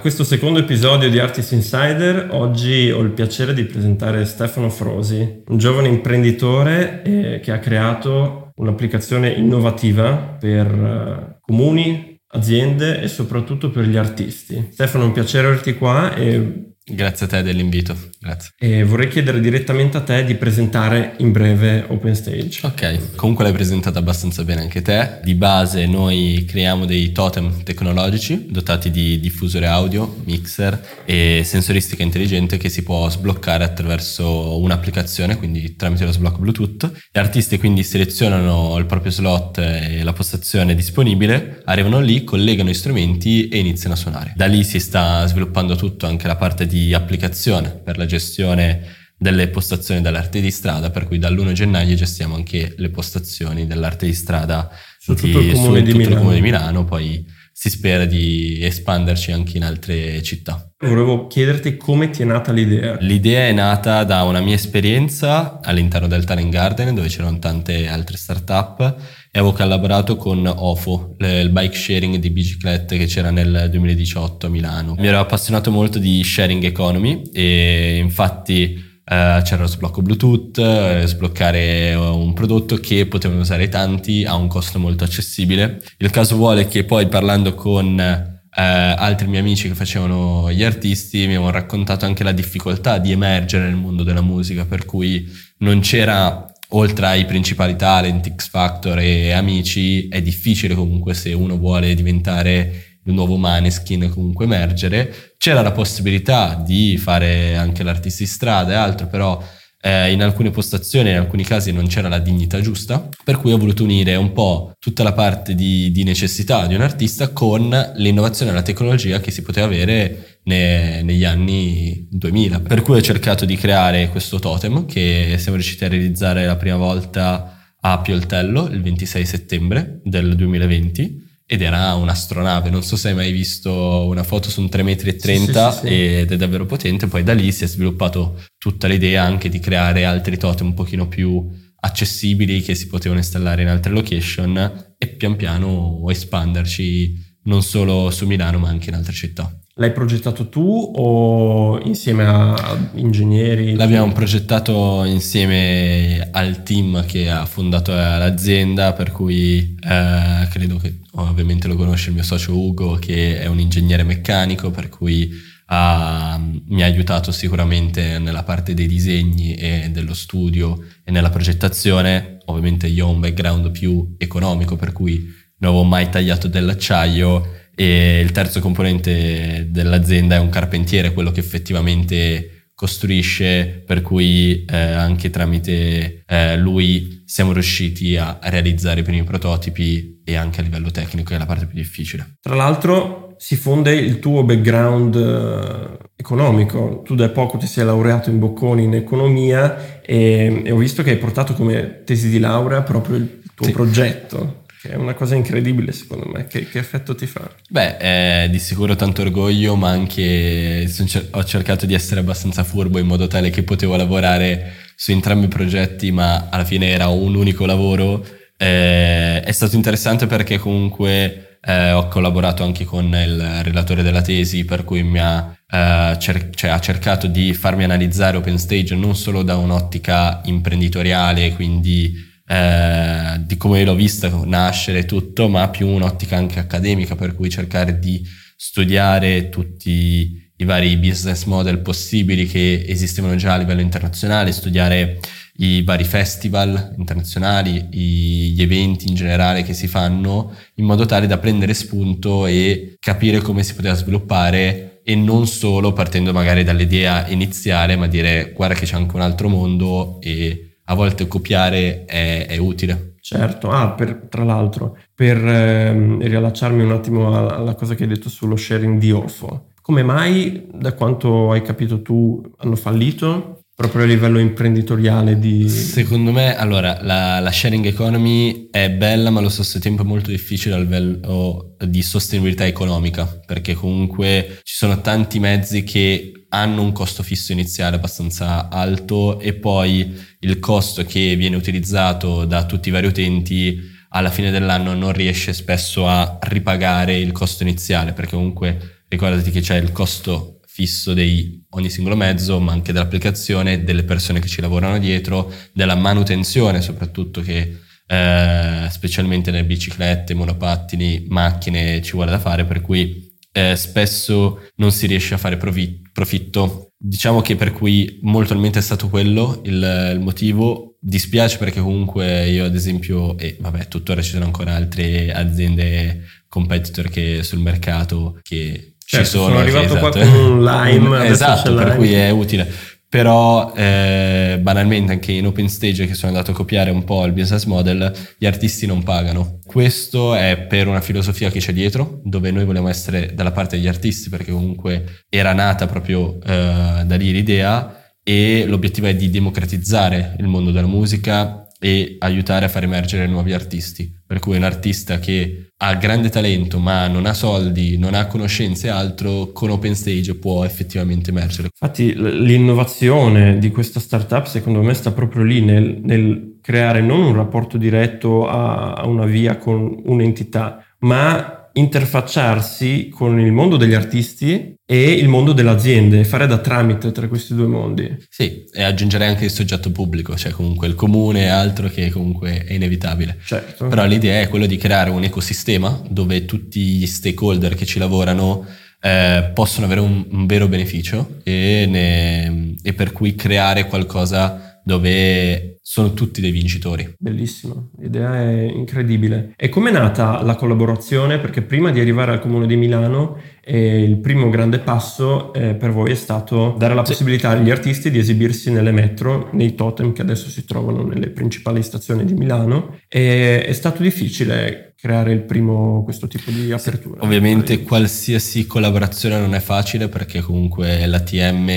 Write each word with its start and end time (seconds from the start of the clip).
Questo 0.00 0.24
secondo 0.24 0.60
episodio 0.60 1.10
di 1.10 1.18
Artist 1.18 1.52
Insider 1.52 2.28
oggi 2.30 2.90
ho 2.90 3.00
il 3.00 3.10
piacere 3.10 3.52
di 3.52 3.64
presentare 3.64 4.24
Stefano 4.24 4.70
Frosi, 4.70 5.42
un 5.46 5.58
giovane 5.58 5.88
imprenditore 5.88 7.02
eh, 7.02 7.40
che 7.40 7.52
ha 7.52 7.58
creato 7.58 8.52
un'applicazione 8.54 9.28
innovativa 9.28 10.38
per 10.40 10.66
eh, 10.66 11.38
comuni, 11.42 12.18
aziende 12.28 13.02
e 13.02 13.08
soprattutto 13.08 13.68
per 13.68 13.84
gli 13.84 13.98
artisti. 13.98 14.68
Stefano, 14.72 15.04
è 15.04 15.06
un 15.08 15.12
piacere 15.12 15.48
averti 15.48 15.74
qua 15.74 16.14
e 16.14 16.69
Grazie 16.92 17.26
a 17.26 17.28
te 17.28 17.42
dell'invito, 17.42 17.96
grazie. 18.18 18.50
E 18.58 18.82
vorrei 18.82 19.08
chiedere 19.08 19.40
direttamente 19.40 19.96
a 19.96 20.00
te 20.00 20.24
di 20.24 20.34
presentare 20.34 21.14
in 21.18 21.30
breve 21.30 21.84
OpenStage. 21.86 22.66
Ok, 22.66 23.14
comunque 23.14 23.44
l'hai 23.44 23.52
presentato 23.52 23.98
abbastanza 23.98 24.42
bene 24.42 24.62
anche 24.62 24.82
te. 24.82 25.20
Di 25.22 25.34
base 25.34 25.86
noi 25.86 26.44
creiamo 26.48 26.86
dei 26.86 27.12
totem 27.12 27.62
tecnologici 27.62 28.46
dotati 28.50 28.90
di 28.90 29.20
diffusore 29.20 29.66
audio, 29.66 30.16
mixer 30.24 31.02
e 31.04 31.42
sensoristica 31.44 32.02
intelligente 32.02 32.56
che 32.56 32.68
si 32.68 32.82
può 32.82 33.08
sbloccare 33.08 33.62
attraverso 33.62 34.58
un'applicazione, 34.58 35.36
quindi 35.36 35.76
tramite 35.76 36.04
lo 36.04 36.12
sblocco 36.12 36.40
Bluetooth. 36.40 36.90
Gli 37.12 37.18
artisti 37.18 37.58
quindi 37.58 37.84
selezionano 37.84 38.76
il 38.78 38.86
proprio 38.86 39.12
slot 39.12 39.58
e 39.58 40.02
la 40.02 40.12
postazione 40.12 40.74
disponibile, 40.74 41.62
arrivano 41.66 42.00
lì, 42.00 42.24
collegano 42.24 42.70
gli 42.70 42.74
strumenti 42.74 43.48
e 43.48 43.58
iniziano 43.58 43.94
a 43.94 43.98
suonare. 43.98 44.32
Da 44.34 44.46
lì 44.46 44.64
si 44.64 44.80
sta 44.80 45.24
sviluppando 45.26 45.76
tutto, 45.76 46.06
anche 46.06 46.26
la 46.26 46.36
parte 46.36 46.66
di 46.66 46.79
applicazione 46.92 47.70
per 47.70 47.96
la 47.98 48.06
gestione 48.06 48.98
delle 49.20 49.48
postazioni 49.48 50.00
dell'arte 50.00 50.40
di 50.40 50.50
strada, 50.50 50.88
per 50.88 51.06
cui 51.06 51.18
dall'1 51.18 51.52
gennaio 51.52 51.94
gestiamo 51.94 52.34
anche 52.34 52.72
le 52.76 52.88
postazioni 52.88 53.66
dell'arte 53.66 54.06
di 54.06 54.14
strada 54.14 54.70
su 54.98 55.14
tutto, 55.14 55.40
il 55.40 55.52
comune, 55.52 55.82
di, 55.82 55.92
tutto 55.92 56.08
il 56.08 56.16
comune 56.16 56.34
di 56.36 56.40
Milano, 56.40 56.84
poi 56.84 57.26
si 57.52 57.68
spera 57.68 58.06
di 58.06 58.58
espanderci 58.62 59.32
anche 59.32 59.58
in 59.58 59.64
altre 59.64 60.22
città. 60.22 60.72
Volevo 60.78 61.26
chiederti 61.26 61.76
come 61.76 62.08
ti 62.08 62.22
è 62.22 62.24
nata 62.24 62.52
l'idea. 62.52 62.96
L'idea 63.00 63.48
è 63.48 63.52
nata 63.52 64.04
da 64.04 64.22
una 64.22 64.40
mia 64.40 64.54
esperienza 64.54 65.60
all'interno 65.62 66.08
del 66.08 66.24
Talent 66.24 66.50
Garden, 66.50 66.94
dove 66.94 67.08
c'erano 67.08 67.38
tante 67.38 67.88
altre 67.88 68.16
start-up 68.16 68.96
e 69.32 69.38
avevo 69.38 69.52
collaborato 69.52 70.16
con 70.16 70.44
OFO, 70.44 71.14
il 71.18 71.50
bike 71.50 71.76
sharing 71.76 72.16
di 72.16 72.30
biciclette 72.30 72.98
che 72.98 73.06
c'era 73.06 73.30
nel 73.30 73.68
2018 73.70 74.46
a 74.46 74.50
Milano. 74.50 74.96
Mi 74.98 75.06
ero 75.06 75.20
appassionato 75.20 75.70
molto 75.70 76.00
di 76.00 76.22
sharing 76.24 76.64
economy 76.64 77.22
e 77.32 77.98
infatti 77.98 78.88
Uh, 79.10 79.42
c'era 79.42 79.62
lo 79.62 79.66
sblocco 79.66 80.02
Bluetooth, 80.02 80.56
uh, 80.58 81.04
sbloccare 81.04 81.94
un 81.96 82.32
prodotto 82.32 82.76
che 82.76 83.06
potevano 83.06 83.40
usare 83.40 83.68
tanti 83.68 84.24
a 84.24 84.36
un 84.36 84.46
costo 84.46 84.78
molto 84.78 85.02
accessibile. 85.02 85.82
Il 85.96 86.10
caso 86.10 86.36
vuole 86.36 86.68
che 86.68 86.84
poi 86.84 87.08
parlando 87.08 87.54
con 87.54 87.98
uh, 87.98 88.52
altri 88.54 89.26
miei 89.26 89.40
amici 89.40 89.66
che 89.66 89.74
facevano 89.74 90.52
gli 90.52 90.62
artisti 90.62 91.18
mi 91.26 91.34
avevano 91.34 91.50
raccontato 91.50 92.04
anche 92.04 92.22
la 92.22 92.30
difficoltà 92.30 92.98
di 92.98 93.10
emergere 93.10 93.64
nel 93.64 93.74
mondo 93.74 94.04
della 94.04 94.22
musica, 94.22 94.64
per 94.64 94.84
cui 94.84 95.28
non 95.58 95.80
c'era 95.80 96.46
oltre 96.70 97.06
ai 97.06 97.24
principali 97.24 97.76
talent, 97.76 98.34
X 98.34 98.48
Factor 98.48 98.98
e 98.98 99.32
amici, 99.32 100.08
è 100.08 100.20
difficile 100.22 100.74
comunque 100.74 101.14
se 101.14 101.32
uno 101.32 101.56
vuole 101.56 101.94
diventare 101.94 102.98
il 103.04 103.12
nuovo 103.14 103.36
Maneskin 103.36 104.10
comunque 104.10 104.44
emergere. 104.44 105.32
C'era 105.38 105.62
la 105.62 105.72
possibilità 105.72 106.62
di 106.64 106.96
fare 106.98 107.56
anche 107.56 107.82
l'artista 107.82 108.22
di 108.22 108.28
strada 108.28 108.72
e 108.72 108.76
altro, 108.76 109.06
però 109.06 109.42
eh, 109.82 110.12
in 110.12 110.22
alcune 110.22 110.50
postazioni, 110.50 111.10
in 111.10 111.16
alcuni 111.16 111.42
casi 111.42 111.72
non 111.72 111.86
c'era 111.86 112.08
la 112.08 112.18
dignità 112.18 112.60
giusta, 112.60 113.08
per 113.24 113.38
cui 113.38 113.52
ho 113.52 113.58
voluto 113.58 113.82
unire 113.82 114.14
un 114.16 114.32
po' 114.32 114.72
tutta 114.78 115.02
la 115.02 115.12
parte 115.12 115.54
di, 115.54 115.90
di 115.90 116.04
necessità 116.04 116.66
di 116.66 116.74
un 116.74 116.82
artista 116.82 117.28
con 117.28 117.92
l'innovazione 117.96 118.50
e 118.50 118.54
la 118.54 118.62
tecnologia 118.62 119.20
che 119.20 119.30
si 119.30 119.42
poteva 119.42 119.66
avere 119.66 120.29
ne, 120.44 121.02
negli 121.02 121.24
anni 121.24 122.06
2000. 122.10 122.60
Per 122.60 122.82
cui 122.82 122.96
ho 122.96 123.02
cercato 123.02 123.44
di 123.44 123.56
creare 123.56 124.08
questo 124.08 124.38
totem 124.38 124.86
che 124.86 125.36
siamo 125.38 125.56
riusciti 125.56 125.84
a 125.84 125.88
realizzare 125.88 126.46
la 126.46 126.56
prima 126.56 126.76
volta 126.76 127.74
a 127.80 127.98
Pioltello 128.00 128.66
il 128.66 128.82
26 128.82 129.24
settembre 129.24 130.00
del 130.04 130.34
2020 130.36 131.28
ed 131.46 131.62
era 131.62 131.94
un'astronave, 131.94 132.70
non 132.70 132.84
so 132.84 132.94
se 132.94 133.08
hai 133.08 133.14
mai 133.14 133.32
visto 133.32 134.06
una 134.06 134.22
foto 134.22 134.48
su 134.48 134.60
un 134.60 134.66
3,30 134.66 134.84
metri 134.84 135.18
sì, 135.18 135.52
sì, 135.80 135.86
ed 135.88 136.30
è 136.30 136.36
davvero 136.36 136.64
potente, 136.64 137.08
poi 137.08 137.24
da 137.24 137.32
lì 137.32 137.50
si 137.50 137.64
è 137.64 137.66
sviluppato 137.66 138.40
tutta 138.56 138.86
l'idea 138.86 139.24
anche 139.24 139.48
di 139.48 139.58
creare 139.58 140.04
altri 140.04 140.36
totem 140.36 140.68
un 140.68 140.74
pochino 140.74 141.08
più 141.08 141.44
accessibili 141.80 142.60
che 142.60 142.76
si 142.76 142.86
potevano 142.86 143.18
installare 143.18 143.62
in 143.62 143.68
altre 143.68 143.92
location 143.92 144.94
e 144.96 145.08
pian 145.08 145.34
piano 145.34 146.04
espanderci 146.08 147.38
non 147.44 147.64
solo 147.64 148.10
su 148.10 148.26
Milano 148.26 148.58
ma 148.58 148.68
anche 148.68 148.90
in 148.90 148.94
altre 148.94 149.12
città. 149.12 149.52
L'hai 149.80 149.92
progettato 149.92 150.50
tu 150.50 150.92
o 150.94 151.80
insieme 151.84 152.26
a 152.26 152.90
ingegneri? 152.96 153.74
L'abbiamo 153.76 154.12
progettato 154.12 155.04
insieme 155.04 156.28
al 156.32 156.62
team 156.64 157.06
che 157.06 157.30
ha 157.30 157.46
fondato 157.46 157.90
l'azienda, 157.92 158.92
per 158.92 159.10
cui 159.10 159.74
eh, 159.82 160.46
credo 160.50 160.76
che 160.76 160.98
ovviamente 161.12 161.66
lo 161.66 161.76
conosce 161.76 162.10
il 162.10 162.16
mio 162.16 162.24
socio 162.24 162.54
Ugo, 162.54 162.96
che 162.96 163.40
è 163.40 163.46
un 163.46 163.58
ingegnere 163.58 164.02
meccanico, 164.02 164.70
per 164.70 164.90
cui 164.90 165.30
ha, 165.68 166.38
mi 166.38 166.82
ha 166.82 166.84
aiutato 166.84 167.32
sicuramente 167.32 168.18
nella 168.18 168.42
parte 168.42 168.74
dei 168.74 168.86
disegni 168.86 169.54
e 169.54 169.88
dello 169.90 170.12
studio 170.12 170.78
e 171.02 171.10
nella 171.10 171.30
progettazione. 171.30 172.36
Ovviamente 172.44 172.86
io 172.86 173.06
ho 173.06 173.10
un 173.12 173.20
background 173.20 173.70
più 173.70 174.14
economico, 174.18 174.76
per 174.76 174.92
cui 174.92 175.38
non 175.56 175.70
avevo 175.70 175.84
mai 175.84 176.10
tagliato 176.10 176.48
dell'acciaio 176.48 177.59
e 177.80 178.20
il 178.20 178.30
terzo 178.30 178.60
componente 178.60 179.68
dell'azienda 179.70 180.34
è 180.34 180.38
un 180.38 180.50
carpentiere, 180.50 181.14
quello 181.14 181.30
che 181.30 181.40
effettivamente 181.40 182.66
costruisce, 182.74 183.82
per 183.86 184.02
cui 184.02 184.66
eh, 184.66 184.76
anche 184.76 185.30
tramite 185.30 186.22
eh, 186.26 186.58
lui 186.58 187.22
siamo 187.24 187.54
riusciti 187.54 188.18
a, 188.18 188.38
realizzare 188.42 189.00
i 189.00 189.02
primi 189.02 189.24
prototipi 189.24 190.20
e 190.22 190.36
anche 190.36 190.60
a 190.60 190.62
livello 190.62 190.90
tecnico, 190.90 191.30
che 191.30 191.36
è 191.36 191.38
la 191.38 191.46
parte 191.46 191.64
più 191.64 191.78
difficile. 191.78 192.36
Tra 192.42 192.54
l'altro 192.54 193.34
si 193.38 193.56
fonde 193.56 193.94
il 193.94 194.18
tuo 194.18 194.44
background 194.44 195.16
eh, 195.16 196.08
economico, 196.16 197.00
tu 197.02 197.14
da 197.14 197.30
poco 197.30 197.56
ti 197.56 197.66
sei 197.66 197.86
laureato 197.86 198.28
in 198.28 198.38
Bocconi 198.38 198.84
in 198.84 198.92
economia 198.92 200.02
e, 200.02 200.60
e 200.66 200.70
ho 200.70 200.76
visto 200.76 201.02
che 201.02 201.12
hai 201.12 201.16
portato 201.16 201.54
come 201.54 202.02
tesi 202.04 202.28
di 202.28 202.40
laurea 202.40 202.82
proprio 202.82 203.16
il 203.16 203.40
tuo 203.54 203.64
sì. 203.64 203.72
progetto 203.72 204.59
che 204.80 204.90
è 204.90 204.94
una 204.94 205.12
cosa 205.12 205.34
incredibile 205.34 205.92
secondo 205.92 206.26
me. 206.26 206.46
Che, 206.46 206.66
che 206.68 206.78
effetto 206.78 207.14
ti 207.14 207.26
fa? 207.26 207.50
Beh, 207.68 208.48
di 208.50 208.58
sicuro 208.58 208.96
tanto 208.96 209.20
orgoglio, 209.20 209.76
ma 209.76 209.90
anche 209.90 210.90
ho 211.32 211.44
cercato 211.44 211.84
di 211.84 211.92
essere 211.92 212.20
abbastanza 212.20 212.64
furbo 212.64 212.98
in 212.98 213.06
modo 213.06 213.26
tale 213.26 213.50
che 213.50 213.62
potevo 213.62 213.96
lavorare 213.96 214.72
su 214.96 215.10
entrambi 215.10 215.46
i 215.46 215.48
progetti, 215.48 216.10
ma 216.10 216.48
alla 216.50 216.64
fine 216.64 216.88
era 216.88 217.08
un 217.08 217.34
unico 217.34 217.66
lavoro. 217.66 218.24
Eh, 218.56 219.40
è 219.40 219.52
stato 219.52 219.76
interessante 219.76 220.26
perché 220.26 220.58
comunque 220.58 221.58
eh, 221.62 221.92
ho 221.92 222.08
collaborato 222.08 222.62
anche 222.62 222.84
con 222.84 223.04
il 223.04 223.62
relatore 223.62 224.02
della 224.02 224.22
tesi, 224.22 224.64
per 224.64 224.84
cui 224.84 225.02
mi 225.02 225.18
ha, 225.18 225.54
eh, 225.70 226.16
cer- 226.18 226.54
cioè, 226.54 226.70
ha 226.70 226.80
cercato 226.80 227.26
di 227.26 227.52
farmi 227.52 227.84
analizzare 227.84 228.38
OpenStage 228.38 228.94
non 228.94 229.14
solo 229.14 229.42
da 229.42 229.56
un'ottica 229.56 230.40
imprenditoriale, 230.44 231.52
quindi 231.52 232.28
eh, 232.50 233.40
di 233.46 233.56
come 233.56 233.84
l'ho 233.84 233.94
vista 233.94 234.28
nascere 234.44 235.04
tutto, 235.04 235.48
ma 235.48 235.68
più 235.68 235.86
un'ottica 235.86 236.36
anche 236.36 236.58
accademica, 236.58 237.14
per 237.14 237.36
cui 237.36 237.48
cercare 237.48 238.00
di 238.00 238.26
studiare 238.56 239.50
tutti 239.50 240.50
i 240.56 240.64
vari 240.64 240.96
business 240.96 241.44
model 241.44 241.78
possibili 241.78 242.46
che 242.46 242.84
esistevano 242.88 243.36
già 243.36 243.54
a 243.54 243.56
livello 243.56 243.80
internazionale, 243.80 244.50
studiare 244.50 245.20
i 245.58 245.82
vari 245.82 246.02
festival 246.02 246.94
internazionali, 246.98 247.86
gli 247.92 248.60
eventi 248.60 249.08
in 249.08 249.14
generale 249.14 249.62
che 249.62 249.72
si 249.72 249.86
fanno, 249.86 250.52
in 250.74 250.86
modo 250.86 251.06
tale 251.06 251.28
da 251.28 251.38
prendere 251.38 251.72
spunto 251.72 252.46
e 252.46 252.96
capire 252.98 253.40
come 253.40 253.62
si 253.62 253.74
poteva 253.74 253.94
sviluppare 253.94 255.02
e 255.04 255.14
non 255.14 255.46
solo 255.46 255.92
partendo 255.92 256.32
magari 256.32 256.64
dall'idea 256.64 257.28
iniziale, 257.28 257.94
ma 257.94 258.08
dire 258.08 258.52
guarda 258.56 258.74
che 258.74 258.86
c'è 258.86 258.96
anche 258.96 259.14
un 259.14 259.22
altro 259.22 259.48
mondo 259.48 260.20
e 260.20 260.69
a 260.90 260.94
volte 260.94 261.28
copiare 261.28 262.04
è, 262.04 262.46
è 262.48 262.56
utile. 262.58 263.14
Certo, 263.20 263.70
ah, 263.70 263.92
per, 263.92 264.26
tra 264.28 264.42
l'altro, 264.42 264.98
per 265.14 265.36
ehm, 265.36 266.20
riallacciarmi 266.20 266.82
un 266.82 266.90
attimo 266.90 267.36
alla, 267.36 267.56
alla, 267.56 267.74
cosa 267.74 267.94
che 267.94 268.02
hai 268.02 268.08
detto 268.08 268.28
sullo 268.28 268.56
sharing 268.56 268.98
di 268.98 269.12
OFO, 269.12 269.68
come 269.80 270.02
mai, 270.02 270.66
da 270.72 270.94
quanto 270.94 271.52
hai 271.52 271.62
capito 271.62 272.02
tu, 272.02 272.42
hanno 272.58 272.76
fallito? 272.76 273.58
Proprio 273.74 274.02
a 274.02 274.06
livello 274.06 274.38
imprenditoriale 274.38 275.38
di... 275.38 275.68
Secondo 275.68 276.32
me, 276.32 276.56
allora, 276.56 276.98
la, 277.02 277.38
la 277.38 277.52
sharing 277.52 277.86
economy 277.86 278.68
è 278.70 278.90
bella, 278.90 279.30
ma 279.30 279.38
allo 279.38 279.48
stesso 279.48 279.78
tempo 279.78 280.02
è 280.02 280.04
molto 280.04 280.30
difficile 280.30 280.74
a 280.74 280.78
livello 280.78 281.76
di 281.78 282.02
sostenibilità 282.02 282.66
economica, 282.66 283.40
perché 283.46 283.74
comunque 283.74 284.60
ci 284.64 284.74
sono 284.74 285.00
tanti 285.00 285.38
mezzi 285.38 285.82
che 285.82 286.39
hanno 286.50 286.82
un 286.82 286.92
costo 286.92 287.22
fisso 287.22 287.52
iniziale 287.52 287.96
abbastanza 287.96 288.68
alto 288.68 289.40
e 289.40 289.54
poi 289.54 290.14
il 290.40 290.58
costo 290.58 291.04
che 291.04 291.34
viene 291.36 291.56
utilizzato 291.56 292.44
da 292.44 292.66
tutti 292.66 292.88
i 292.88 292.92
vari 292.92 293.06
utenti 293.06 293.98
alla 294.10 294.30
fine 294.30 294.50
dell'anno 294.50 294.94
non 294.94 295.12
riesce 295.12 295.52
spesso 295.52 296.06
a 296.08 296.38
ripagare 296.42 297.16
il 297.18 297.32
costo 297.32 297.62
iniziale 297.62 298.12
perché 298.12 298.34
comunque 298.34 299.04
ricordati 299.08 299.50
che 299.50 299.60
c'è 299.60 299.76
il 299.76 299.92
costo 299.92 300.60
fisso 300.66 301.12
di 301.14 301.64
ogni 301.70 301.90
singolo 301.90 302.16
mezzo, 302.16 302.58
ma 302.60 302.72
anche 302.72 302.92
dell'applicazione, 302.92 303.84
delle 303.84 304.04
persone 304.04 304.40
che 304.40 304.48
ci 304.48 304.60
lavorano 304.60 304.98
dietro, 304.98 305.52
della 305.72 305.94
manutenzione 305.94 306.80
soprattutto 306.80 307.40
che 307.40 307.80
eh, 308.06 308.88
specialmente 308.90 309.50
nelle 309.50 309.64
biciclette, 309.64 310.34
monopattini, 310.34 311.26
macchine 311.28 312.00
ci 312.02 312.12
vuole 312.12 312.30
da 312.30 312.38
fare, 312.38 312.64
per 312.64 312.80
cui 312.80 313.29
eh, 313.52 313.76
spesso 313.76 314.68
non 314.76 314.92
si 314.92 315.06
riesce 315.06 315.34
a 315.34 315.38
fare 315.38 315.56
profitto. 315.56 316.92
Diciamo 316.96 317.40
che 317.40 317.56
per 317.56 317.72
cui 317.72 318.18
molto 318.22 318.48
probabilmente 318.48 318.78
è 318.78 318.82
stato 318.82 319.08
quello 319.08 319.60
il, 319.64 320.12
il, 320.14 320.20
motivo. 320.20 320.96
Dispiace 321.00 321.56
perché 321.56 321.80
comunque 321.80 322.46
io 322.48 322.64
ad 322.64 322.74
esempio, 322.74 323.38
e 323.38 323.56
vabbè 323.58 323.88
tuttora 323.88 324.20
ci 324.20 324.32
sono 324.32 324.44
ancora 324.44 324.74
altre 324.74 325.32
aziende 325.32 326.24
competitor 326.46 327.08
che 327.08 327.42
sul 327.42 327.60
mercato 327.60 328.38
che 328.42 328.96
certo, 329.02 329.24
ci 329.24 329.30
sono. 329.30 329.46
Sono 329.46 329.58
arrivato 329.58 329.96
esatto. 329.96 330.00
qua 330.00 330.10
con 330.10 330.34
un 330.34 330.62
Lime. 330.62 331.28
esatto, 331.30 331.74
per 331.74 331.96
cui 331.96 332.12
è 332.12 332.28
utile 332.30 332.70
però 333.10 333.72
eh, 333.74 334.60
banalmente 334.62 335.10
anche 335.10 335.32
in 335.32 335.44
open 335.44 335.68
stage 335.68 336.06
che 336.06 336.14
sono 336.14 336.30
andato 336.30 336.52
a 336.52 336.54
copiare 336.54 336.90
un 336.90 337.02
po' 337.02 337.24
il 337.24 337.32
business 337.32 337.64
model 337.64 338.12
gli 338.38 338.46
artisti 338.46 338.86
non 338.86 339.02
pagano. 339.02 339.58
Questo 339.66 340.36
è 340.36 340.56
per 340.68 340.86
una 340.86 341.00
filosofia 341.00 341.50
che 341.50 341.58
c'è 341.58 341.72
dietro 341.72 342.20
dove 342.22 342.52
noi 342.52 342.64
vogliamo 342.64 342.88
essere 342.88 343.34
dalla 343.34 343.50
parte 343.50 343.76
degli 343.76 343.88
artisti 343.88 344.30
perché 344.30 344.52
comunque 344.52 345.24
era 345.28 345.52
nata 345.52 345.88
proprio 345.88 346.40
eh, 346.40 347.02
da 347.04 347.16
lì 347.16 347.32
l'idea 347.32 348.12
e 348.22 348.64
l'obiettivo 348.68 349.08
è 349.08 349.16
di 349.16 349.28
democratizzare 349.28 350.36
il 350.38 350.46
mondo 350.46 350.70
della 350.70 350.86
musica 350.86 351.66
e 351.82 352.16
aiutare 352.18 352.66
a 352.66 352.68
far 352.68 352.84
emergere 352.84 353.26
nuovi 353.26 353.52
artisti. 353.54 354.12
Per 354.26 354.38
cui 354.38 354.56
un 354.56 354.62
artista 354.62 355.18
che 355.18 355.70
ha 355.78 355.94
grande 355.94 356.28
talento 356.28 356.78
ma 356.78 357.08
non 357.08 357.24
ha 357.24 357.32
soldi, 357.32 357.96
non 357.96 358.14
ha 358.14 358.26
conoscenze 358.26 358.86
e 358.86 358.90
altro, 358.90 359.50
con 359.52 359.70
OpenStage 359.70 360.34
può 360.34 360.64
effettivamente 360.64 361.30
emergere. 361.30 361.70
Infatti 361.72 362.14
l'innovazione 362.14 363.58
di 363.58 363.70
questa 363.70 363.98
startup 363.98 364.44
secondo 364.44 364.82
me 364.82 364.92
sta 364.92 365.10
proprio 365.10 365.42
lì 365.42 365.62
nel, 365.62 366.00
nel 366.02 366.58
creare 366.60 367.00
non 367.00 367.22
un 367.22 367.34
rapporto 367.34 367.78
diretto 367.78 368.46
a, 368.46 368.92
a 368.92 369.06
una 369.06 369.24
via 369.24 369.56
con 369.56 370.02
un'entità, 370.04 370.84
ma 370.98 371.59
interfacciarsi 371.72 373.08
con 373.08 373.38
il 373.38 373.52
mondo 373.52 373.76
degli 373.76 373.94
artisti 373.94 374.74
e 374.84 375.12
il 375.12 375.28
mondo 375.28 375.52
delle 375.52 375.70
aziende, 375.70 376.24
fare 376.24 376.46
da 376.46 376.58
tramite 376.58 377.12
tra 377.12 377.28
questi 377.28 377.54
due 377.54 377.66
mondi. 377.66 378.16
Sì, 378.28 378.64
e 378.72 378.82
aggiungere 378.82 379.26
anche 379.26 379.44
il 379.44 379.50
soggetto 379.50 379.90
pubblico, 379.90 380.36
cioè 380.36 380.52
comunque 380.52 380.86
il 380.86 380.94
comune 380.94 381.44
e 381.44 381.48
altro 381.48 381.88
che 381.88 382.10
comunque 382.10 382.64
è 382.64 382.72
inevitabile. 382.72 383.38
Certo. 383.44 383.86
Però 383.86 384.04
l'idea 384.04 384.40
è 384.40 384.48
quella 384.48 384.66
di 384.66 384.76
creare 384.76 385.10
un 385.10 385.22
ecosistema 385.22 386.02
dove 386.08 386.44
tutti 386.44 386.80
gli 386.80 387.06
stakeholder 387.06 387.74
che 387.74 387.86
ci 387.86 387.98
lavorano 387.98 388.66
eh, 389.00 389.50
possono 389.54 389.86
avere 389.86 390.00
un, 390.00 390.26
un 390.30 390.46
vero 390.46 390.68
beneficio 390.68 391.38
e, 391.42 391.86
ne, 391.88 392.74
e 392.82 392.92
per 392.92 393.12
cui 393.12 393.34
creare 393.34 393.86
qualcosa 393.86 394.69
dove 394.84 395.78
sono 395.82 396.14
tutti 396.14 396.40
dei 396.40 396.52
vincitori. 396.52 397.16
Bellissimo, 397.18 397.90
l'idea 397.98 398.36
è 398.36 398.62
incredibile. 398.62 399.54
E 399.56 399.68
com'è 399.68 399.90
nata 399.90 400.40
la 400.42 400.54
collaborazione? 400.54 401.38
Perché 401.38 401.62
prima 401.62 401.90
di 401.90 401.98
arrivare 401.98 402.30
al 402.30 402.40
Comune 402.40 402.68
di 402.68 402.76
Milano, 402.76 403.36
eh, 403.64 404.00
il 404.02 404.18
primo 404.18 404.50
grande 404.50 404.78
passo 404.78 405.52
eh, 405.52 405.74
per 405.74 405.90
voi 405.90 406.12
è 406.12 406.14
stato 406.14 406.76
dare 406.78 406.94
la 406.94 407.02
possibilità 407.02 407.50
agli 407.50 407.70
artisti 407.70 408.10
di 408.10 408.18
esibirsi 408.18 408.70
nelle 408.70 408.92
metro, 408.92 409.48
nei 409.52 409.74
totem 409.74 410.12
che 410.12 410.22
adesso 410.22 410.48
si 410.48 410.64
trovano 410.64 411.02
nelle 411.02 411.30
principali 411.30 411.82
stazioni 411.82 412.24
di 412.24 412.34
Milano. 412.34 412.98
E 413.08 413.64
è 413.64 413.72
stato 413.72 414.02
difficile 414.02 414.94
creare 414.96 415.32
il 415.32 415.42
primo 415.42 416.04
questo 416.04 416.28
tipo 416.28 416.50
di 416.50 416.70
apertura. 416.70 417.24
Ovviamente 417.24 417.82
qualsiasi 417.82 418.66
collaborazione 418.66 419.38
non 419.38 419.54
è 419.54 419.60
facile 419.60 420.08
perché 420.08 420.40
comunque 420.40 421.04
l'ATM 421.06 421.68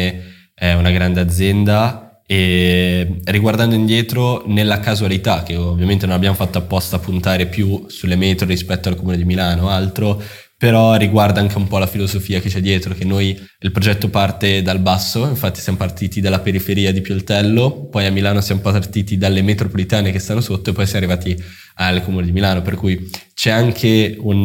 è 0.54 0.74
una 0.74 0.92
grande 0.92 1.20
azienda 1.20 2.03
e 2.34 3.20
riguardando 3.26 3.76
indietro 3.76 4.42
nella 4.48 4.80
casualità, 4.80 5.44
che 5.44 5.56
ovviamente 5.56 6.08
non 6.08 6.16
abbiamo 6.16 6.34
fatto 6.34 6.58
apposta 6.58 6.98
puntare 6.98 7.46
più 7.46 7.86
sulle 7.90 8.16
metro 8.16 8.48
rispetto 8.48 8.90
al 8.90 8.96
comune 8.96 9.18
di 9.18 9.24
Milano 9.24 9.66
o 9.66 9.70
altro, 9.70 10.20
però 10.58 10.96
riguarda 10.96 11.40
anche 11.40 11.58
un 11.58 11.68
po' 11.68 11.78
la 11.78 11.86
filosofia 11.86 12.40
che 12.40 12.50
c'è 12.50 12.60
dietro, 12.60 12.96
che 12.96 13.06
noi 13.06 13.40
il 13.60 13.72
progetto 13.72 14.10
parte 14.10 14.64
dal 14.64 14.80
basso, 14.80 15.28
infatti 15.28 15.62
siamo 15.62 15.78
partiti 15.78 16.22
dalla 16.22 16.40
periferia 16.40 16.92
di 16.92 17.02
Pioltello, 17.02 17.90
poi 17.92 18.08
a 18.08 18.12
Milano 18.12 18.42
siamo 18.42 18.62
partiti 18.62 19.16
dalle 19.16 19.44
metropolitane 19.44 20.12
che 20.12 20.18
stanno 20.18 20.42
sotto 20.42 20.72
e 20.72 20.74
poi 20.74 20.88
siamo 20.88 21.06
arrivati 21.06 21.40
al 21.76 22.04
comune 22.04 22.26
di 22.26 22.32
Milano, 22.32 22.64
per 22.64 22.78
cui 22.78 23.12
c'è 23.36 23.52
anche 23.52 24.16
un, 24.18 24.38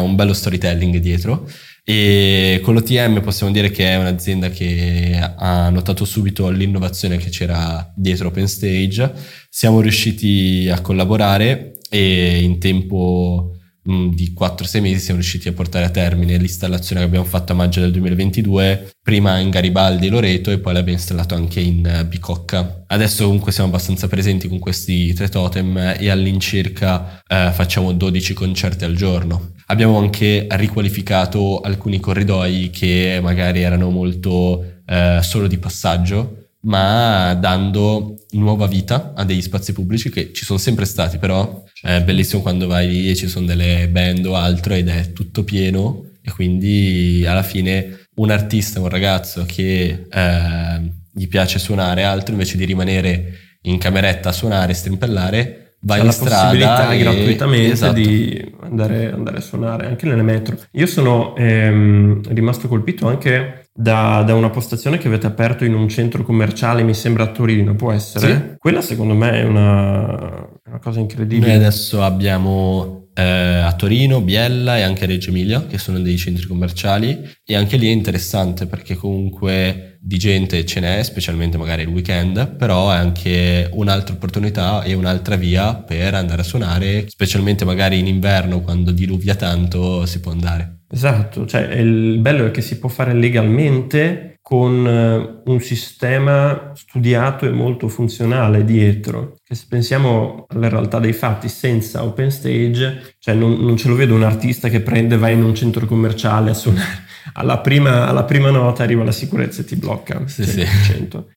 un 0.00 0.16
bello 0.16 0.32
storytelling 0.32 0.96
dietro. 0.96 1.48
E 1.88 2.58
con 2.64 2.74
l'OTM 2.74 3.20
possiamo 3.20 3.52
dire 3.52 3.70
che 3.70 3.88
è 3.88 3.96
un'azienda 3.96 4.48
che 4.48 5.16
ha 5.20 5.70
notato 5.70 6.04
subito 6.04 6.48
l'innovazione 6.48 7.16
che 7.16 7.28
c'era 7.28 7.92
dietro 7.94 8.26
OpenStage. 8.26 9.12
Siamo 9.48 9.80
riusciti 9.80 10.68
a 10.68 10.80
collaborare 10.80 11.78
e 11.88 12.42
in 12.42 12.58
tempo 12.58 13.55
Mm, 13.88 14.08
di 14.08 14.34
4-6 14.36 14.80
mesi 14.80 14.98
siamo 14.98 15.20
riusciti 15.20 15.46
a 15.46 15.52
portare 15.52 15.84
a 15.84 15.90
termine 15.90 16.36
l'installazione 16.38 17.00
che 17.02 17.06
abbiamo 17.06 17.24
fatto 17.24 17.52
a 17.52 17.54
maggio 17.54 17.80
del 17.80 17.92
2022, 17.92 18.90
prima 19.00 19.38
in 19.38 19.50
Garibaldi 19.50 20.08
e 20.08 20.10
Loreto 20.10 20.50
e 20.50 20.58
poi 20.58 20.72
l'abbiamo 20.72 20.98
installato 20.98 21.36
anche 21.36 21.60
in 21.60 21.86
eh, 21.86 22.04
Bicocca. 22.04 22.82
Adesso 22.88 23.24
comunque 23.24 23.52
siamo 23.52 23.68
abbastanza 23.68 24.08
presenti 24.08 24.48
con 24.48 24.58
questi 24.58 25.12
tre 25.12 25.28
totem 25.28 25.94
e 25.98 26.10
all'incirca 26.10 27.22
eh, 27.26 27.52
facciamo 27.52 27.92
12 27.92 28.34
concerti 28.34 28.84
al 28.84 28.96
giorno. 28.96 29.52
Abbiamo 29.66 29.98
anche 29.98 30.48
riqualificato 30.50 31.60
alcuni 31.60 32.00
corridoi 32.00 32.70
che 32.70 33.20
magari 33.22 33.62
erano 33.62 33.90
molto 33.90 34.80
eh, 34.84 35.20
solo 35.22 35.46
di 35.46 35.58
passaggio 35.58 36.45
ma 36.66 37.34
dando 37.34 38.14
nuova 38.32 38.66
vita 38.66 39.12
a 39.14 39.24
degli 39.24 39.42
spazi 39.42 39.72
pubblici 39.72 40.10
che 40.10 40.32
ci 40.32 40.44
sono 40.44 40.58
sempre 40.58 40.84
stati, 40.84 41.18
però 41.18 41.64
è 41.80 42.02
bellissimo 42.02 42.42
quando 42.42 42.66
vai 42.66 42.88
lì 42.88 43.10
e 43.10 43.14
ci 43.14 43.28
sono 43.28 43.46
delle 43.46 43.88
band 43.88 44.26
o 44.26 44.34
altro 44.34 44.74
ed 44.74 44.88
è 44.88 45.12
tutto 45.12 45.44
pieno 45.44 46.04
e 46.22 46.30
quindi 46.32 47.24
alla 47.26 47.42
fine 47.42 48.06
un 48.16 48.30
artista, 48.30 48.80
un 48.80 48.88
ragazzo 48.88 49.44
che 49.46 50.06
eh, 50.10 50.92
gli 51.12 51.28
piace 51.28 51.58
suonare 51.58 52.02
altro 52.02 52.32
invece 52.32 52.56
di 52.56 52.64
rimanere 52.64 53.58
in 53.62 53.78
cameretta 53.78 54.30
a 54.30 54.32
suonare, 54.32 54.74
strimpellare, 54.74 55.76
va 55.80 55.98
in 55.98 56.10
strada 56.10 56.36
la 56.36 56.42
possibilità 56.42 56.92
e... 56.92 56.98
gratuitamente 56.98 57.72
esatto. 57.72 57.92
di 57.92 58.54
andare, 58.60 59.12
andare, 59.12 59.38
a 59.38 59.40
suonare 59.40 59.86
anche 59.86 60.06
nelle 60.06 60.22
metro. 60.22 60.56
Io 60.72 60.86
sono 60.86 61.36
ehm, 61.36 62.22
rimasto 62.32 62.66
colpito 62.66 63.06
anche 63.06 63.65
da, 63.78 64.22
da, 64.22 64.34
una 64.34 64.48
postazione 64.48 64.96
che 64.96 65.06
avete 65.06 65.26
aperto 65.26 65.64
in 65.64 65.74
un 65.74 65.86
centro 65.88 66.22
commerciale, 66.22 66.82
mi 66.82 66.94
sembra 66.94 67.24
a 67.24 67.26
Torino, 67.26 67.74
può 67.74 67.92
essere? 67.92 68.34
Sì. 68.34 68.56
Quella 68.58 68.80
secondo 68.80 69.14
me 69.14 69.32
è 69.32 69.44
una, 69.44 70.48
una 70.66 70.78
cosa 70.80 71.00
incredibile. 71.00 71.48
Noi 71.48 71.56
adesso 71.56 72.02
abbiamo 72.02 72.95
eh, 73.16 73.22
a 73.22 73.72
Torino, 73.72 74.20
Biella 74.20 74.76
e 74.76 74.82
anche 74.82 75.06
Reggio 75.06 75.30
Emilia, 75.30 75.66
che 75.66 75.78
sono 75.78 75.98
dei 76.00 76.18
centri 76.18 76.46
commerciali, 76.46 77.26
e 77.44 77.56
anche 77.56 77.78
lì 77.78 77.88
è 77.88 77.92
interessante 77.92 78.66
perché 78.66 78.94
comunque 78.94 79.98
di 80.00 80.18
gente 80.18 80.64
ce 80.66 80.80
n'è, 80.80 81.02
specialmente 81.02 81.56
magari 81.56 81.82
il 81.82 81.88
weekend, 81.88 82.56
però 82.56 82.92
è 82.92 82.96
anche 82.96 83.68
un'altra 83.72 84.14
opportunità 84.14 84.82
e 84.82 84.92
un'altra 84.92 85.36
via 85.36 85.74
per 85.74 86.14
andare 86.14 86.42
a 86.42 86.44
suonare, 86.44 87.06
specialmente 87.08 87.64
magari 87.64 87.98
in 87.98 88.06
inverno 88.06 88.60
quando 88.60 88.90
diluvia 88.90 89.34
tanto 89.34 90.04
si 90.04 90.20
può 90.20 90.30
andare. 90.32 90.82
Esatto, 90.88 91.46
cioè 91.46 91.62
il 91.74 92.18
bello 92.20 92.46
è 92.46 92.50
che 92.50 92.60
si 92.60 92.78
può 92.78 92.88
fare 92.88 93.12
legalmente 93.12 94.35
con 94.48 94.86
eh, 94.86 95.42
un 95.44 95.60
sistema 95.60 96.70
studiato 96.72 97.46
e 97.46 97.50
molto 97.50 97.88
funzionale 97.88 98.64
dietro. 98.64 99.38
Che 99.42 99.56
se 99.56 99.66
pensiamo 99.68 100.46
alla 100.50 100.68
realtà 100.68 101.00
dei 101.00 101.12
fatti 101.12 101.48
senza 101.48 102.04
open 102.04 102.30
stage, 102.30 103.16
cioè 103.18 103.34
non, 103.34 103.54
non 103.54 103.76
ce 103.76 103.88
lo 103.88 103.96
vedo 103.96 104.14
un 104.14 104.22
artista 104.22 104.68
che 104.68 104.82
prende, 104.82 105.16
va 105.16 105.30
in 105.30 105.42
un 105.42 105.52
centro 105.52 105.84
commerciale 105.86 106.50
a 106.50 106.54
suonare 106.54 107.06
alla 107.34 107.58
prima, 107.58 108.06
alla 108.06 108.22
prima, 108.22 108.50
nota 108.50 108.84
arriva 108.84 109.02
la 109.02 109.10
sicurezza 109.10 109.62
e 109.62 109.64
ti 109.64 109.74
blocca. 109.74 110.28
Sì, 110.28 110.44
sì. 110.44 110.64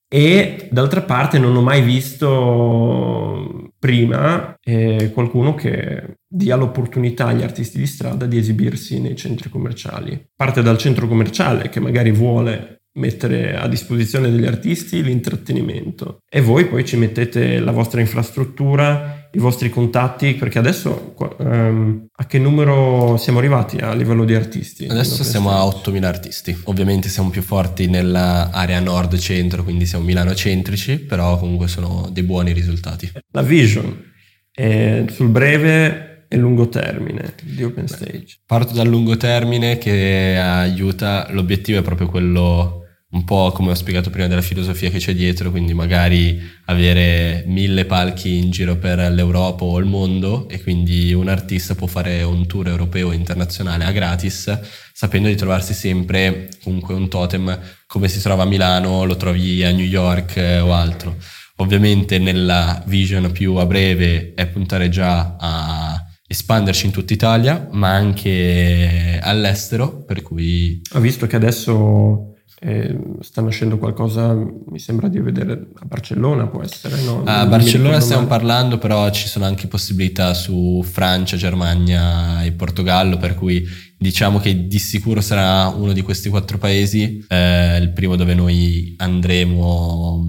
E 0.06 0.68
d'altra 0.70 1.02
parte 1.02 1.40
non 1.40 1.56
ho 1.56 1.62
mai 1.62 1.82
visto 1.82 3.72
prima 3.76 4.54
eh, 4.62 5.10
qualcuno 5.12 5.56
che 5.56 6.18
dia 6.28 6.54
l'opportunità 6.54 7.26
agli 7.26 7.42
artisti 7.42 7.78
di 7.78 7.86
strada 7.88 8.26
di 8.26 8.38
esibirsi 8.38 9.00
nei 9.00 9.16
centri 9.16 9.50
commerciali. 9.50 10.28
Parte 10.36 10.62
dal 10.62 10.78
centro 10.78 11.08
commerciale 11.08 11.68
che 11.70 11.80
magari 11.80 12.12
vuole 12.12 12.79
mettere 12.94 13.56
a 13.56 13.68
disposizione 13.68 14.30
degli 14.30 14.46
artisti 14.46 15.02
l'intrattenimento 15.02 16.22
e 16.28 16.40
voi 16.40 16.66
poi 16.66 16.84
ci 16.84 16.96
mettete 16.96 17.60
la 17.60 17.70
vostra 17.70 18.00
infrastruttura, 18.00 19.28
i 19.32 19.38
vostri 19.38 19.70
contatti, 19.70 20.34
perché 20.34 20.58
adesso 20.58 21.14
um, 21.38 22.06
a 22.12 22.26
che 22.26 22.38
numero 22.38 23.16
siamo 23.16 23.38
arrivati 23.38 23.76
a 23.76 23.94
livello 23.94 24.24
di 24.24 24.34
artisti? 24.34 24.86
Adesso 24.86 25.22
siamo 25.22 25.50
a 25.50 25.62
8.000 25.64 26.02
artisti, 26.04 26.58
ovviamente 26.64 27.08
siamo 27.08 27.30
più 27.30 27.42
forti 27.42 27.86
nell'area 27.86 28.80
nord-centro, 28.80 29.62
quindi 29.62 29.86
siamo 29.86 30.04
milano-centrici, 30.04 30.98
però 30.98 31.38
comunque 31.38 31.68
sono 31.68 32.08
dei 32.10 32.24
buoni 32.24 32.52
risultati. 32.52 33.10
La 33.30 33.42
vision, 33.42 34.08
eh, 34.52 35.06
sul 35.10 35.28
breve 35.28 36.09
e 36.32 36.36
lungo 36.36 36.68
termine 36.68 37.34
di 37.42 37.64
OpenStage? 37.64 38.38
Parto 38.46 38.72
dal 38.72 38.86
lungo 38.86 39.16
termine 39.16 39.78
che 39.78 40.38
aiuta, 40.40 41.26
l'obiettivo 41.30 41.80
è 41.80 41.82
proprio 41.82 42.08
quello 42.08 42.84
un 43.10 43.24
po' 43.24 43.50
come 43.50 43.72
ho 43.72 43.74
spiegato 43.74 44.10
prima 44.10 44.28
della 44.28 44.40
filosofia 44.40 44.90
che 44.90 44.98
c'è 44.98 45.12
dietro, 45.12 45.50
quindi 45.50 45.74
magari 45.74 46.40
avere 46.66 47.42
mille 47.48 47.84
palchi 47.84 48.36
in 48.36 48.52
giro 48.52 48.76
per 48.76 49.10
l'Europa 49.10 49.64
o 49.64 49.76
il 49.80 49.86
mondo 49.86 50.48
e 50.48 50.62
quindi 50.62 51.12
un 51.12 51.26
artista 51.26 51.74
può 51.74 51.88
fare 51.88 52.22
un 52.22 52.46
tour 52.46 52.68
europeo 52.68 53.08
o 53.08 53.12
internazionale 53.12 53.84
a 53.84 53.90
gratis 53.90 54.56
sapendo 54.92 55.26
di 55.26 55.34
trovarsi 55.34 55.74
sempre 55.74 56.48
comunque 56.62 56.94
un 56.94 57.08
totem 57.08 57.58
come 57.88 58.06
si 58.06 58.20
trova 58.20 58.44
a 58.44 58.46
Milano, 58.46 59.04
lo 59.04 59.16
trovi 59.16 59.64
a 59.64 59.72
New 59.72 59.84
York 59.84 60.36
eh, 60.36 60.60
o 60.60 60.72
altro. 60.72 61.16
Ovviamente 61.56 62.18
nella 62.20 62.80
vision 62.86 63.32
più 63.32 63.56
a 63.56 63.66
breve 63.66 64.32
è 64.36 64.46
puntare 64.46 64.88
già 64.88 65.36
a 65.36 66.04
espanderci 66.30 66.86
in 66.86 66.92
tutta 66.92 67.12
Italia, 67.12 67.68
ma 67.72 67.92
anche 67.92 69.18
all'estero, 69.20 70.04
per 70.04 70.22
cui... 70.22 70.80
Ho 70.92 71.00
visto 71.00 71.26
che 71.26 71.34
adesso 71.34 72.36
eh, 72.60 72.96
sta 73.18 73.42
nascendo 73.42 73.78
qualcosa, 73.78 74.32
mi 74.32 74.78
sembra 74.78 75.08
di 75.08 75.18
vedere 75.18 75.70
a 75.74 75.84
Barcellona, 75.84 76.46
può 76.46 76.62
essere, 76.62 77.02
no? 77.02 77.24
A 77.24 77.46
Barcellona 77.46 77.98
stiamo 77.98 78.28
male. 78.28 78.36
parlando, 78.36 78.78
però 78.78 79.10
ci 79.10 79.26
sono 79.26 79.44
anche 79.44 79.66
possibilità 79.66 80.32
su 80.32 80.84
Francia, 80.88 81.36
Germania 81.36 82.44
e 82.44 82.52
Portogallo, 82.52 83.16
per 83.16 83.34
cui 83.34 83.66
diciamo 83.98 84.38
che 84.38 84.68
di 84.68 84.78
sicuro 84.78 85.20
sarà 85.20 85.66
uno 85.66 85.92
di 85.92 86.02
questi 86.02 86.28
quattro 86.28 86.58
paesi, 86.58 87.24
eh, 87.26 87.76
il 87.78 87.90
primo 87.90 88.14
dove 88.14 88.34
noi 88.34 88.94
andremo 88.98 90.28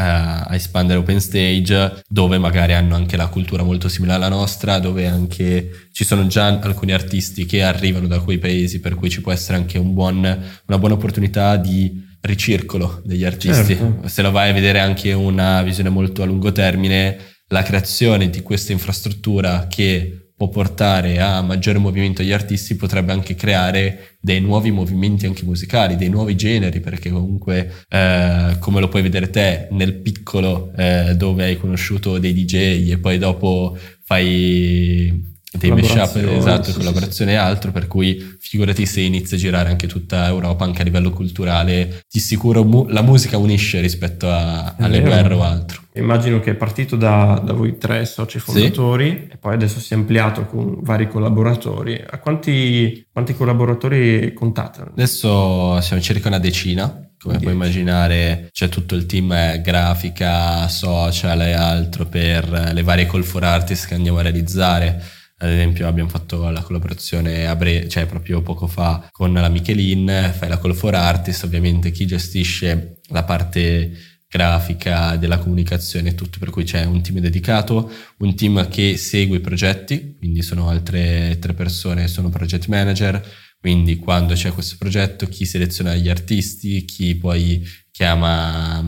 a 0.00 0.54
espandere 0.54 0.98
open 0.98 1.20
stage 1.20 2.02
dove 2.08 2.38
magari 2.38 2.72
hanno 2.72 2.94
anche 2.94 3.16
la 3.16 3.26
cultura 3.26 3.62
molto 3.62 3.88
simile 3.88 4.14
alla 4.14 4.28
nostra 4.28 4.78
dove 4.78 5.06
anche 5.06 5.88
ci 5.92 6.04
sono 6.04 6.26
già 6.26 6.46
alcuni 6.46 6.92
artisti 6.92 7.44
che 7.44 7.62
arrivano 7.62 8.06
da 8.06 8.20
quei 8.20 8.38
paesi 8.38 8.80
per 8.80 8.94
cui 8.94 9.10
ci 9.10 9.20
può 9.20 9.32
essere 9.32 9.58
anche 9.58 9.78
un 9.78 9.92
buon, 9.92 10.18
una 10.18 10.78
buona 10.78 10.94
opportunità 10.94 11.56
di 11.56 12.08
ricircolo 12.22 13.02
degli 13.04 13.24
artisti 13.24 13.76
certo. 13.76 14.08
se 14.08 14.22
lo 14.22 14.30
vai 14.30 14.50
a 14.50 14.54
vedere 14.54 14.80
anche 14.80 15.12
una 15.12 15.62
visione 15.62 15.88
molto 15.88 16.22
a 16.22 16.26
lungo 16.26 16.52
termine 16.52 17.16
la 17.48 17.62
creazione 17.62 18.30
di 18.30 18.42
questa 18.42 18.72
infrastruttura 18.72 19.66
che 19.68 20.19
può 20.40 20.48
portare 20.48 21.20
a 21.20 21.42
maggiore 21.42 21.76
movimento 21.76 22.22
agli 22.22 22.32
artisti 22.32 22.74
potrebbe 22.74 23.12
anche 23.12 23.34
creare 23.34 24.16
dei 24.20 24.40
nuovi 24.40 24.70
movimenti 24.70 25.26
anche 25.26 25.44
musicali, 25.44 25.96
dei 25.96 26.08
nuovi 26.08 26.34
generi, 26.34 26.80
perché 26.80 27.10
comunque 27.10 27.84
eh, 27.86 28.56
come 28.58 28.80
lo 28.80 28.88
puoi 28.88 29.02
vedere 29.02 29.28
te 29.28 29.68
nel 29.72 29.96
piccolo 29.96 30.72
eh, 30.78 31.14
dove 31.14 31.44
hai 31.44 31.58
conosciuto 31.58 32.16
dei 32.16 32.32
DJ 32.32 32.90
e 32.90 32.98
poi 32.98 33.18
dopo 33.18 33.76
fai 34.02 35.38
dei 35.52 35.72
mashup, 35.72 36.16
esatto, 36.16 36.70
sì, 36.70 36.74
collaborazione 36.74 37.32
sì, 37.32 37.36
e 37.36 37.40
altro, 37.40 37.72
per 37.72 37.88
cui 37.88 38.36
figurati 38.38 38.86
se 38.86 39.00
inizia 39.00 39.36
a 39.36 39.40
girare 39.40 39.68
anche 39.68 39.88
tutta 39.88 40.26
Europa, 40.28 40.64
anche 40.64 40.82
a 40.82 40.84
livello 40.84 41.10
culturale, 41.10 42.04
di 42.08 42.20
sicuro 42.20 42.64
mu- 42.64 42.86
la 42.88 43.02
musica 43.02 43.36
unisce 43.36 43.80
rispetto 43.80 44.30
a, 44.30 44.76
alle 44.78 45.00
guerre 45.00 45.34
o 45.34 45.42
altro. 45.42 45.82
Immagino 45.94 46.38
che 46.38 46.52
è 46.52 46.54
partito 46.54 46.94
da, 46.94 47.42
da 47.44 47.52
voi 47.52 47.76
tre 47.78 48.04
soci 48.06 48.38
fondatori 48.38 49.10
sì. 49.10 49.32
e 49.32 49.36
poi 49.38 49.54
adesso 49.54 49.80
si 49.80 49.92
è 49.92 49.96
ampliato 49.96 50.46
con 50.46 50.78
vari 50.82 51.08
collaboratori. 51.08 52.00
A 52.08 52.18
quanti, 52.18 53.04
quanti 53.12 53.34
collaboratori 53.34 54.32
contate? 54.32 54.82
Adesso 54.82 55.80
siamo 55.80 56.00
circa 56.00 56.28
una 56.28 56.38
decina, 56.38 57.10
come 57.18 57.38
puoi 57.40 57.54
immaginare 57.54 58.50
c'è 58.52 58.68
tutto 58.68 58.94
il 58.94 59.04
team 59.06 59.32
eh, 59.32 59.60
grafica, 59.62 60.68
social 60.68 61.40
e 61.42 61.52
altro 61.52 62.06
per 62.06 62.70
le 62.72 62.82
varie 62.82 63.06
call 63.06 63.22
for 63.22 63.42
artist 63.42 63.88
che 63.88 63.94
andiamo 63.94 64.18
a 64.18 64.22
realizzare 64.22 65.18
ad 65.42 65.48
esempio 65.48 65.88
abbiamo 65.88 66.10
fatto 66.10 66.50
la 66.50 66.62
collaborazione 66.62 67.46
a 67.46 67.56
Bre- 67.56 67.88
cioè 67.88 68.06
proprio 68.06 68.42
poco 68.42 68.66
fa 68.66 69.08
con 69.10 69.32
la 69.32 69.48
Michelin, 69.48 70.32
fai 70.36 70.48
la 70.48 70.58
call 70.58 70.74
for 70.74 70.94
artist, 70.94 71.44
ovviamente 71.44 71.90
chi 71.90 72.06
gestisce 72.06 73.00
la 73.08 73.24
parte 73.24 73.90
grafica, 74.28 75.16
della 75.16 75.38
comunicazione 75.38 76.10
e 76.10 76.14
tutto, 76.14 76.38
per 76.38 76.50
cui 76.50 76.64
c'è 76.64 76.84
un 76.84 77.02
team 77.02 77.18
dedicato, 77.18 77.90
un 78.18 78.36
team 78.36 78.68
che 78.68 78.96
segue 78.96 79.38
i 79.38 79.40
progetti, 79.40 80.14
quindi 80.18 80.42
sono 80.42 80.68
altre 80.68 81.38
tre 81.40 81.54
persone, 81.54 82.06
sono 82.06 82.28
project 82.28 82.68
manager, 82.68 83.20
quindi 83.58 83.96
quando 83.96 84.34
c'è 84.34 84.52
questo 84.52 84.76
progetto 84.78 85.26
chi 85.26 85.44
seleziona 85.46 85.94
gli 85.96 86.08
artisti, 86.08 86.84
chi 86.84 87.16
poi 87.16 87.66
chiama 88.00 88.82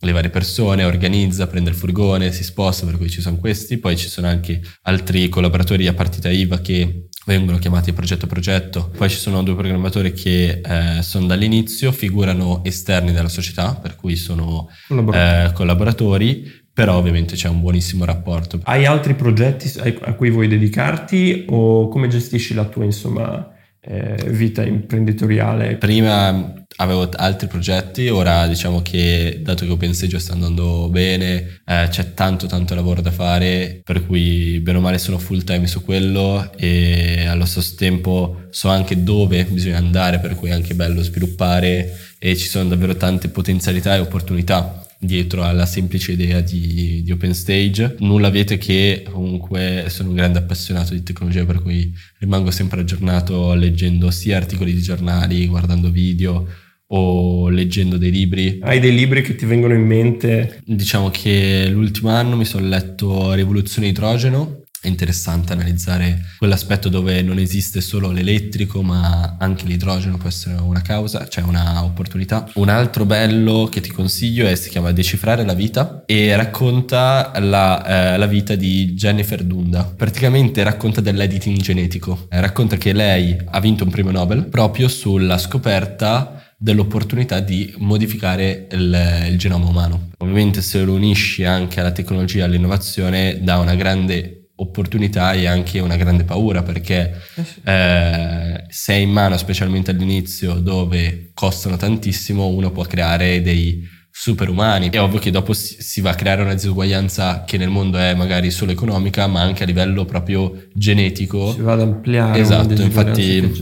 le 0.00 0.12
varie 0.12 0.28
persone, 0.28 0.84
organizza, 0.84 1.46
prende 1.46 1.70
il 1.70 1.76
furgone, 1.76 2.32
si 2.32 2.44
sposta, 2.44 2.84
per 2.84 2.98
cui 2.98 3.08
ci 3.08 3.22
sono 3.22 3.36
questi, 3.36 3.78
poi 3.78 3.96
ci 3.96 4.08
sono 4.08 4.26
anche 4.26 4.60
altri 4.82 5.30
collaboratori 5.30 5.86
a 5.86 5.94
partita 5.94 6.28
IVA 6.28 6.60
che 6.60 7.08
vengono 7.24 7.56
chiamati 7.56 7.94
progetto 7.94 8.26
a 8.26 8.28
progetto, 8.28 8.90
poi 8.94 9.08
ci 9.08 9.16
sono 9.16 9.42
due 9.42 9.54
programmatori 9.54 10.12
che 10.12 10.60
eh, 10.62 11.02
sono 11.02 11.24
dall'inizio, 11.24 11.92
figurano 11.92 12.62
esterni 12.62 13.10
dalla 13.12 13.30
società, 13.30 13.74
per 13.74 13.96
cui 13.96 14.16
sono 14.16 14.68
collaboratori. 14.86 15.46
Eh, 15.46 15.52
collaboratori 15.52 16.66
però 16.78 16.96
ovviamente 16.96 17.34
c'è 17.36 17.48
un 17.48 17.60
buonissimo 17.60 18.04
rapporto. 18.04 18.60
Hai 18.64 18.84
altri 18.84 19.14
progetti 19.14 19.72
a 19.80 20.12
cui 20.12 20.30
vuoi 20.30 20.46
dedicarti 20.46 21.46
o 21.48 21.88
come 21.88 22.06
gestisci 22.06 22.54
la 22.54 22.66
tua 22.66 22.84
insomma 22.84 23.50
eh, 23.80 24.14
vita 24.28 24.62
imprenditoriale? 24.62 25.76
Prima 25.76 26.57
avevo 26.76 27.08
altri 27.16 27.48
progetti, 27.48 28.08
ora 28.08 28.46
diciamo 28.46 28.82
che 28.82 29.40
dato 29.42 29.64
che 29.64 29.72
OpenStage 29.72 30.18
sta 30.18 30.32
andando 30.32 30.88
bene, 30.88 31.60
eh, 31.66 31.88
c'è 31.90 32.14
tanto 32.14 32.46
tanto 32.46 32.74
lavoro 32.74 33.00
da 33.00 33.10
fare, 33.10 33.80
per 33.82 34.06
cui 34.06 34.60
bene 34.60 34.78
o 34.78 34.80
male 34.80 34.98
sono 34.98 35.18
full 35.18 35.44
time 35.44 35.66
su 35.66 35.82
quello 35.82 36.52
e 36.56 37.26
allo 37.26 37.44
stesso 37.46 37.74
tempo 37.74 38.46
so 38.50 38.68
anche 38.68 39.02
dove 39.02 39.44
bisogna 39.44 39.78
andare, 39.78 40.20
per 40.20 40.34
cui 40.34 40.50
è 40.50 40.52
anche 40.52 40.74
bello 40.74 41.02
sviluppare 41.02 41.96
e 42.18 42.36
ci 42.36 42.48
sono 42.48 42.68
davvero 42.68 42.96
tante 42.96 43.28
potenzialità 43.28 43.94
e 43.94 44.00
opportunità 44.00 44.82
dietro 44.98 45.44
alla 45.44 45.66
semplice 45.66 46.12
idea 46.12 46.40
di, 46.40 47.02
di 47.04 47.12
open 47.12 47.34
stage. 47.34 47.96
Nulla 48.00 48.30
viete 48.30 48.58
che 48.58 49.06
comunque 49.10 49.86
sono 49.88 50.10
un 50.10 50.16
grande 50.16 50.38
appassionato 50.38 50.94
di 50.94 51.02
tecnologia, 51.02 51.44
per 51.44 51.62
cui 51.62 51.92
rimango 52.18 52.50
sempre 52.50 52.80
aggiornato 52.80 53.54
leggendo 53.54 54.10
sia 54.10 54.36
articoli 54.36 54.74
di 54.74 54.82
giornali, 54.82 55.46
guardando 55.46 55.90
video 55.90 56.46
o 56.90 57.48
leggendo 57.48 57.98
dei 57.98 58.10
libri. 58.10 58.58
Hai 58.62 58.80
dei 58.80 58.94
libri 58.94 59.22
che 59.22 59.34
ti 59.34 59.44
vengono 59.44 59.74
in 59.74 59.86
mente? 59.86 60.60
Diciamo 60.64 61.10
che 61.10 61.68
l'ultimo 61.70 62.08
anno 62.10 62.36
mi 62.36 62.46
sono 62.46 62.66
letto 62.66 63.32
Rivoluzione 63.32 63.88
idrogeno 63.88 64.57
è 64.80 64.86
interessante 64.86 65.52
analizzare 65.52 66.22
quell'aspetto 66.38 66.88
dove 66.88 67.20
non 67.22 67.38
esiste 67.38 67.80
solo 67.80 68.10
l'elettrico, 68.10 68.82
ma 68.82 69.36
anche 69.38 69.66
l'idrogeno 69.66 70.18
può 70.18 70.28
essere 70.28 70.54
una 70.54 70.82
causa, 70.82 71.26
cioè 71.28 71.42
una 71.44 71.82
opportunità. 71.82 72.48
Un 72.54 72.68
altro 72.68 73.04
bello 73.04 73.68
che 73.70 73.80
ti 73.80 73.90
consiglio 73.90 74.46
è, 74.46 74.54
si 74.54 74.68
chiama 74.68 74.92
Decifrare 74.92 75.44
la 75.44 75.54
vita 75.54 76.04
e 76.06 76.36
racconta 76.36 77.32
la, 77.38 78.14
eh, 78.14 78.18
la 78.18 78.26
vita 78.26 78.54
di 78.54 78.92
Jennifer 78.92 79.42
Dunda. 79.42 79.84
Praticamente 79.84 80.62
racconta 80.62 81.00
dell'editing 81.00 81.58
genetico. 81.58 82.26
Eh, 82.30 82.40
racconta 82.40 82.76
che 82.76 82.92
lei 82.92 83.36
ha 83.44 83.60
vinto 83.60 83.84
un 83.84 83.90
premio 83.90 84.12
Nobel 84.12 84.46
proprio 84.46 84.88
sulla 84.88 85.38
scoperta 85.38 86.38
dell'opportunità 86.56 87.38
di 87.40 87.72
modificare 87.78 88.66
il, 88.72 89.26
il 89.30 89.38
genoma 89.38 89.68
umano. 89.68 90.10
Ovviamente 90.18 90.60
se 90.60 90.82
lo 90.82 90.92
unisci 90.92 91.44
anche 91.44 91.80
alla 91.80 91.92
tecnologia 91.92 92.40
e 92.40 92.42
all'innovazione 92.42 93.38
dà 93.42 93.58
una 93.58 93.76
grande 93.76 94.37
opportunità 94.60 95.32
e 95.32 95.46
anche 95.46 95.80
una 95.80 95.96
grande 95.96 96.24
paura 96.24 96.62
perché 96.62 97.20
eh, 97.64 97.72
eh 97.72 98.64
sei 98.68 99.02
in 99.02 99.10
mano, 99.10 99.36
specialmente 99.36 99.90
all'inizio, 99.90 100.54
dove 100.54 101.30
costano 101.34 101.76
tantissimo, 101.76 102.46
uno 102.46 102.70
può 102.70 102.84
creare 102.84 103.40
dei 103.40 103.96
superumani. 104.20 104.90
È 104.90 105.00
ovvio 105.00 105.20
che 105.20 105.30
dopo 105.30 105.52
si, 105.52 106.00
va 106.00 106.10
a 106.10 106.14
creare 106.14 106.42
una 106.42 106.54
disuguaglianza 106.54 107.44
che 107.46 107.56
nel 107.56 107.68
mondo 107.68 107.98
è 107.98 108.14
magari 108.14 108.50
solo 108.50 108.72
economica, 108.72 109.28
ma 109.28 109.42
anche 109.42 109.62
a 109.62 109.66
livello 109.66 110.04
proprio 110.04 110.66
genetico. 110.74 111.52
Si 111.52 111.60
va 111.60 111.74
ad 111.74 111.82
ampliare. 111.82 112.40
Esatto, 112.40 112.82
infatti 112.82 113.56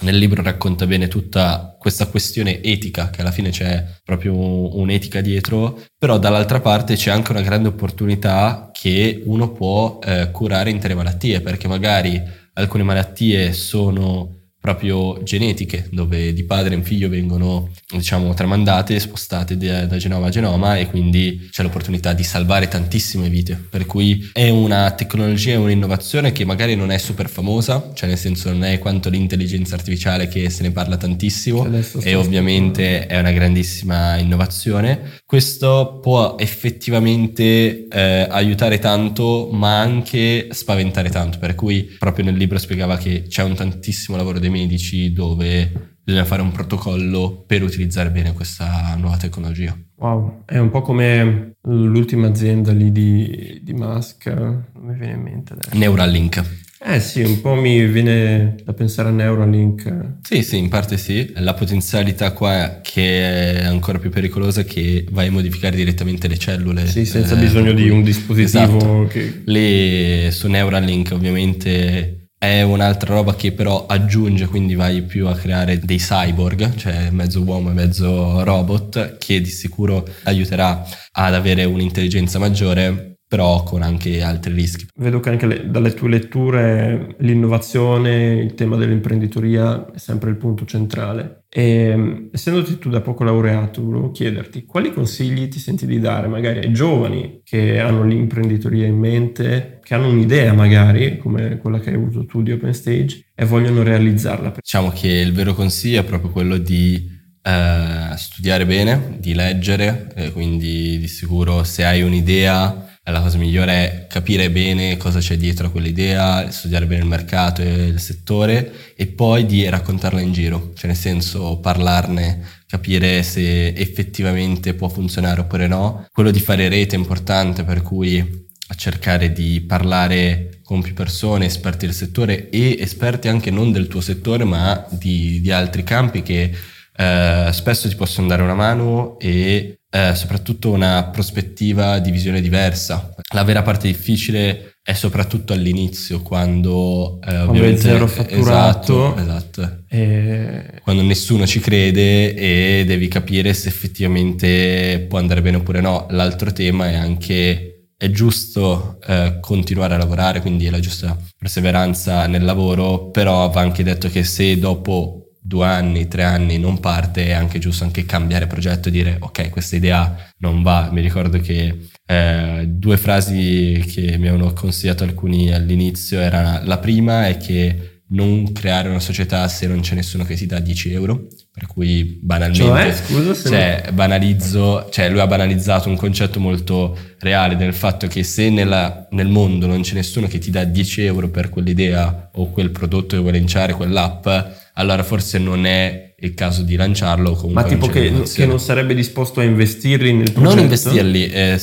nel 0.00 0.16
libro 0.16 0.42
racconta 0.42 0.86
bene 0.86 1.06
tutta 1.06 1.76
questa 1.78 2.06
questione 2.06 2.60
etica, 2.60 3.10
che 3.10 3.20
alla 3.20 3.30
fine 3.30 3.50
c'è 3.50 3.84
proprio 4.04 4.76
un'etica 4.78 5.20
dietro, 5.20 5.80
però 5.96 6.18
dall'altra 6.18 6.60
parte 6.60 6.96
c'è 6.96 7.10
anche 7.10 7.30
una 7.30 7.42
grande 7.42 7.68
opportunità 7.68 8.69
che 8.80 9.20
uno 9.26 9.52
può 9.52 9.98
eh, 10.02 10.30
curare 10.30 10.70
intere 10.70 10.94
malattie, 10.94 11.42
perché 11.42 11.68
magari 11.68 12.18
alcune 12.54 12.82
malattie 12.82 13.52
sono 13.52 14.39
proprio 14.60 15.22
genetiche, 15.22 15.88
dove 15.90 16.32
di 16.34 16.44
padre 16.44 16.74
in 16.74 16.84
figlio 16.84 17.08
vengono, 17.08 17.70
diciamo, 17.88 18.34
tramandate 18.34 19.00
spostate 19.00 19.56
da, 19.56 19.86
da 19.86 19.96
genoma 19.96 20.26
a 20.26 20.30
genoma 20.30 20.76
e 20.76 20.86
quindi 20.86 21.48
c'è 21.50 21.62
l'opportunità 21.62 22.12
di 22.12 22.22
salvare 22.22 22.68
tantissime 22.68 23.28
vite. 23.30 23.58
Per 23.70 23.86
cui 23.86 24.28
è 24.32 24.50
una 24.50 24.90
tecnologia 24.92 25.52
e 25.52 25.56
un'innovazione 25.56 26.32
che 26.32 26.44
magari 26.44 26.76
non 26.76 26.90
è 26.90 26.98
super 26.98 27.28
famosa, 27.30 27.90
cioè 27.94 28.08
nel 28.08 28.18
senso 28.18 28.50
non 28.50 28.64
è 28.64 28.78
quanto 28.78 29.08
l'intelligenza 29.08 29.74
artificiale 29.74 30.28
che 30.28 30.50
se 30.50 30.62
ne 30.62 30.72
parla 30.72 30.96
tantissimo 30.98 31.66
e 32.02 32.14
ovviamente 32.14 33.06
è 33.06 33.18
una 33.18 33.32
grandissima 33.32 34.16
innovazione. 34.16 35.20
Questo 35.24 36.00
può 36.02 36.36
effettivamente 36.38 37.88
eh, 37.88 38.26
aiutare 38.28 38.78
tanto 38.78 39.48
ma 39.52 39.80
anche 39.80 40.48
spaventare 40.50 41.08
tanto, 41.08 41.38
per 41.38 41.54
cui 41.54 41.96
proprio 41.98 42.24
nel 42.26 42.36
libro 42.36 42.58
spiegava 42.58 42.98
che 42.98 43.24
c'è 43.26 43.42
un 43.42 43.54
tantissimo 43.54 44.16
lavoro 44.16 44.38
dei 44.38 44.49
medici 44.50 45.12
dove 45.12 45.96
bisogna 46.02 46.24
fare 46.24 46.42
un 46.42 46.50
protocollo 46.50 47.44
per 47.46 47.62
utilizzare 47.62 48.10
bene 48.10 48.32
questa 48.32 48.96
nuova 48.98 49.16
tecnologia. 49.16 49.76
Wow, 49.96 50.42
è 50.46 50.58
un 50.58 50.70
po' 50.70 50.82
come 50.82 51.56
l'ultima 51.62 52.26
azienda 52.26 52.72
lì 52.72 52.90
di, 52.90 53.60
di 53.62 53.72
Musk, 53.72 54.26
non 54.26 54.64
mi 54.74 54.94
viene 54.98 55.12
in 55.12 55.20
mente 55.20 55.52
adesso. 55.52 55.76
Neuralink. 55.76 56.68
Eh 56.82 56.98
sì, 56.98 57.20
un 57.20 57.42
po' 57.42 57.54
mi 57.54 57.86
viene 57.86 58.56
da 58.64 58.72
pensare 58.72 59.10
a 59.10 59.12
Neuralink. 59.12 60.14
Sì, 60.22 60.42
sì, 60.42 60.56
in 60.56 60.70
parte 60.70 60.96
sì. 60.96 61.30
La 61.36 61.52
potenzialità 61.52 62.32
qua 62.32 62.80
che 62.82 63.58
è 63.58 63.64
ancora 63.64 63.98
più 63.98 64.08
pericolosa 64.08 64.62
è 64.62 64.64
che 64.64 65.04
vai 65.10 65.26
a 65.26 65.30
modificare 65.30 65.76
direttamente 65.76 66.26
le 66.26 66.38
cellule. 66.38 66.86
Sì, 66.86 67.04
senza 67.04 67.36
eh, 67.36 67.40
bisogno 67.40 67.72
di 67.72 67.90
un 67.90 68.02
dispositivo 68.02 68.78
esatto. 68.78 69.06
che... 69.08 69.42
Lì 69.44 70.30
su 70.30 70.48
Neuralink 70.48 71.10
ovviamente 71.12 72.19
è 72.42 72.62
un'altra 72.62 73.16
roba 73.16 73.34
che 73.34 73.52
però 73.52 73.84
aggiunge, 73.84 74.46
quindi 74.46 74.74
vai 74.74 75.02
più 75.02 75.26
a 75.26 75.34
creare 75.34 75.78
dei 75.78 75.98
cyborg, 75.98 76.74
cioè 76.74 77.10
mezzo 77.10 77.42
uomo 77.42 77.68
e 77.68 77.74
mezzo 77.74 78.42
robot, 78.42 79.18
che 79.18 79.42
di 79.42 79.50
sicuro 79.50 80.08
aiuterà 80.24 80.82
ad 81.12 81.34
avere 81.34 81.64
un'intelligenza 81.64 82.38
maggiore, 82.38 83.09
però 83.30 83.62
con 83.62 83.82
anche 83.82 84.22
altri 84.22 84.52
rischi. 84.52 84.88
Vedo 84.96 85.20
che 85.20 85.30
anche 85.30 85.46
le, 85.46 85.70
dalle 85.70 85.94
tue 85.94 86.08
letture 86.08 87.14
l'innovazione, 87.20 88.32
il 88.32 88.54
tema 88.54 88.74
dell'imprenditoria 88.74 89.92
è 89.94 89.98
sempre 89.98 90.30
il 90.30 90.36
punto 90.36 90.64
centrale. 90.64 91.44
E, 91.48 92.28
essendoti 92.32 92.76
tu 92.78 92.90
da 92.90 93.00
poco 93.00 93.22
laureato, 93.22 93.84
volevo 93.84 94.10
chiederti 94.10 94.64
quali 94.64 94.92
consigli 94.92 95.46
ti 95.46 95.60
senti 95.60 95.86
di 95.86 96.00
dare 96.00 96.26
magari 96.26 96.58
ai 96.58 96.72
giovani 96.72 97.42
che 97.44 97.78
hanno 97.78 98.02
l'imprenditoria 98.02 98.88
in 98.88 98.98
mente, 98.98 99.78
che 99.80 99.94
hanno 99.94 100.08
un'idea 100.08 100.52
magari 100.52 101.16
come 101.18 101.58
quella 101.58 101.78
che 101.78 101.90
hai 101.90 101.94
avuto 101.94 102.26
tu 102.26 102.42
di 102.42 102.50
Open 102.50 102.74
Stage 102.74 103.26
e 103.32 103.44
vogliono 103.44 103.84
realizzarla. 103.84 104.54
Diciamo 104.60 104.90
che 104.90 105.06
il 105.06 105.32
vero 105.32 105.54
consiglio 105.54 106.00
è 106.00 106.04
proprio 106.04 106.30
quello 106.30 106.56
di 106.56 107.08
eh, 107.42 108.16
studiare 108.16 108.66
bene, 108.66 109.18
di 109.20 109.34
leggere, 109.34 110.32
quindi 110.32 110.98
di 110.98 111.06
sicuro 111.06 111.62
se 111.62 111.84
hai 111.84 112.02
un'idea 112.02 112.88
la 113.04 113.20
cosa 113.20 113.38
migliore 113.38 113.72
è 113.72 114.06
capire 114.08 114.50
bene 114.50 114.96
cosa 114.96 115.20
c'è 115.20 115.36
dietro 115.36 115.66
a 115.66 115.70
quell'idea, 115.70 116.50
studiare 116.50 116.86
bene 116.86 117.02
il 117.02 117.08
mercato 117.08 117.62
e 117.62 117.86
il 117.86 118.00
settore 118.00 118.94
e 118.94 119.06
poi 119.06 119.46
di 119.46 119.68
raccontarla 119.68 120.20
in 120.20 120.32
giro, 120.32 120.72
cioè 120.74 120.88
nel 120.88 120.96
senso 120.96 121.58
parlarne, 121.58 122.40
capire 122.66 123.22
se 123.22 123.68
effettivamente 123.68 124.74
può 124.74 124.88
funzionare 124.88 125.40
oppure 125.40 125.66
no. 125.66 126.06
Quello 126.12 126.30
di 126.30 126.40
fare 126.40 126.68
rete 126.68 126.94
è 126.94 126.98
importante 126.98 127.64
per 127.64 127.82
cui 127.82 128.48
cercare 128.76 129.32
di 129.32 129.60
parlare 129.62 130.60
con 130.62 130.82
più 130.82 130.94
persone, 130.94 131.46
esperti 131.46 131.86
del 131.86 131.94
settore 131.94 132.48
e 132.50 132.76
esperti 132.78 133.28
anche 133.28 133.50
non 133.50 133.72
del 133.72 133.88
tuo 133.88 134.00
settore 134.00 134.44
ma 134.44 134.86
di, 134.90 135.40
di 135.40 135.50
altri 135.50 135.82
campi 135.82 136.22
che 136.22 136.52
eh, 136.96 137.50
spesso 137.52 137.88
ti 137.88 137.96
possono 137.96 138.28
dare 138.28 138.42
una 138.42 138.54
mano 138.54 139.18
e 139.18 139.79
eh, 139.90 140.14
soprattutto 140.14 140.70
una 140.70 141.10
prospettiva 141.12 141.98
di 141.98 142.10
visione 142.10 142.40
diversa. 142.40 143.12
La 143.34 143.44
vera 143.44 143.62
parte 143.62 143.88
difficile 143.88 144.76
è 144.82 144.92
soprattutto 144.92 145.52
all'inizio, 145.52 146.22
quando 146.22 147.18
eh, 147.22 147.38
ovviamente 147.40 147.80
zero 147.80 148.06
fatturato, 148.06 149.16
esatto, 149.16 149.60
esatto. 149.60 149.84
E... 149.88 150.80
quando 150.82 151.02
nessuno 151.02 151.46
ci 151.46 151.60
crede 151.60 152.34
e 152.34 152.84
devi 152.86 153.08
capire 153.08 153.52
se 153.52 153.68
effettivamente 153.68 155.04
può 155.08 155.18
andare 155.18 155.42
bene 155.42 155.58
oppure 155.58 155.80
no. 155.80 156.06
L'altro 156.10 156.52
tema 156.52 156.88
è 156.88 156.94
anche 156.94 157.70
è 158.00 158.10
giusto 158.10 158.98
eh, 159.06 159.36
continuare 159.42 159.92
a 159.92 159.98
lavorare, 159.98 160.40
quindi 160.40 160.64
è 160.64 160.70
la 160.70 160.80
giusta 160.80 161.14
perseveranza 161.36 162.26
nel 162.26 162.44
lavoro, 162.44 163.10
però 163.10 163.50
va 163.50 163.60
anche 163.60 163.82
detto 163.82 164.08
che 164.08 164.24
se 164.24 164.58
dopo 164.58 165.19
due 165.40 165.66
anni, 165.66 166.06
tre 166.06 166.22
anni 166.22 166.58
non 166.58 166.78
parte, 166.80 167.26
è 167.26 167.32
anche 167.32 167.58
giusto 167.58 167.84
anche 167.84 168.04
cambiare 168.04 168.46
progetto 168.46 168.88
e 168.88 168.92
dire 168.92 169.16
ok, 169.18 169.50
questa 169.50 169.76
idea 169.76 170.14
non 170.38 170.62
va. 170.62 170.90
Mi 170.92 171.00
ricordo 171.00 171.40
che 171.40 171.88
eh, 172.04 172.64
due 172.68 172.96
frasi 172.96 173.84
che 173.86 174.18
mi 174.18 174.28
avevano 174.28 174.52
consigliato 174.52 175.04
alcuni 175.04 175.52
all'inizio 175.52 176.20
erano 176.20 176.60
la 176.64 176.78
prima 176.78 177.28
è 177.28 177.36
che 177.36 178.00
non 178.12 178.52
creare 178.52 178.88
una 178.88 179.00
società 179.00 179.46
se 179.46 179.66
non 179.66 179.80
c'è 179.80 179.94
nessuno 179.94 180.24
che 180.24 180.34
ti 180.34 180.46
dà 180.46 180.58
10 180.58 180.92
euro, 180.92 181.26
per 181.52 181.66
cui 181.66 182.18
banalmente, 182.20 182.64
cioè, 182.64 182.92
scusa 182.92 183.34
se 183.34 183.48
cioè, 183.48 183.82
non... 183.84 183.94
banalizzo, 183.94 184.88
cioè 184.90 185.08
lui 185.08 185.20
ha 185.20 185.26
banalizzato 185.26 185.88
un 185.88 185.96
concetto 185.96 186.40
molto 186.40 186.96
reale 187.20 187.56
del 187.56 187.72
fatto 187.72 188.08
che 188.08 188.24
se 188.24 188.50
nella, 188.50 189.06
nel 189.12 189.28
mondo 189.28 189.66
non 189.66 189.82
c'è 189.82 189.94
nessuno 189.94 190.26
che 190.26 190.38
ti 190.38 190.50
dà 190.50 190.64
10 190.64 191.02
euro 191.02 191.28
per 191.28 191.50
quell'idea 191.50 192.30
o 192.34 192.50
quel 192.50 192.70
prodotto 192.70 193.14
che 193.14 193.22
vuoi 193.22 193.32
lanciare, 193.32 193.74
quell'app, 193.74 194.28
allora 194.74 195.02
forse 195.02 195.38
non 195.38 195.66
è 195.66 196.14
il 196.18 196.34
caso 196.34 196.62
di 196.62 196.76
lanciarlo. 196.76 197.38
Ma 197.50 197.64
tipo 197.64 197.86
che, 197.86 198.12
che, 198.34 198.46
non 198.46 198.60
sarebbe 198.60 198.94
disposto 198.94 199.40
a 199.40 199.44
investirli 199.44 200.12
nel 200.12 200.32
progetto? 200.32 200.54
Non 200.54 200.64
investirli, 200.64 201.28
eh, 201.30 201.58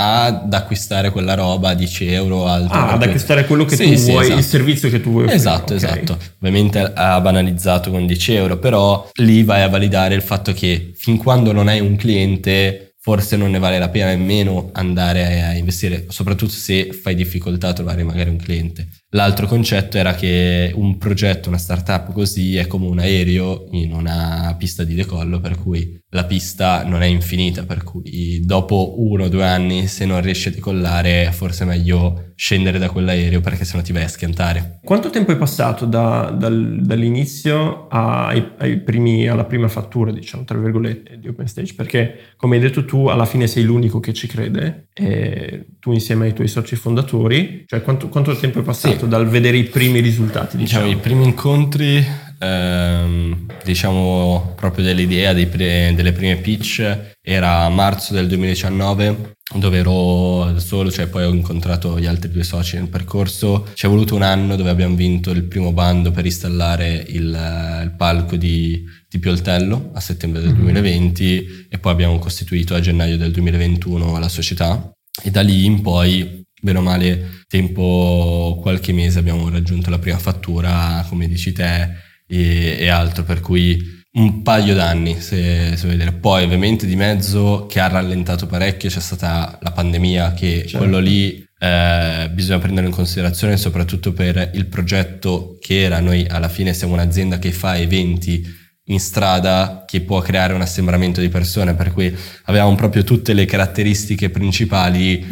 ad 0.00 0.52
acquistare 0.54 1.10
quella 1.10 1.34
roba 1.34 1.70
a 1.70 1.74
10 1.74 2.06
euro. 2.06 2.46
Altro 2.46 2.78
ah, 2.78 2.92
ad 2.92 3.02
acquistare 3.02 3.46
quello 3.46 3.64
che 3.64 3.74
sì, 3.74 3.90
tu 3.90 3.96
sì, 3.96 4.10
vuoi, 4.10 4.24
esatto. 4.24 4.38
il 4.38 4.44
servizio 4.44 4.90
che 4.90 5.00
tu 5.00 5.10
vuoi 5.10 5.24
offrire. 5.24 5.40
Esatto, 5.40 5.74
okay. 5.74 5.76
esatto. 5.76 6.18
Ovviamente 6.38 6.78
ha 6.80 7.20
banalizzato 7.20 7.90
con 7.90 8.06
10 8.06 8.34
euro, 8.34 8.58
però 8.58 9.10
lì 9.14 9.42
vai 9.42 9.62
a 9.62 9.68
validare 9.68 10.14
il 10.14 10.22
fatto 10.22 10.52
che 10.52 10.92
fin 10.96 11.16
quando 11.16 11.52
non 11.52 11.66
hai 11.68 11.80
un 11.80 11.96
cliente 11.96 12.88
forse 13.00 13.36
non 13.36 13.50
ne 13.50 13.58
vale 13.58 13.78
la 13.78 13.88
pena 13.88 14.08
nemmeno 14.08 14.68
andare 14.72 15.42
a 15.42 15.54
investire, 15.54 16.04
soprattutto 16.08 16.52
se 16.52 16.92
fai 16.92 17.14
difficoltà 17.14 17.68
a 17.68 17.72
trovare 17.72 18.02
magari 18.02 18.28
un 18.28 18.36
cliente. 18.36 18.86
L'altro 19.12 19.46
concetto 19.46 19.96
era 19.96 20.14
che 20.14 20.70
un 20.74 20.98
progetto, 20.98 21.48
una 21.48 21.56
startup 21.56 22.12
così 22.12 22.56
è 22.56 22.66
come 22.66 22.86
un 22.86 22.98
aereo 22.98 23.68
in 23.70 23.94
una 23.94 24.54
pista 24.58 24.84
di 24.84 24.94
decollo, 24.94 25.40
per 25.40 25.56
cui 25.56 25.98
la 26.10 26.24
pista 26.24 26.84
non 26.84 27.02
è 27.02 27.06
infinita, 27.06 27.64
per 27.64 27.84
cui 27.84 28.42
dopo 28.44 28.94
uno 28.98 29.24
o 29.24 29.28
due 29.28 29.44
anni 29.46 29.86
se 29.86 30.04
non 30.04 30.20
riesci 30.20 30.48
a 30.48 30.52
decollare 30.52 31.30
forse 31.32 31.64
è 31.64 31.66
meglio 31.66 32.28
scendere 32.34 32.78
da 32.78 32.88
quell'aereo 32.88 33.40
perché 33.40 33.64
sennò 33.64 33.82
ti 33.82 33.92
vai 33.92 34.04
a 34.04 34.08
schiantare. 34.08 34.78
Quanto 34.84 35.10
tempo 35.10 35.32
è 35.32 35.36
passato 35.36 35.86
da, 35.86 36.30
dal, 36.30 36.78
dall'inizio 36.82 37.88
ai, 37.88 38.52
ai 38.58 38.80
primi, 38.80 39.26
alla 39.26 39.44
prima 39.44 39.68
fattura, 39.68 40.12
diciamo, 40.12 40.44
tra 40.44 40.56
virgolette, 40.56 41.18
di 41.18 41.28
OpenStage? 41.28 41.74
Perché, 41.74 42.18
come 42.36 42.56
hai 42.56 42.62
detto 42.62 42.84
tu, 42.84 43.08
alla 43.08 43.26
fine 43.26 43.48
sei 43.48 43.64
l'unico 43.64 43.98
che 44.00 44.12
ci 44.12 44.28
crede, 44.28 44.88
tu 45.80 45.92
insieme 45.92 46.26
ai 46.26 46.32
tuoi 46.32 46.48
soci 46.48 46.76
fondatori. 46.76 47.64
Cioè, 47.66 47.82
quanto, 47.82 48.08
quanto 48.08 48.36
tempo 48.36 48.60
è 48.60 48.62
passato 48.62 48.97
sì. 48.97 48.97
Dal 49.06 49.28
vedere 49.28 49.56
i 49.56 49.64
primi 49.64 50.00
risultati? 50.00 50.56
Diciamo, 50.56 50.86
diciamo 50.86 51.00
i 51.00 51.02
primi 51.02 51.24
incontri, 51.24 52.06
ehm, 52.38 53.46
diciamo, 53.64 54.54
proprio 54.56 54.84
dell'idea 54.84 55.32
pre, 55.46 55.92
delle 55.94 56.12
prime 56.12 56.36
pitch, 56.36 57.16
era 57.20 57.68
marzo 57.68 58.14
del 58.14 58.26
2019 58.26 59.36
dove 59.54 59.78
ero 59.78 60.52
da 60.52 60.60
solo, 60.60 60.90
cioè 60.90 61.06
poi 61.06 61.24
ho 61.24 61.32
incontrato 61.32 61.98
gli 61.98 62.04
altri 62.04 62.30
due 62.30 62.42
soci 62.42 62.76
nel 62.76 62.88
percorso. 62.88 63.68
Ci 63.72 63.86
è 63.86 63.88
voluto 63.88 64.14
un 64.14 64.22
anno 64.22 64.56
dove 64.56 64.68
abbiamo 64.68 64.94
vinto 64.94 65.30
il 65.30 65.44
primo 65.44 65.72
bando 65.72 66.10
per 66.10 66.26
installare 66.26 67.04
il, 67.08 67.24
il 67.82 67.94
palco 67.96 68.36
di, 68.36 68.84
di, 69.08 69.18
Pioltello 69.18 69.90
a 69.94 70.00
settembre 70.00 70.42
del 70.42 70.54
2020 70.54 71.24
mm-hmm. 71.24 71.60
e 71.70 71.78
poi 71.78 71.92
abbiamo 71.92 72.18
costituito 72.18 72.74
a 72.74 72.80
gennaio 72.80 73.16
del 73.16 73.30
2021 73.32 74.18
la 74.18 74.28
società 74.28 74.92
e 75.22 75.30
da 75.30 75.40
lì 75.40 75.64
in 75.64 75.80
poi, 75.80 76.44
bene 76.60 76.78
o 76.78 76.82
male, 76.82 77.44
tempo 77.48 78.58
qualche 78.60 78.92
mese 78.92 79.18
abbiamo 79.18 79.48
raggiunto 79.48 79.90
la 79.90 79.98
prima 79.98 80.18
fattura, 80.18 81.04
come 81.08 81.28
dici 81.28 81.52
te, 81.52 81.90
e, 82.26 82.76
e 82.78 82.88
altro, 82.88 83.24
per 83.24 83.40
cui 83.40 83.96
un 84.12 84.42
paio 84.42 84.74
d'anni, 84.74 85.20
se, 85.20 85.76
se 85.76 85.86
vedere. 85.86 86.12
Poi 86.12 86.44
ovviamente 86.44 86.86
di 86.86 86.96
mezzo 86.96 87.66
che 87.68 87.80
ha 87.80 87.88
rallentato 87.88 88.46
parecchio 88.46 88.88
c'è 88.88 89.00
stata 89.00 89.58
la 89.60 89.70
pandemia, 89.70 90.32
che 90.32 90.62
certo. 90.62 90.78
quello 90.78 90.98
lì 90.98 91.46
eh, 91.58 92.30
bisogna 92.32 92.58
prendere 92.58 92.86
in 92.86 92.92
considerazione 92.92 93.56
soprattutto 93.56 94.12
per 94.12 94.50
il 94.54 94.66
progetto 94.66 95.58
che 95.60 95.82
era. 95.82 96.00
Noi 96.00 96.26
alla 96.26 96.48
fine 96.48 96.72
siamo 96.72 96.94
un'azienda 96.94 97.38
che 97.38 97.52
fa 97.52 97.76
eventi 97.76 98.44
in 98.88 99.00
strada 99.00 99.84
che 99.86 100.02
può 100.02 100.20
creare 100.20 100.52
un 100.52 100.60
assembramento 100.60 101.20
di 101.20 101.28
persone, 101.28 101.74
per 101.74 101.92
cui 101.92 102.14
avevamo 102.44 102.74
proprio 102.74 103.04
tutte 103.04 103.32
le 103.32 103.46
caratteristiche 103.46 104.30
principali. 104.30 105.26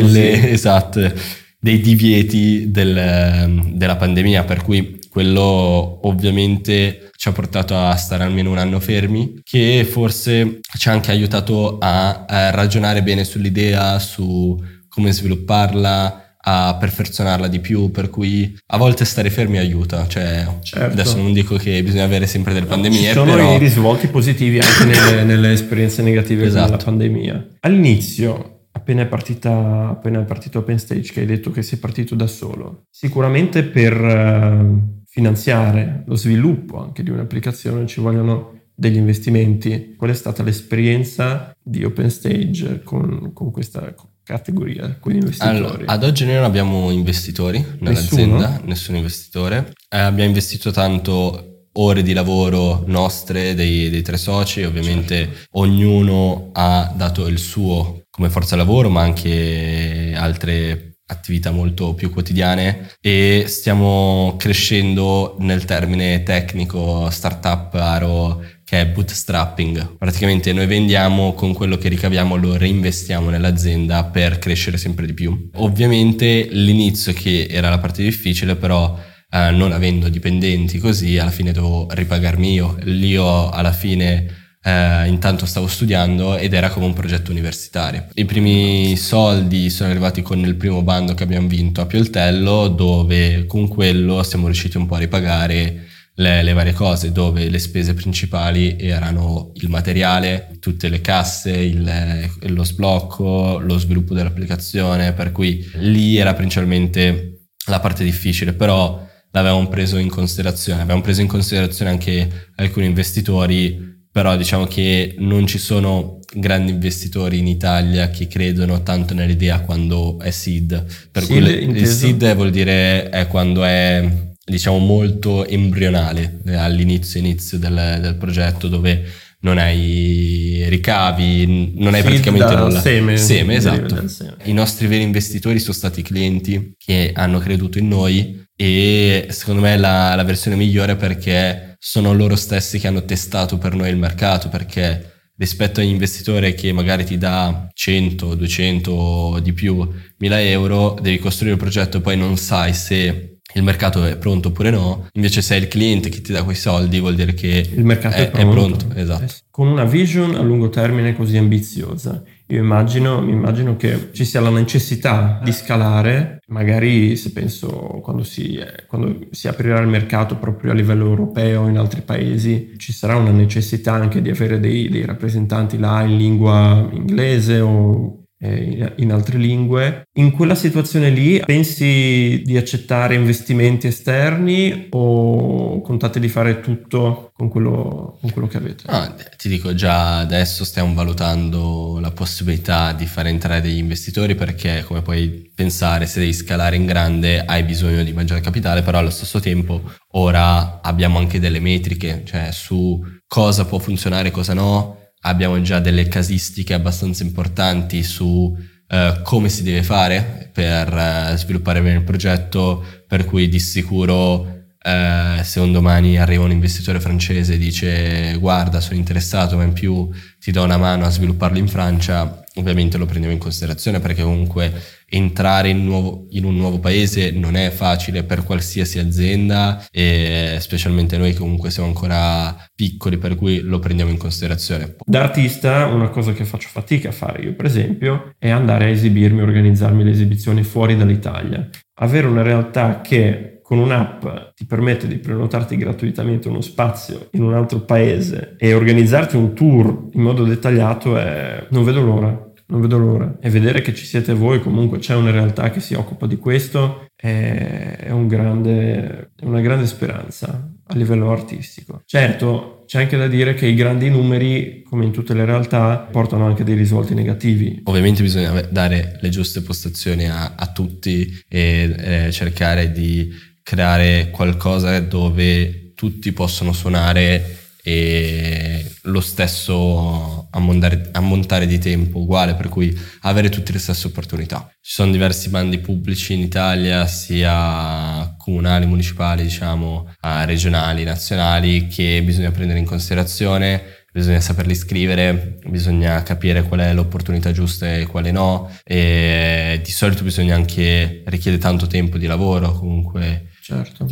Delle, 0.00 0.50
esatto, 0.50 1.12
dei 1.58 1.80
divieti 1.80 2.70
del, 2.70 3.70
della 3.72 3.96
pandemia, 3.96 4.44
per 4.44 4.62
cui 4.62 5.02
Quello 5.14 6.08
ovviamente 6.08 7.12
ci 7.14 7.28
ha 7.28 7.32
portato 7.32 7.78
a 7.78 7.94
stare 7.94 8.24
almeno 8.24 8.50
un 8.50 8.58
anno 8.58 8.80
fermi, 8.80 9.42
che 9.44 9.86
forse 9.88 10.58
ci 10.76 10.88
ha 10.88 10.92
anche 10.92 11.12
aiutato 11.12 11.78
a, 11.78 12.24
a 12.24 12.50
ragionare 12.50 13.00
bene 13.04 13.22
sull'idea, 13.22 14.00
su 14.00 14.60
come 14.88 15.12
svilupparla, 15.12 16.23
a 16.46 16.76
perfezionarla 16.78 17.48
di 17.48 17.60
più, 17.60 17.90
per 17.90 18.10
cui 18.10 18.56
a 18.66 18.76
volte 18.76 19.04
stare 19.04 19.30
fermi 19.30 19.58
aiuta. 19.58 20.06
Cioè, 20.06 20.46
certo. 20.62 20.92
Adesso 20.92 21.16
non 21.16 21.32
dico 21.32 21.56
che 21.56 21.82
bisogna 21.82 22.04
avere 22.04 22.26
sempre 22.26 22.52
delle 22.52 22.66
pandemie. 22.66 22.98
Ci 22.98 23.12
sono 23.12 23.34
però... 23.34 23.54
i 23.54 23.58
risvolti 23.58 24.08
positivi 24.08 24.58
anche 24.58 24.84
nelle, 24.84 25.24
nelle 25.24 25.52
esperienze 25.52 26.02
negative 26.02 26.46
esatto. 26.46 26.70
della 26.72 26.82
pandemia. 26.82 27.48
All'inizio, 27.60 28.66
appena 28.72 29.02
è, 29.02 29.06
partita, 29.06 29.88
appena 29.88 30.20
è 30.20 30.24
partito 30.24 30.58
OpenStage, 30.58 31.12
che 31.12 31.20
hai 31.20 31.26
detto 31.26 31.50
che 31.50 31.62
sei 31.62 31.78
partito 31.78 32.14
da 32.14 32.26
solo, 32.26 32.84
sicuramente 32.90 33.62
per 33.62 33.98
uh, 33.98 35.02
finanziare 35.06 36.02
lo 36.06 36.16
sviluppo 36.16 36.82
anche 36.82 37.02
di 37.02 37.10
un'applicazione 37.10 37.86
ci 37.86 38.00
vogliono 38.00 38.52
degli 38.74 38.96
investimenti. 38.96 39.94
Qual 39.96 40.10
è 40.10 40.14
stata 40.14 40.42
l'esperienza 40.42 41.56
di 41.62 41.84
OpenStage 41.84 42.82
con, 42.82 43.32
con 43.32 43.50
questa 43.50 43.94
categoria 44.24 44.96
con 44.98 45.12
investitori? 45.12 45.56
Allora, 45.56 45.84
ad 45.86 46.02
oggi 46.02 46.24
noi 46.24 46.34
non 46.34 46.44
abbiamo 46.44 46.90
investitori 46.90 47.64
nell'azienda, 47.80 48.48
nessuno, 48.48 48.66
nessun 48.66 48.96
investitore. 48.96 49.72
Eh, 49.88 49.98
abbiamo 49.98 50.28
investito 50.28 50.70
tanto 50.70 51.68
ore 51.76 52.02
di 52.02 52.12
lavoro 52.12 52.84
nostre, 52.86 53.54
dei, 53.54 53.90
dei 53.90 54.02
tre 54.02 54.16
soci, 54.16 54.62
ovviamente 54.62 55.16
certo. 55.16 55.48
ognuno 55.52 56.50
ha 56.52 56.92
dato 56.96 57.26
il 57.26 57.38
suo 57.38 58.04
come 58.10 58.30
forza 58.30 58.56
lavoro, 58.56 58.90
ma 58.90 59.02
anche 59.02 60.14
altre 60.16 60.94
attività 61.06 61.50
molto 61.50 61.92
più 61.94 62.10
quotidiane 62.10 62.92
e 63.00 63.44
stiamo 63.46 64.36
crescendo 64.38 65.36
nel 65.40 65.66
termine 65.66 66.22
tecnico 66.22 67.10
startup 67.10 67.74
aro 67.74 68.42
che 68.74 68.80
è 68.80 68.86
bootstrapping. 68.86 69.96
Praticamente 69.98 70.52
noi 70.52 70.66
vendiamo 70.66 71.32
con 71.34 71.52
quello 71.52 71.76
che 71.76 71.88
ricaviamo 71.88 72.34
lo 72.34 72.56
reinvestiamo 72.56 73.30
nell'azienda 73.30 74.02
per 74.04 74.40
crescere 74.40 74.78
sempre 74.78 75.06
di 75.06 75.14
più. 75.14 75.50
Ovviamente 75.54 76.48
l'inizio 76.50 77.12
che 77.12 77.46
era 77.48 77.70
la 77.70 77.78
parte 77.78 78.02
difficile 78.02 78.56
però 78.56 78.98
eh, 79.30 79.50
non 79.52 79.70
avendo 79.70 80.08
dipendenti 80.08 80.78
così 80.78 81.18
alla 81.18 81.30
fine 81.30 81.52
devo 81.52 81.86
ripagarmi 81.88 82.52
io. 82.52 82.76
Io 82.84 83.48
alla 83.50 83.72
fine 83.72 84.26
eh, 84.60 85.06
intanto 85.06 85.46
stavo 85.46 85.68
studiando 85.68 86.36
ed 86.36 86.52
era 86.52 86.68
come 86.70 86.86
un 86.86 86.94
progetto 86.94 87.30
universitario. 87.30 88.08
I 88.14 88.24
primi 88.24 88.96
soldi 88.96 89.70
sono 89.70 89.90
arrivati 89.90 90.20
con 90.20 90.40
il 90.40 90.56
primo 90.56 90.82
bando 90.82 91.14
che 91.14 91.22
abbiamo 91.22 91.46
vinto 91.46 91.80
a 91.80 91.86
Pioltello 91.86 92.66
dove 92.66 93.46
con 93.46 93.68
quello 93.68 94.24
siamo 94.24 94.46
riusciti 94.46 94.76
un 94.76 94.86
po' 94.86 94.96
a 94.96 94.98
ripagare 94.98 95.92
le, 96.16 96.42
le, 96.42 96.52
varie 96.52 96.72
cose 96.72 97.10
dove 97.10 97.48
le 97.48 97.58
spese 97.58 97.94
principali 97.94 98.76
erano 98.78 99.50
il 99.54 99.68
materiale, 99.68 100.56
tutte 100.60 100.88
le 100.88 101.00
casse, 101.00 101.50
il, 101.50 102.30
lo 102.42 102.64
sblocco, 102.64 103.58
lo 103.58 103.78
sviluppo 103.78 104.14
dell'applicazione, 104.14 105.12
per 105.12 105.32
cui 105.32 105.68
lì 105.74 106.16
era 106.16 106.34
principalmente 106.34 107.46
la 107.66 107.80
parte 107.80 108.04
difficile, 108.04 108.52
però 108.52 109.04
l'avevamo 109.30 109.68
preso 109.68 109.96
in 109.96 110.08
considerazione, 110.08 110.82
avevamo 110.82 111.02
preso 111.02 111.20
in 111.20 111.26
considerazione 111.26 111.90
anche 111.90 112.50
alcuni 112.56 112.86
investitori, 112.86 113.92
però 114.10 114.36
diciamo 114.36 114.66
che 114.66 115.16
non 115.18 115.46
ci 115.46 115.58
sono 115.58 116.20
grandi 116.32 116.72
investitori 116.72 117.38
in 117.38 117.48
Italia 117.48 118.10
che 118.10 118.28
credono 118.28 118.82
tanto 118.82 119.14
nell'idea 119.14 119.60
quando 119.60 120.20
è 120.20 120.30
seed. 120.30 121.08
Per 121.10 121.24
seed 121.24 121.64
cui 121.64 121.78
il 121.78 121.86
seed 121.86 122.34
vuol 122.34 122.50
dire 122.50 123.08
è 123.08 123.26
quando 123.26 123.64
è 123.64 124.32
diciamo 124.44 124.78
molto 124.78 125.46
embrionale 125.46 126.40
eh, 126.46 126.54
all'inizio 126.54 127.18
inizio 127.18 127.58
del, 127.58 127.98
del, 128.00 128.16
progetto 128.16 128.68
dove 128.68 129.04
non 129.40 129.58
hai 129.58 130.64
ricavi, 130.68 131.74
non 131.76 131.94
hai 131.94 132.00
Feed 132.00 132.20
praticamente 132.20 132.54
nulla. 132.54 132.80
Seme, 132.80 133.16
seme 133.18 133.56
esatto. 133.56 134.08
Seme. 134.08 134.36
I 134.44 134.52
nostri 134.52 134.86
veri 134.86 135.02
investitori 135.02 135.58
sono 135.58 135.74
stati 135.74 136.00
i 136.00 136.02
clienti 136.02 136.74
che 136.78 137.12
hanno 137.14 137.38
creduto 137.38 137.78
in 137.78 137.88
noi 137.88 138.42
e 138.56 139.26
secondo 139.30 139.60
me 139.60 139.74
è 139.74 139.76
la, 139.76 140.14
la 140.14 140.24
versione 140.24 140.56
migliore 140.56 140.96
perché 140.96 141.76
sono 141.78 142.14
loro 142.14 142.36
stessi 142.36 142.78
che 142.78 142.86
hanno 142.86 143.04
testato 143.04 143.58
per 143.58 143.74
noi 143.74 143.90
il 143.90 143.96
mercato 143.98 144.48
perché 144.48 145.12
rispetto 145.36 145.80
agli 145.80 145.88
investitori 145.88 146.54
che 146.54 146.72
magari 146.72 147.04
ti 147.04 147.18
dà 147.18 147.68
100, 147.72 148.34
200 148.34 149.40
di 149.42 149.52
più, 149.52 149.86
1000 150.16 150.50
euro, 150.50 150.96
devi 151.00 151.18
costruire 151.18 151.56
il 151.56 151.60
progetto 151.60 151.98
e 151.98 152.00
poi 152.00 152.16
non 152.16 152.36
sai 152.36 152.72
se 152.72 153.33
il 153.54 153.62
mercato 153.62 154.04
è 154.04 154.16
pronto 154.16 154.48
oppure 154.48 154.70
no, 154.70 155.08
invece 155.12 155.42
se 155.42 155.56
è 155.56 155.58
il 155.58 155.68
cliente 155.68 156.08
che 156.08 156.20
ti 156.20 156.32
dà 156.32 156.42
quei 156.42 156.56
soldi 156.56 156.98
vuol 157.00 157.14
dire 157.14 157.34
che 157.34 157.68
il 157.74 157.84
mercato 157.84 158.16
è, 158.16 158.30
è 158.30 158.46
pronto. 158.46 158.74
È 158.74 158.78
pronto 158.78 158.94
esatto. 158.94 159.34
Con 159.50 159.68
una 159.68 159.84
vision 159.84 160.34
a 160.34 160.42
lungo 160.42 160.68
termine 160.68 161.14
così 161.14 161.36
ambiziosa, 161.36 162.22
io 162.46 162.58
immagino, 162.58 163.22
immagino 163.22 163.76
che 163.76 164.10
ci 164.12 164.24
sia 164.24 164.40
la 164.40 164.50
necessità 164.50 165.40
di 165.42 165.52
scalare, 165.52 166.40
magari 166.48 167.16
se 167.16 167.30
penso 167.30 167.68
quando 168.02 168.24
si, 168.24 168.58
quando 168.88 169.28
si 169.30 169.46
aprirà 169.46 169.80
il 169.80 169.86
mercato 169.86 170.36
proprio 170.36 170.72
a 170.72 170.74
livello 170.74 171.06
europeo 171.06 171.68
in 171.68 171.78
altri 171.78 172.02
paesi, 172.02 172.74
ci 172.76 172.92
sarà 172.92 173.16
una 173.16 173.30
necessità 173.30 173.92
anche 173.92 174.20
di 174.20 174.30
avere 174.30 174.58
dei, 174.58 174.88
dei 174.88 175.06
rappresentanti 175.06 175.78
là 175.78 176.02
in 176.02 176.16
lingua 176.16 176.88
inglese 176.92 177.60
o 177.60 178.18
eh, 178.18 178.23
in 178.38 179.12
altre 179.12 179.38
lingue. 179.38 180.08
In 180.14 180.32
quella 180.32 180.54
situazione 180.54 181.10
lì 181.10 181.40
pensi 181.40 182.42
di 182.44 182.56
accettare 182.56 183.14
investimenti 183.14 183.86
esterni 183.86 184.88
o 184.90 185.80
contate 185.80 186.20
di 186.20 186.28
fare 186.28 186.60
tutto 186.60 187.30
con 187.34 187.48
quello, 187.48 188.18
con 188.20 188.30
quello 188.30 188.48
che 188.48 188.56
avete? 188.56 188.84
Ah, 188.86 189.14
ti 189.36 189.48
dico 189.48 189.74
già 189.74 190.18
adesso 190.18 190.64
stiamo 190.64 190.94
valutando 190.94 191.98
la 192.00 192.10
possibilità 192.10 192.92
di 192.92 193.06
fare 193.06 193.28
entrare 193.28 193.60
degli 193.60 193.78
investitori 193.78 194.34
perché 194.34 194.84
come 194.84 195.02
puoi 195.02 195.50
pensare 195.54 196.06
se 196.06 196.20
devi 196.20 196.32
scalare 196.32 196.76
in 196.76 196.86
grande 196.86 197.44
hai 197.44 197.62
bisogno 197.64 198.02
di 198.02 198.12
maggiore 198.12 198.40
capitale 198.40 198.82
però 198.82 198.98
allo 198.98 199.10
stesso 199.10 199.40
tempo 199.40 199.82
ora 200.12 200.80
abbiamo 200.82 201.18
anche 201.18 201.40
delle 201.40 201.60
metriche 201.60 202.22
cioè 202.24 202.50
su 202.52 203.02
cosa 203.26 203.64
può 203.64 203.78
funzionare 203.78 204.28
e 204.28 204.32
cosa 204.32 204.54
no 204.54 205.03
abbiamo 205.26 205.60
già 205.60 205.80
delle 205.80 206.08
casistiche 206.08 206.74
abbastanza 206.74 207.22
importanti 207.22 208.02
su 208.02 208.26
uh, 208.26 209.22
come 209.22 209.48
si 209.48 209.62
deve 209.62 209.82
fare 209.82 210.50
per 210.52 210.92
uh, 210.92 211.36
sviluppare 211.36 211.82
bene 211.82 211.98
il 211.98 212.04
progetto, 212.04 212.84
per 213.06 213.24
cui 213.24 213.48
di 213.48 213.60
sicuro 213.60 214.52
Uh, 214.86 215.42
se 215.42 215.60
un 215.60 215.72
domani 215.72 216.18
arriva 216.18 216.44
un 216.44 216.50
investitore 216.50 217.00
francese 217.00 217.54
e 217.54 217.56
dice 217.56 218.36
guarda 218.38 218.82
sono 218.82 218.98
interessato 218.98 219.56
ma 219.56 219.62
in 219.62 219.72
più 219.72 220.10
ti 220.38 220.50
do 220.50 220.62
una 220.62 220.76
mano 220.76 221.06
a 221.06 221.10
svilupparlo 221.10 221.56
in 221.56 221.68
Francia, 221.68 222.43
ovviamente 222.56 222.98
lo 222.98 223.06
prendiamo 223.06 223.34
in 223.34 223.40
considerazione 223.40 224.00
perché 224.00 224.22
comunque 224.22 224.72
entrare 225.08 225.68
in, 225.68 225.84
nuovo, 225.84 226.26
in, 226.30 226.44
un 226.44 226.56
nuovo 226.56 226.78
paese 226.78 227.30
non 227.30 227.56
è 227.56 227.70
facile 227.70 228.24
per 228.24 228.42
qualsiasi 228.42 228.98
azienda 228.98 229.84
e 229.90 230.56
specialmente 230.60 231.16
noi 231.16 231.34
comunque 231.34 231.70
siamo 231.70 231.88
ancora 231.88 232.56
piccoli 232.74 233.18
per 233.18 233.36
cui 233.36 233.60
lo 233.60 233.78
prendiamo 233.78 234.10
in 234.10 234.18
considerazione. 234.18 234.96
Da 235.04 235.22
artista 235.22 235.86
una 235.86 236.08
cosa 236.08 236.32
che 236.32 236.44
faccio 236.44 236.68
fatica 236.68 237.08
a 237.08 237.12
fare 237.12 237.42
io 237.42 237.54
per 237.54 237.66
esempio 237.66 238.34
è 238.38 238.50
andare 238.50 238.86
a 238.86 238.88
esibirmi, 238.88 239.40
organizzarmi 239.40 240.04
le 240.04 240.10
esibizioni 240.10 240.62
fuori 240.62 240.96
dall'Italia. 240.96 241.68
Avere 241.98 242.26
una 242.26 242.42
realtà 242.42 243.00
che 243.00 243.53
con 243.64 243.78
un'app 243.78 244.26
ti 244.54 244.66
permette 244.66 245.08
di 245.08 245.16
prenotarti 245.16 245.78
gratuitamente 245.78 246.48
uno 246.48 246.60
spazio 246.60 247.28
in 247.30 247.42
un 247.42 247.54
altro 247.54 247.80
paese 247.80 248.56
e 248.58 248.74
organizzarti 248.74 249.36
un 249.36 249.54
tour 249.54 250.10
in 250.12 250.20
modo 250.20 250.44
dettagliato 250.44 251.16
è... 251.16 251.66
non 251.70 251.82
vedo 251.82 252.02
l'ora. 252.02 252.52
Non 252.66 252.80
vedo 252.80 252.98
l'ora. 252.98 253.36
E 253.40 253.50
vedere 253.50 253.82
che 253.82 253.94
ci 253.94 254.06
siete 254.06 254.32
voi, 254.32 254.60
comunque 254.60 254.98
c'è 254.98 255.14
una 255.14 255.30
realtà 255.30 255.70
che 255.70 255.80
si 255.80 255.94
occupa 255.94 256.26
di 256.26 256.36
questo, 256.36 257.06
è, 257.14 258.08
un 258.10 258.26
grande, 258.26 259.32
è 259.36 259.44
una 259.44 259.60
grande 259.60 259.86
speranza 259.86 260.70
a 260.86 260.94
livello 260.96 261.30
artistico. 261.30 262.02
Certo, 262.06 262.84
c'è 262.86 263.00
anche 263.00 263.18
da 263.18 263.28
dire 263.28 263.52
che 263.54 263.66
i 263.66 263.74
grandi 263.74 264.08
numeri, 264.08 264.82
come 264.82 265.04
in 265.04 265.12
tutte 265.12 265.34
le 265.34 265.44
realtà, 265.44 266.08
portano 266.10 266.46
anche 266.46 266.64
dei 266.64 266.74
risvolti 266.74 267.14
negativi. 267.14 267.82
Ovviamente 267.84 268.22
bisogna 268.22 268.58
dare 268.62 269.18
le 269.20 269.28
giuste 269.28 269.60
postazioni 269.60 270.28
a, 270.28 270.54
a 270.56 270.66
tutti 270.72 271.44
e 271.48 271.94
eh, 271.98 272.32
cercare 272.32 272.92
di 272.92 273.52
creare 273.64 274.30
qualcosa 274.30 275.00
dove 275.00 275.94
tutti 275.94 276.30
possono 276.32 276.72
suonare 276.72 277.62
e 277.86 278.82
lo 279.02 279.20
stesso 279.20 280.48
ammontare, 280.50 281.10
ammontare, 281.12 281.66
di 281.66 281.78
tempo 281.78 282.20
uguale, 282.20 282.54
per 282.54 282.68
cui 282.68 282.96
avere 283.22 283.48
tutte 283.48 283.72
le 283.72 283.78
stesse 283.78 284.06
opportunità. 284.06 284.70
Ci 284.80 284.92
sono 284.94 285.10
diversi 285.10 285.48
bandi 285.48 285.78
pubblici 285.78 286.32
in 286.34 286.40
Italia, 286.40 287.06
sia 287.06 288.34
comunali, 288.38 288.86
municipali, 288.86 289.42
diciamo, 289.42 290.14
regionali, 290.20 291.04
nazionali, 291.04 291.86
che 291.86 292.22
bisogna 292.24 292.50
prendere 292.50 292.78
in 292.78 292.86
considerazione, 292.86 294.06
bisogna 294.12 294.40
saperli 294.40 294.74
scrivere, 294.74 295.58
bisogna 295.66 296.22
capire 296.22 296.62
qual 296.62 296.80
è 296.80 296.94
l'opportunità 296.94 297.52
giusta 297.52 297.94
e 297.94 298.06
quale 298.06 298.30
no, 298.30 298.70
e 298.82 299.80
di 299.82 299.90
solito 299.90 300.22
bisogna 300.22 300.54
anche 300.54 301.22
richiede 301.26 301.58
tanto 301.58 301.86
tempo 301.86 302.16
di 302.16 302.26
lavoro 302.26 302.72
comunque 302.72 303.48
Certo. 303.64 304.06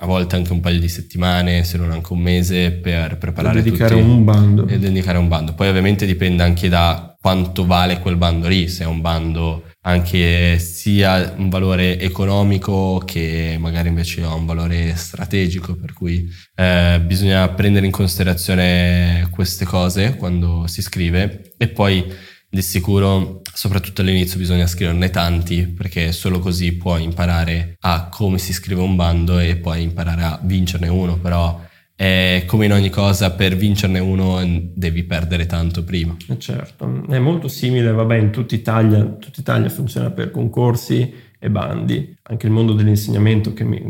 a 0.00 0.04
volte 0.04 0.36
anche 0.36 0.52
un 0.52 0.60
paio 0.60 0.78
di 0.78 0.88
settimane, 0.88 1.64
se 1.64 1.78
non 1.78 1.90
anche 1.90 2.12
un 2.12 2.20
mese 2.20 2.72
per 2.72 3.16
preparare 3.16 3.54
per 3.54 3.64
dedicare 3.64 3.94
tutti, 3.94 4.06
un 4.06 4.22
bando. 4.22 4.66
E 4.66 4.78
dedicare 4.78 5.16
un 5.16 5.28
bando. 5.28 5.54
Poi 5.54 5.68
ovviamente 5.68 6.04
dipende 6.04 6.42
anche 6.42 6.68
da 6.68 7.16
quanto 7.18 7.64
vale 7.64 8.00
quel 8.00 8.16
bando 8.16 8.48
lì, 8.48 8.68
se 8.68 8.84
è 8.84 8.86
un 8.86 9.00
bando 9.00 9.62
anche 9.82 10.58
sia 10.58 11.34
un 11.38 11.48
valore 11.48 11.98
economico 11.98 13.00
che 13.04 13.56
magari 13.58 13.88
invece 13.88 14.22
ha 14.22 14.34
un 14.34 14.44
valore 14.44 14.94
strategico, 14.94 15.74
per 15.74 15.94
cui 15.94 16.28
eh, 16.54 17.00
bisogna 17.02 17.48
prendere 17.48 17.86
in 17.86 17.92
considerazione 17.92 19.28
queste 19.30 19.64
cose 19.64 20.16
quando 20.16 20.66
si 20.66 20.82
scrive 20.82 21.54
e 21.56 21.68
poi 21.68 22.04
di 22.50 22.62
sicuro, 22.62 23.42
soprattutto 23.52 24.00
all'inizio, 24.00 24.38
bisogna 24.38 24.66
scriverne 24.66 25.10
tanti 25.10 25.66
perché 25.66 26.12
solo 26.12 26.38
così 26.38 26.76
puoi 26.76 27.02
imparare 27.02 27.76
a 27.80 28.08
come 28.08 28.38
si 28.38 28.52
scrive 28.52 28.80
un 28.80 28.96
bando 28.96 29.38
e 29.38 29.56
poi 29.56 29.82
imparare 29.82 30.22
a 30.22 30.40
vincerne 30.42 30.88
uno, 30.88 31.18
però 31.18 31.66
è 31.94 32.44
come 32.46 32.66
in 32.66 32.72
ogni 32.72 32.90
cosa, 32.90 33.32
per 33.32 33.56
vincerne 33.56 33.98
uno 33.98 34.40
devi 34.74 35.02
perdere 35.02 35.46
tanto 35.46 35.82
prima. 35.82 36.16
Eh, 36.28 36.38
certo, 36.38 37.04
è 37.08 37.18
molto 37.18 37.48
simile, 37.48 37.90
vabbè, 37.90 38.16
in 38.16 38.30
tutta 38.30 38.54
Italia, 38.54 39.04
tutta 39.04 39.40
Italia 39.40 39.68
funziona 39.68 40.10
per 40.10 40.30
concorsi 40.30 41.12
e 41.38 41.50
bandi. 41.50 42.16
Anche 42.22 42.46
il 42.46 42.52
mondo 42.52 42.72
dell'insegnamento, 42.72 43.52
che 43.52 43.64
mi, 43.64 43.82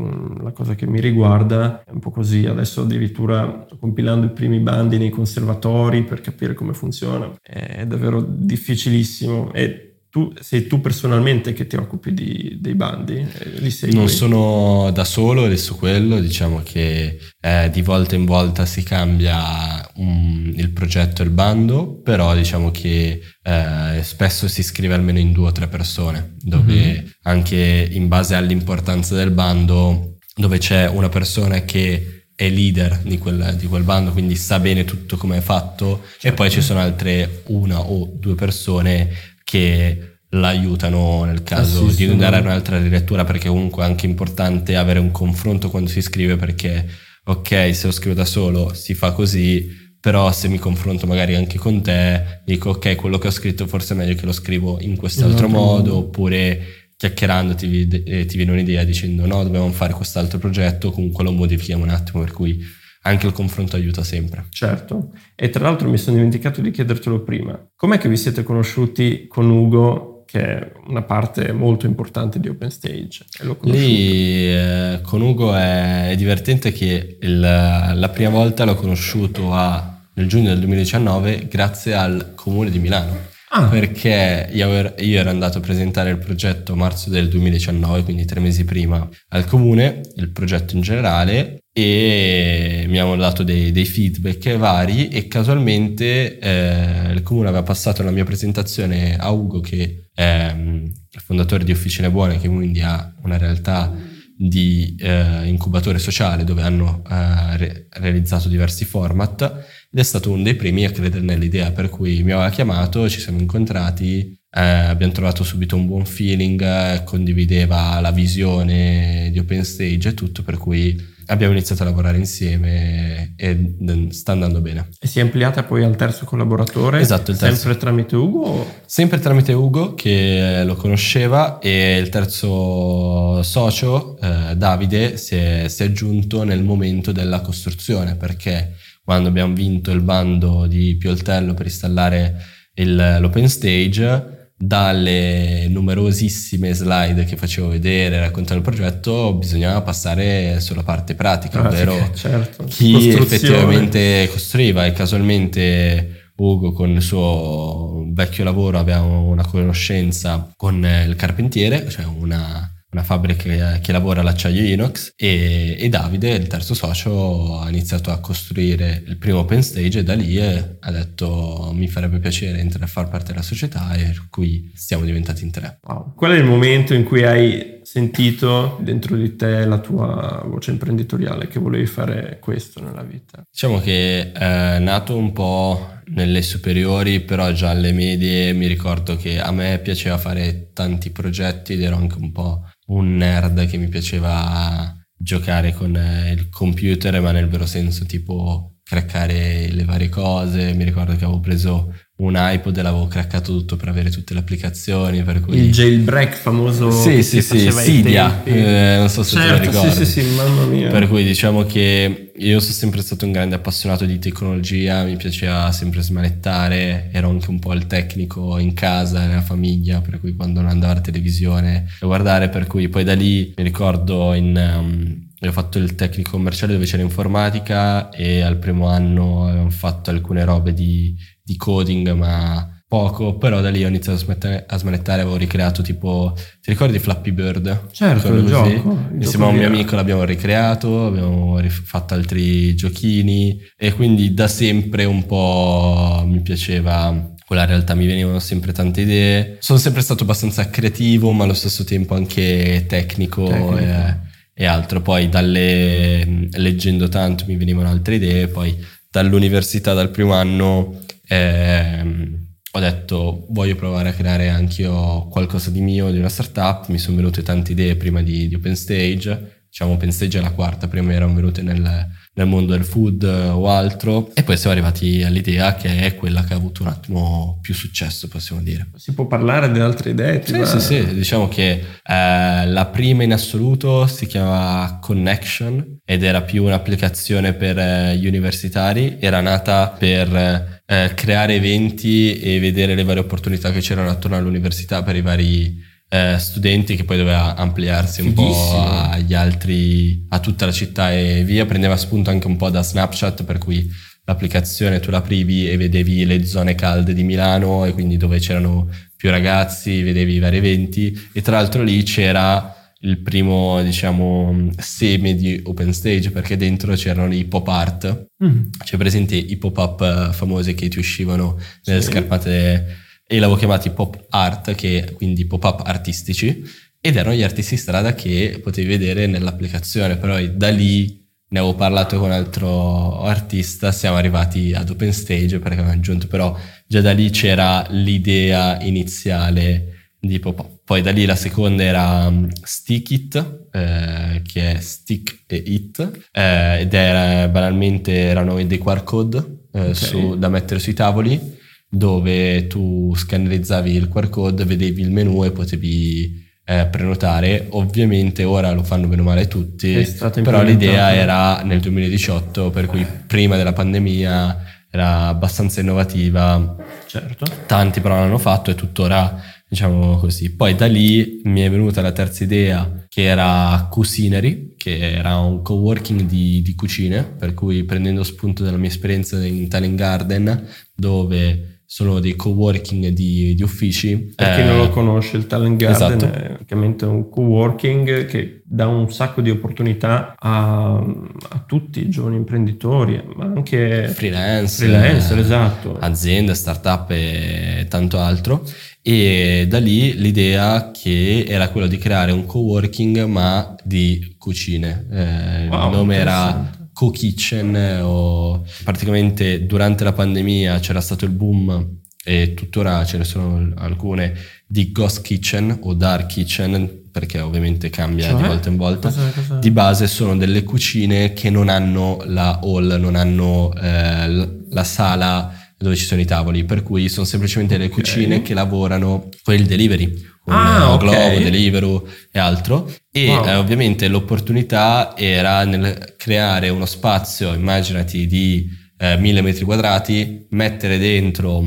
la 0.42 0.52
cosa 0.52 0.74
che 0.74 0.86
mi 0.86 1.00
riguarda, 1.00 1.82
è 1.84 1.90
un 1.90 2.00
po' 2.00 2.10
così. 2.10 2.46
Adesso 2.46 2.82
addirittura 2.82 3.64
sto 3.66 3.76
compilando 3.78 4.26
i 4.26 4.30
primi 4.30 4.58
bandi 4.60 4.98
nei 4.98 5.10
conservatori 5.10 6.04
per 6.04 6.20
capire 6.20 6.54
come 6.54 6.74
funziona. 6.74 7.32
È 7.40 7.86
davvero 7.86 8.20
difficilissimo 8.20 9.52
e 9.52 9.87
tu, 10.10 10.32
sei 10.40 10.66
tu 10.66 10.80
personalmente 10.80 11.52
che 11.52 11.66
ti 11.66 11.76
occupi 11.76 12.14
di, 12.14 12.56
dei 12.60 12.74
bandi? 12.74 13.16
Eh, 13.16 13.60
li 13.60 13.70
segui? 13.70 13.94
Non 13.94 14.08
sono 14.08 14.90
da 14.92 15.04
solo 15.04 15.54
su 15.56 15.76
quello, 15.76 16.18
diciamo 16.18 16.62
che 16.64 17.18
eh, 17.40 17.70
di 17.70 17.82
volta 17.82 18.14
in 18.14 18.24
volta 18.24 18.64
si 18.64 18.82
cambia 18.82 19.86
um, 19.96 20.52
il 20.56 20.70
progetto 20.72 21.20
e 21.20 21.26
il 21.26 21.30
bando, 21.30 22.00
però 22.00 22.34
diciamo 22.34 22.70
che 22.70 23.20
eh, 23.42 24.02
spesso 24.02 24.48
si 24.48 24.62
scrive 24.62 24.94
almeno 24.94 25.18
in 25.18 25.32
due 25.32 25.48
o 25.48 25.52
tre 25.52 25.68
persone, 25.68 26.36
dove 26.38 26.74
mm-hmm. 26.74 27.06
anche 27.22 27.88
in 27.90 28.08
base 28.08 28.34
all'importanza 28.34 29.14
del 29.14 29.30
bando, 29.30 30.16
dove 30.34 30.58
c'è 30.58 30.88
una 30.88 31.10
persona 31.10 31.60
che 31.62 32.18
è 32.34 32.48
leader 32.48 33.00
di 33.02 33.18
quel, 33.18 33.56
di 33.58 33.66
quel, 33.66 33.82
bando, 33.82 34.12
quindi 34.12 34.36
sa 34.36 34.60
bene 34.60 34.84
tutto 34.84 35.16
come 35.16 35.38
è 35.38 35.40
fatto, 35.40 36.02
certo. 36.12 36.26
e 36.28 36.32
poi 36.32 36.50
ci 36.50 36.62
sono 36.62 36.78
altre 36.78 37.42
una 37.48 37.80
o 37.80 38.10
due 38.14 38.36
persone 38.36 39.36
che 39.48 40.18
l'aiutano 40.30 41.24
nel 41.24 41.42
caso 41.42 41.86
ah, 41.86 41.90
sì, 41.90 42.04
di 42.04 42.10
andare 42.10 42.36
a 42.36 42.40
un'altra 42.40 42.78
rilettura 42.78 43.24
perché 43.24 43.48
comunque 43.48 43.82
è 43.82 43.86
anche 43.86 44.04
importante 44.04 44.76
avere 44.76 44.98
un 44.98 45.10
confronto 45.10 45.70
quando 45.70 45.88
si 45.88 46.02
scrive 46.02 46.36
perché 46.36 46.86
ok 47.24 47.74
se 47.74 47.86
lo 47.86 47.92
scrivo 47.92 48.14
da 48.14 48.26
solo 48.26 48.74
si 48.74 48.92
fa 48.92 49.12
così 49.12 49.66
però 49.98 50.30
se 50.32 50.48
mi 50.48 50.58
confronto 50.58 51.06
magari 51.06 51.34
anche 51.34 51.56
con 51.56 51.80
te 51.80 52.42
dico 52.44 52.70
ok 52.70 52.94
quello 52.96 53.16
che 53.16 53.28
ho 53.28 53.30
scritto 53.30 53.66
forse 53.66 53.94
è 53.94 53.96
meglio 53.96 54.16
che 54.16 54.26
lo 54.26 54.32
scrivo 54.32 54.76
in 54.82 54.96
quest'altro 54.96 55.46
esatto. 55.46 55.62
modo 55.62 55.96
oppure 55.96 56.90
chiacchierando 56.94 57.54
ti, 57.54 57.88
eh, 57.88 58.26
ti, 58.26 58.36
viene 58.36 58.52
un'idea 58.52 58.84
dicendo 58.84 59.24
no 59.24 59.42
dobbiamo 59.44 59.72
fare 59.72 59.94
quest'altro 59.94 60.38
progetto 60.38 60.90
comunque 60.90 61.24
lo 61.24 61.32
modifichiamo 61.32 61.84
un 61.84 61.90
attimo 61.90 62.20
per 62.20 62.32
cui 62.32 62.62
anche 63.02 63.26
il 63.26 63.32
confronto 63.32 63.76
aiuta 63.76 64.02
sempre. 64.02 64.46
Certo, 64.50 65.12
e 65.34 65.50
tra 65.50 65.64
l'altro 65.64 65.88
mi 65.88 65.98
sono 65.98 66.16
dimenticato 66.16 66.60
di 66.60 66.70
chiedertelo 66.70 67.22
prima. 67.22 67.58
Com'è 67.74 67.98
che 67.98 68.08
vi 68.08 68.16
siete 68.16 68.42
conosciuti 68.42 69.26
con 69.28 69.48
Ugo, 69.48 70.24
che 70.26 70.40
è 70.40 70.72
una 70.88 71.02
parte 71.02 71.52
molto 71.52 71.86
importante 71.86 72.38
di 72.38 72.48
OpenStage? 72.48 73.24
Lì 73.62 74.48
eh, 74.48 75.00
con 75.02 75.22
Ugo 75.22 75.54
è, 75.54 76.10
è 76.10 76.16
divertente 76.16 76.72
che 76.72 77.18
il, 77.20 77.40
la 77.40 78.10
prima 78.12 78.30
volta 78.30 78.64
l'ho 78.64 78.74
conosciuto 78.74 79.54
a, 79.54 80.00
nel 80.14 80.28
giugno 80.28 80.48
del 80.48 80.58
2019 80.58 81.46
grazie 81.48 81.94
al 81.94 82.32
comune 82.34 82.70
di 82.70 82.78
Milano. 82.78 83.36
Ah. 83.50 83.66
Perché 83.68 84.50
io, 84.52 84.70
ero 84.70 85.30
andato 85.30 85.58
a 85.58 85.60
presentare 85.60 86.10
il 86.10 86.18
progetto 86.18 86.76
marzo 86.76 87.08
del 87.08 87.28
2019, 87.28 88.02
quindi 88.02 88.24
tre 88.24 88.40
mesi 88.40 88.64
prima, 88.64 89.08
al 89.28 89.46
comune, 89.46 90.00
il 90.16 90.30
progetto 90.32 90.76
in 90.76 90.82
generale, 90.82 91.62
e 91.72 92.86
mi 92.88 92.98
hanno 92.98 93.14
dato 93.14 93.44
dei, 93.44 93.70
dei 93.70 93.84
feedback 93.84 94.56
vari 94.56 95.08
e 95.08 95.28
casualmente 95.28 96.38
eh, 96.40 97.12
il 97.12 97.22
comune 97.22 97.48
aveva 97.48 97.62
passato 97.62 98.02
la 98.02 98.10
mia 98.10 98.24
presentazione 98.24 99.16
a 99.16 99.30
Ugo 99.30 99.60
che 99.60 100.08
è 100.12 100.50
um, 100.52 100.82
il 100.82 101.20
fondatore 101.20 101.62
di 101.62 101.70
Officine 101.70 102.10
Buone 102.10 102.40
che 102.40 102.48
quindi 102.48 102.80
ha 102.80 103.14
una 103.22 103.38
realtà 103.38 103.94
di 104.36 104.96
eh, 104.98 105.46
incubatore 105.46 106.00
sociale 106.00 106.42
dove 106.42 106.62
hanno 106.62 107.02
eh, 107.08 107.56
re- 107.56 107.86
realizzato 107.90 108.48
diversi 108.48 108.84
format 108.84 109.77
ed 109.90 109.98
è 109.98 110.02
stato 110.02 110.30
uno 110.30 110.42
dei 110.42 110.54
primi 110.54 110.84
a 110.84 110.90
credere 110.90 111.24
nell'idea 111.24 111.72
per 111.72 111.88
cui 111.88 112.22
mi 112.22 112.32
aveva 112.32 112.50
chiamato, 112.50 113.08
ci 113.08 113.20
siamo 113.20 113.38
incontrati 113.38 114.38
eh, 114.50 114.60
abbiamo 114.60 115.12
trovato 115.12 115.44
subito 115.44 115.76
un 115.76 115.86
buon 115.86 116.06
feeling, 116.06 116.60
eh, 116.62 117.02
condivideva 117.04 118.00
la 118.00 118.10
visione 118.10 119.28
di 119.30 119.38
OpenStage 119.38 120.08
e 120.08 120.14
tutto, 120.14 120.42
per 120.42 120.56
cui 120.56 121.16
abbiamo 121.26 121.52
iniziato 121.52 121.82
a 121.82 121.84
lavorare 121.84 122.16
insieme 122.16 123.34
e 123.36 123.74
sta 124.08 124.32
andando 124.32 124.62
bene. 124.62 124.88
E 124.98 125.06
si 125.06 125.18
è 125.18 125.22
ampliata 125.22 125.64
poi 125.64 125.84
al 125.84 125.96
terzo 125.96 126.24
collaboratore? 126.24 126.98
Esatto, 126.98 127.30
il 127.30 127.36
terzo. 127.36 127.56
Sempre 127.56 127.76
tramite 127.76 128.16
Ugo? 128.16 128.66
Sempre 128.86 129.18
tramite 129.18 129.52
Ugo 129.52 129.92
che 129.92 130.62
lo 130.64 130.76
conosceva 130.76 131.58
e 131.58 131.98
il 131.98 132.08
terzo 132.08 133.42
socio, 133.42 134.18
eh, 134.18 134.56
Davide, 134.56 135.18
si 135.18 135.34
è, 135.34 135.66
si 135.68 135.82
è 135.82 135.86
aggiunto 135.86 136.42
nel 136.42 136.62
momento 136.62 137.12
della 137.12 137.42
costruzione 137.42 138.16
perché 138.16 138.72
quando 139.08 139.30
abbiamo 139.30 139.54
vinto 139.54 139.90
il 139.90 140.02
bando 140.02 140.66
di 140.66 140.94
Pioltello 140.98 141.54
per 141.54 141.64
installare 141.64 142.44
il, 142.74 143.16
l'open 143.20 143.48
stage 143.48 144.50
dalle 144.54 145.66
numerosissime 145.70 146.74
slide 146.74 147.24
che 147.24 147.38
facevo 147.38 147.68
vedere, 147.68 148.20
raccontare 148.20 148.58
il 148.58 148.64
progetto, 148.66 149.32
bisognava 149.32 149.80
passare 149.80 150.60
sulla 150.60 150.82
parte 150.82 151.14
pratica, 151.14 151.58
pratica 151.62 151.90
ovvero 151.90 152.10
certo. 152.14 152.64
chi 152.64 153.08
effettivamente 153.08 154.28
costruiva 154.30 154.84
e 154.84 154.92
casualmente 154.92 156.32
Ugo 156.36 156.72
con 156.72 156.90
il 156.90 157.00
suo 157.00 158.04
vecchio 158.10 158.44
lavoro 158.44 158.78
aveva 158.78 159.00
una 159.00 159.46
conoscenza 159.46 160.52
con 160.54 160.84
il 160.84 161.16
carpentiere, 161.16 161.88
cioè 161.88 162.04
una 162.04 162.77
una 162.90 163.02
fabbrica 163.02 163.78
che 163.80 163.92
lavora 163.92 164.22
all'acciaio 164.22 164.62
inox 164.62 165.12
e, 165.14 165.76
e, 165.78 165.88
Davide, 165.90 166.30
il 166.30 166.46
terzo 166.46 166.72
socio, 166.72 167.60
ha 167.60 167.68
iniziato 167.68 168.10
a 168.10 168.18
costruire 168.18 169.02
il 169.06 169.18
primo 169.18 169.40
open 169.40 169.62
stage 169.62 169.98
e 169.98 170.02
da 170.02 170.14
lì 170.14 170.40
ha 170.40 170.90
detto 170.90 171.70
mi 171.74 171.86
farebbe 171.86 172.18
piacere 172.18 172.58
entrare 172.58 172.84
a 172.84 172.88
far 172.88 173.08
parte 173.08 173.32
della 173.32 173.42
società 173.42 173.92
e 173.92 174.04
per 174.04 174.26
cui 174.30 174.72
siamo 174.74 175.04
diventati 175.04 175.44
in 175.44 175.50
tre. 175.50 175.78
Wow. 175.82 176.14
Qual 176.14 176.32
è 176.32 176.38
il 176.38 176.44
momento 176.44 176.94
in 176.94 177.04
cui 177.04 177.24
hai 177.24 177.80
sentito 177.82 178.78
dentro 178.80 179.16
di 179.16 179.36
te 179.36 179.64
la 179.64 179.78
tua 179.78 180.42
voce 180.46 180.70
imprenditoriale 180.70 181.48
che 181.48 181.58
volevi 181.58 181.86
fare 181.86 182.38
questo 182.40 182.82
nella 182.82 183.02
vita? 183.02 183.42
Diciamo 183.50 183.80
che 183.80 184.32
è 184.32 184.78
nato 184.78 185.16
un 185.16 185.32
po' 185.32 185.96
nelle 186.06 186.40
superiori, 186.40 187.20
però 187.20 187.52
già 187.52 187.70
alle 187.70 187.92
medie 187.92 188.54
mi 188.54 188.66
ricordo 188.66 189.16
che 189.16 189.40
a 189.40 189.50
me 189.52 189.78
piaceva 189.82 190.16
fare 190.16 190.70
tanti 190.72 191.10
progetti 191.10 191.74
ed 191.74 191.82
ero 191.82 191.96
anche 191.96 192.16
un 192.18 192.32
po' 192.32 192.62
un 192.88 193.16
nerd 193.16 193.66
che 193.66 193.76
mi 193.76 193.88
piaceva 193.88 194.94
giocare 195.16 195.72
con 195.72 195.96
eh, 195.96 196.32
il 196.32 196.48
computer, 196.48 197.20
ma 197.20 197.32
nel 197.32 197.48
vero 197.48 197.66
senso 197.66 198.04
tipo 198.04 198.77
craccare 198.88 199.68
le 199.70 199.84
varie 199.84 200.08
cose. 200.08 200.72
Mi 200.72 200.84
ricordo 200.84 201.14
che 201.14 201.24
avevo 201.24 201.40
preso 201.40 201.92
un 202.16 202.34
iPod 202.36 202.76
e 202.76 202.82
l'avevo 202.82 203.06
craccato 203.06 203.52
tutto 203.52 203.76
per 203.76 203.88
avere 203.88 204.10
tutte 204.10 204.32
le 204.32 204.40
applicazioni. 204.40 205.22
Per 205.22 205.40
cui... 205.40 205.58
Il 205.58 205.70
jailbreak 205.70 206.34
famoso. 206.34 206.90
Sì, 206.90 207.22
sì, 207.22 207.42
sì, 207.42 207.70
Sidia. 207.70 208.42
Eh, 208.44 208.96
non 208.96 209.10
so 209.10 209.22
se 209.22 209.36
certo, 209.36 209.58
te 209.58 209.66
lo 209.66 209.70
ricordi. 209.70 209.94
Sì, 209.94 210.06
sì, 210.06 210.22
sì, 210.22 210.34
mamma 210.34 210.64
mia. 210.64 210.88
Per 210.88 211.06
cui 211.06 211.22
diciamo 211.22 211.64
che 211.64 212.32
io 212.34 212.60
sono 212.60 212.72
sempre 212.72 213.02
stato 213.02 213.26
un 213.26 213.32
grande 213.32 213.56
appassionato 213.56 214.06
di 214.06 214.18
tecnologia, 214.18 215.04
mi 215.04 215.16
piaceva 215.16 215.70
sempre 215.70 216.00
smanettare, 216.00 217.10
ero 217.12 217.28
anche 217.28 217.50
un 217.50 217.58
po' 217.58 217.74
il 217.74 217.86
tecnico 217.86 218.58
in 218.58 218.72
casa, 218.72 219.26
nella 219.26 219.42
famiglia, 219.42 220.00
per 220.00 220.18
cui 220.18 220.34
quando 220.34 220.62
non 220.62 220.70
andavo 220.70 220.92
alla 220.92 221.00
televisione 221.02 221.86
a 222.00 222.06
guardare, 222.06 222.48
per 222.48 222.66
cui 222.66 222.88
poi 222.88 223.04
da 223.04 223.14
lì 223.14 223.52
mi 223.54 223.62
ricordo 223.62 224.32
in... 224.32 224.56
Um, 224.56 225.26
ho 225.46 225.52
fatto 225.52 225.78
il 225.78 225.94
tecnico 225.94 226.32
commerciale 226.32 226.72
dove 226.72 226.84
c'era 226.84 227.02
informatica 227.02 228.10
e 228.10 228.40
al 228.40 228.58
primo 228.58 228.88
anno 228.88 229.46
avevamo 229.46 229.70
fatto 229.70 230.10
alcune 230.10 230.44
robe 230.44 230.72
di, 230.72 231.14
di 231.42 231.56
coding, 231.56 232.10
ma 232.12 232.78
poco, 232.88 233.36
però 233.36 233.60
da 233.60 233.68
lì 233.68 233.84
ho 233.84 233.88
iniziato 233.88 234.18
a, 234.18 234.22
smettare, 234.22 234.64
a 234.66 234.76
smanettare, 234.78 235.20
avevo 235.20 235.36
ricreato 235.36 235.82
tipo, 235.82 236.34
ti 236.34 236.70
ricordi 236.70 236.98
Flappy 236.98 237.32
Bird? 237.32 237.90
Certo, 237.92 238.34
il 238.34 238.46
gioco. 238.46 239.08
Insieme 239.12 239.44
a 239.44 239.48
un 239.48 239.56
mio 239.56 239.66
amico 239.66 239.94
l'abbiamo 239.94 240.24
ricreato, 240.24 241.06
abbiamo 241.06 241.60
fatto 241.68 242.14
altri 242.14 242.74
giochini 242.74 243.60
e 243.76 243.92
quindi 243.92 244.32
da 244.32 244.48
sempre 244.48 245.04
un 245.04 245.26
po' 245.26 246.24
mi 246.26 246.40
piaceva 246.40 247.34
quella 247.46 247.64
realtà, 247.66 247.94
mi 247.94 248.06
venivano 248.06 248.40
sempre 248.40 248.72
tante 248.72 249.02
idee. 249.02 249.56
Sono 249.60 249.78
sempre 249.78 250.02
stato 250.02 250.22
abbastanza 250.22 250.68
creativo, 250.68 251.30
ma 251.32 251.44
allo 251.44 251.54
stesso 251.54 251.84
tempo 251.84 252.14
anche 252.14 252.86
tecnico. 252.88 253.46
tecnico. 253.46 253.76
E, 253.78 254.26
e 254.60 254.66
altro. 254.66 255.00
Poi 255.00 255.28
dalle, 255.28 256.48
leggendo 256.50 257.08
tanto 257.08 257.44
mi 257.46 257.56
venivano 257.56 257.88
altre 257.88 258.16
idee, 258.16 258.48
poi 258.48 258.76
dall'università, 259.08 259.94
dal 259.94 260.10
primo 260.10 260.32
anno, 260.32 260.98
ehm, 261.28 262.46
ho 262.72 262.80
detto 262.80 263.46
voglio 263.50 263.76
provare 263.76 264.08
a 264.08 264.12
creare 264.12 264.48
anch'io 264.48 265.28
qualcosa 265.28 265.70
di 265.70 265.80
mio, 265.80 266.10
di 266.10 266.18
una 266.18 266.28
startup, 266.28 266.88
mi 266.88 266.98
sono 266.98 267.16
venute 267.16 267.42
tante 267.42 267.70
idee 267.70 267.94
prima 267.94 268.20
di, 268.20 268.48
di 268.48 268.56
OpenStage, 268.56 269.62
diciamo 269.68 269.92
OpenStage 269.92 270.38
è 270.38 270.42
la 270.42 270.50
quarta, 270.50 270.88
prima 270.88 271.12
erano 271.12 271.34
venute 271.34 271.62
nel, 271.62 272.08
nel 272.38 272.46
mondo 272.46 272.72
del 272.72 272.84
food 272.84 273.24
o 273.24 273.68
altro. 273.68 274.30
E 274.34 274.44
poi 274.44 274.56
siamo 274.56 274.72
arrivati 274.72 275.22
all'idea 275.24 275.74
che 275.74 276.00
è 276.00 276.14
quella 276.14 276.44
che 276.44 276.54
ha 276.54 276.56
avuto 276.56 276.82
un 276.82 276.88
attimo 276.88 277.58
più 277.60 277.74
successo 277.74 278.28
possiamo 278.28 278.62
dire. 278.62 278.90
Si 278.94 279.12
può 279.12 279.26
parlare 279.26 279.70
di 279.72 279.80
altre 279.80 280.10
idee? 280.10 280.42
Sì, 280.44 280.64
sì, 280.64 280.80
sì, 280.80 281.14
diciamo 281.14 281.48
che 281.48 281.70
eh, 281.70 282.66
la 282.66 282.88
prima 282.92 283.24
in 283.24 283.32
assoluto 283.32 284.06
si 284.06 284.26
chiama 284.26 284.98
Connection 285.00 285.98
ed 286.04 286.22
era 286.22 286.42
più 286.42 286.64
un'applicazione 286.64 287.54
per 287.54 287.78
eh, 287.78 288.16
gli 288.16 288.26
universitari. 288.26 289.16
Era 289.18 289.40
nata 289.40 289.88
per 289.88 290.80
eh, 290.86 291.12
creare 291.14 291.56
eventi 291.56 292.38
e 292.38 292.60
vedere 292.60 292.94
le 292.94 293.02
varie 293.02 293.22
opportunità 293.22 293.72
che 293.72 293.80
c'erano 293.80 294.10
attorno 294.10 294.36
all'università 294.36 295.02
per 295.02 295.16
i 295.16 295.22
vari 295.22 295.87
eh, 296.08 296.36
studenti 296.38 296.96
che 296.96 297.04
poi 297.04 297.18
doveva 297.18 297.54
ampliarsi 297.54 298.22
un 298.22 298.32
po' 298.32 298.80
agli 299.10 299.34
altri, 299.34 300.24
a 300.28 300.40
tutta 300.40 300.66
la 300.66 300.72
città 300.72 301.12
e 301.12 301.44
via. 301.44 301.66
Prendeva 301.66 301.96
spunto 301.96 302.30
anche 302.30 302.46
un 302.46 302.56
po' 302.56 302.70
da 302.70 302.82
Snapchat, 302.82 303.44
per 303.44 303.58
cui 303.58 303.88
l'applicazione 304.24 305.00
tu 305.00 305.10
l'aprivi 305.10 305.68
e 305.70 305.76
vedevi 305.76 306.24
le 306.24 306.44
zone 306.44 306.74
calde 306.74 307.14
di 307.14 307.24
Milano 307.24 307.84
e 307.84 307.92
quindi 307.92 308.16
dove 308.16 308.38
c'erano 308.38 308.88
più 309.16 309.30
ragazzi, 309.30 310.02
vedevi 310.02 310.34
i 310.34 310.38
vari 310.38 310.58
eventi 310.58 311.28
e 311.32 311.42
tra 311.42 311.56
l'altro 311.56 311.82
lì 311.82 312.02
c'era 312.02 312.74
il 313.00 313.18
primo, 313.20 313.80
diciamo, 313.82 314.70
seme 314.76 315.34
di 315.34 315.60
open 315.64 315.92
stage 315.92 316.30
perché 316.30 316.56
dentro 316.56 316.94
c'erano 316.94 317.32
i 317.32 317.44
pop 317.44 317.68
art. 317.68 318.26
Mm. 318.44 318.68
C'è 318.84 318.96
presente 318.96 319.36
i 319.36 319.56
pop-up 319.56 320.00
eh, 320.00 320.32
famosi 320.32 320.74
che 320.74 320.88
ti 320.88 320.98
uscivano 320.98 321.58
nelle 321.84 322.02
sì. 322.02 322.10
scarpate 322.10 323.06
e 323.30 323.38
l'avevo 323.38 323.58
chiamati 323.58 323.90
pop 323.90 324.24
art, 324.30 324.74
che 324.74 325.12
quindi 325.14 325.46
pop-up 325.46 325.82
artistici, 325.84 326.64
ed 326.98 327.14
erano 327.14 327.36
gli 327.36 327.42
artisti 327.42 327.74
in 327.74 327.80
strada 327.80 328.14
che 328.14 328.58
potevi 328.62 328.88
vedere 328.88 329.26
nell'applicazione, 329.26 330.16
però 330.16 330.42
da 330.46 330.70
lì 330.70 331.26
ne 331.50 331.58
avevo 331.58 331.74
parlato 331.74 332.18
con 332.18 332.28
un 332.28 332.34
altro 332.34 333.20
artista, 333.20 333.92
siamo 333.92 334.16
arrivati 334.16 334.72
ad 334.72 334.88
Open 334.88 335.12
Stage 335.12 335.58
perché 335.58 335.78
abbiamo 335.78 335.92
aggiunto, 335.92 336.26
però 336.26 336.56
già 336.86 337.02
da 337.02 337.12
lì 337.12 337.28
c'era 337.28 337.86
l'idea 337.90 338.80
iniziale 338.80 340.12
di 340.18 340.38
pop-up. 340.38 340.80
Poi 340.84 341.02
da 341.02 341.10
lì 341.10 341.26
la 341.26 341.36
seconda 341.36 341.82
era 341.82 342.26
um, 342.28 342.48
Stick 342.62 343.10
It, 343.10 343.68
eh, 343.72 344.40
che 344.42 344.72
è 344.72 344.80
Stick 344.80 345.42
e 345.46 345.62
It, 345.66 346.28
eh, 346.32 346.80
ed 346.80 346.94
era 346.94 347.46
banalmente 347.48 348.10
erano 348.14 348.62
dei 348.64 348.78
QR 348.78 349.04
code 349.04 349.66
eh, 349.74 349.80
okay. 349.80 349.94
su, 349.94 350.38
da 350.38 350.48
mettere 350.48 350.80
sui 350.80 350.94
tavoli 350.94 351.56
dove 351.88 352.66
tu 352.66 353.14
scannerizzavi 353.14 353.92
il 353.92 354.08
QR 354.08 354.28
code, 354.28 354.64
vedevi 354.64 355.00
il 355.00 355.10
menu 355.10 355.44
e 355.44 355.50
potevi 355.50 356.46
eh, 356.64 356.86
prenotare. 356.86 357.66
Ovviamente 357.70 358.44
ora 358.44 358.72
lo 358.72 358.82
fanno 358.82 359.06
bene 359.08 359.22
o 359.22 359.24
male 359.24 359.48
tutti, 359.48 360.06
però 360.42 360.62
l'idea 360.62 361.14
era 361.14 361.62
nel 361.62 361.80
2018, 361.80 362.70
per 362.70 362.86
cui 362.86 363.06
prima 363.26 363.56
della 363.56 363.72
pandemia 363.72 364.62
era 364.90 365.26
abbastanza 365.26 365.80
innovativa. 365.80 366.76
Certo. 367.06 367.46
Tanti 367.66 368.00
però 368.00 368.16
l'hanno 368.16 368.38
fatto 368.38 368.70
e 368.70 368.74
tuttora 368.74 369.40
diciamo 369.68 370.18
così. 370.18 370.54
Poi 370.54 370.74
da 370.74 370.86
lì 370.86 371.40
mi 371.44 371.60
è 371.60 371.70
venuta 371.70 372.02
la 372.02 372.12
terza 372.12 372.44
idea 372.44 373.06
che 373.08 373.22
era 373.24 373.86
Cusinery, 373.90 374.74
che 374.76 375.12
era 375.12 375.38
un 375.38 375.62
co-working 375.62 376.22
di, 376.22 376.62
di 376.62 376.74
cucine, 376.74 377.24
per 377.24 377.54
cui 377.54 377.84
prendendo 377.84 378.22
spunto 378.22 378.62
dalla 378.62 378.76
mia 378.76 378.88
esperienza 378.88 379.44
in 379.44 379.68
Talent 379.68 379.94
Garden, 379.94 380.66
dove 380.94 381.77
sono 381.90 382.20
dei 382.20 382.36
co-working 382.36 383.06
di, 383.08 383.54
di 383.54 383.62
uffici. 383.62 384.34
Per 384.36 384.54
chi 384.54 384.60
eh, 384.60 384.64
non 384.64 384.76
lo 384.76 384.90
conosce, 384.90 385.38
il 385.38 385.46
Talent 385.46 385.78
Garden 385.78 386.18
esatto. 386.18 386.24
è 386.26 386.46
praticamente 386.48 387.06
un 387.06 387.30
co-working 387.30 388.26
che 388.26 388.60
dà 388.62 388.86
un 388.86 389.10
sacco 389.10 389.40
di 389.40 389.48
opportunità 389.48 390.34
a, 390.38 390.96
a 390.96 391.64
tutti 391.66 392.00
i 392.00 392.10
giovani 392.10 392.36
imprenditori, 392.36 393.18
ma 393.34 393.46
anche 393.46 394.08
freelance, 394.08 394.84
freelancer, 394.84 395.38
esatto. 395.38 395.96
aziende, 395.98 396.52
startup 396.52 397.10
e 397.10 397.86
tanto 397.88 398.18
altro. 398.18 398.68
E 399.00 399.64
da 399.66 399.78
lì 399.78 400.14
l'idea 400.18 400.90
che 400.90 401.46
era 401.48 401.70
quella 401.70 401.86
di 401.86 401.96
creare 401.96 402.32
un 402.32 402.44
co-working 402.44 403.24
ma 403.24 403.74
di 403.82 404.34
cucine. 404.36 405.06
Eh, 405.10 405.68
wow, 405.68 405.88
il 405.88 405.96
nome 405.96 406.16
era 406.16 406.70
co-kitchen 406.98 408.00
o 408.02 408.64
praticamente 408.82 409.66
durante 409.66 410.02
la 410.02 410.12
pandemia 410.12 410.80
c'era 410.80 411.00
stato 411.00 411.24
il 411.26 411.30
boom 411.30 411.98
e 412.24 412.54
tuttora 412.54 413.04
ce 413.04 413.18
ne 413.18 413.22
sono 413.22 413.72
alcune 413.76 414.34
di 414.66 414.90
ghost 414.90 415.22
kitchen 415.22 415.78
o 415.82 415.94
dark 415.94 416.26
kitchen 416.26 417.10
perché 417.12 417.38
ovviamente 417.38 417.88
cambia 417.88 418.30
cioè? 418.30 418.34
di 418.34 418.42
volta 418.42 418.68
in 418.68 418.76
volta 418.76 419.08
cosa, 419.10 419.30
cosa? 419.30 419.58
di 419.60 419.70
base 419.70 420.08
sono 420.08 420.36
delle 420.36 420.64
cucine 420.64 421.34
che 421.34 421.50
non 421.50 421.68
hanno 421.68 422.18
la 422.24 422.58
hall 422.60 422.96
non 422.98 423.14
hanno 423.14 423.72
eh, 423.80 424.66
la 424.68 424.84
sala 424.84 425.52
dove 425.78 425.94
ci 425.94 426.04
sono 426.04 426.20
i 426.20 426.24
tavoli 426.24 426.64
per 426.64 426.82
cui 426.82 427.08
sono 427.08 427.24
semplicemente 427.24 427.76
okay. 427.76 427.86
le 427.86 427.92
cucine 427.92 428.42
che 428.42 428.54
lavorano 428.54 429.28
con 429.44 429.54
il 429.54 429.66
delivery 429.66 430.20
con 430.48 430.56
ah, 430.56 430.94
okay. 430.94 431.08
Glovo, 431.08 431.44
Deliveroo 431.44 432.08
e 432.32 432.38
altro. 432.38 432.90
E 433.12 433.28
wow. 433.28 433.46
eh, 433.46 433.54
ovviamente 433.54 434.08
l'opportunità 434.08 435.14
era 435.16 435.64
nel 435.64 436.14
creare 436.16 436.68
uno 436.70 436.86
spazio, 436.86 437.52
immaginati, 437.52 438.26
di 438.26 438.66
eh, 438.98 439.16
mille 439.18 439.42
metri 439.42 439.64
quadrati, 439.64 440.46
mettere 440.50 440.98
dentro 440.98 441.64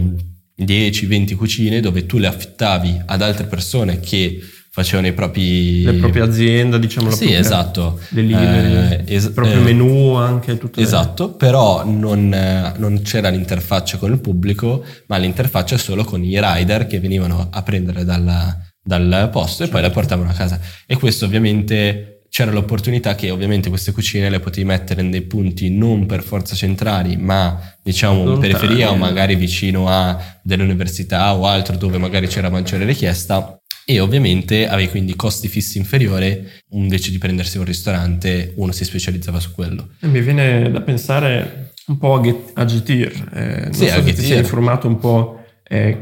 10-20 0.59 1.35
cucine 1.35 1.79
dove 1.79 2.05
tu 2.05 2.17
le 2.17 2.27
affittavi 2.27 3.01
ad 3.05 3.21
altre 3.21 3.45
persone 3.45 3.99
che 3.99 4.39
facevano 4.73 5.07
i 5.07 5.13
propri... 5.13 5.83
Le 5.83 5.93
proprie 5.95 6.23
aziende, 6.23 6.79
diciamo. 6.79 7.09
La 7.09 7.15
sì, 7.15 7.33
esatto. 7.33 7.99
Delivery, 8.09 9.03
eh, 9.05 9.15
es- 9.15 9.25
il 9.25 9.31
proprio 9.31 9.59
eh, 9.59 9.63
menu 9.63 10.13
anche, 10.13 10.57
tutto. 10.57 10.79
Esatto, 10.79 11.27
le... 11.27 11.33
però 11.35 11.85
non, 11.85 12.33
eh, 12.33 12.73
non, 12.77 13.01
c'era 13.01 13.29
l'interfaccia 13.29 13.97
con 13.97 14.13
il 14.13 14.19
pubblico, 14.19 14.83
ma 15.07 15.17
l'interfaccia 15.17 15.77
solo 15.77 16.05
con 16.05 16.23
i 16.23 16.39
rider 16.39 16.87
che 16.87 17.01
venivano 17.01 17.49
a 17.51 17.61
prendere 17.63 18.05
dalla, 18.05 18.57
dal 18.83 19.29
posto 19.31 19.63
e 19.63 19.67
poi 19.67 19.81
la 19.81 19.89
portavano 19.89 20.29
a 20.29 20.33
casa. 20.33 20.59
E 20.85 20.95
questo 20.95 21.25
ovviamente 21.25 22.11
c'era 22.31 22.51
l'opportunità 22.51 23.13
che 23.13 23.29
ovviamente 23.29 23.67
queste 23.67 23.91
cucine 23.91 24.29
le 24.29 24.39
potevi 24.39 24.65
mettere 24.65 25.01
in 25.01 25.11
dei 25.11 25.21
punti 25.23 25.69
non 25.69 26.05
per 26.05 26.23
forza 26.23 26.55
centrali, 26.55 27.17
ma 27.17 27.59
diciamo 27.83 28.35
in 28.35 28.39
periferia 28.39 28.89
o 28.89 28.95
magari 28.95 29.35
vicino 29.35 29.89
a 29.89 30.39
delle 30.41 30.63
università 30.63 31.35
o 31.35 31.45
altro 31.45 31.75
dove 31.75 31.97
magari 31.97 32.27
c'era 32.27 32.49
maggiore 32.49 32.85
richiesta. 32.85 33.57
E 33.83 33.99
ovviamente 33.99 34.69
avevi 34.69 34.89
quindi 34.89 35.15
costi 35.17 35.49
fissi 35.49 35.77
inferiori, 35.77 36.47
invece 36.69 37.11
di 37.11 37.17
prendersi 37.17 37.57
un 37.57 37.65
ristorante 37.65 38.53
uno 38.55 38.71
si 38.71 38.85
specializzava 38.85 39.41
su 39.41 39.51
quello. 39.51 39.89
E 39.99 40.07
mi 40.07 40.21
viene 40.21 40.71
da 40.71 40.79
pensare 40.79 41.71
un 41.87 41.97
po' 41.97 42.13
a, 42.13 42.21
Get, 42.21 42.51
a 42.53 42.63
Getir, 42.63 43.29
eh, 43.33 43.61
non 43.63 43.73
sì, 43.73 43.87
so 43.87 44.01
se 44.01 44.13
ti 44.13 44.21
sei 44.21 44.37
informato 44.37 44.87
un 44.87 44.97
po' 44.99 45.40
e 45.71 45.97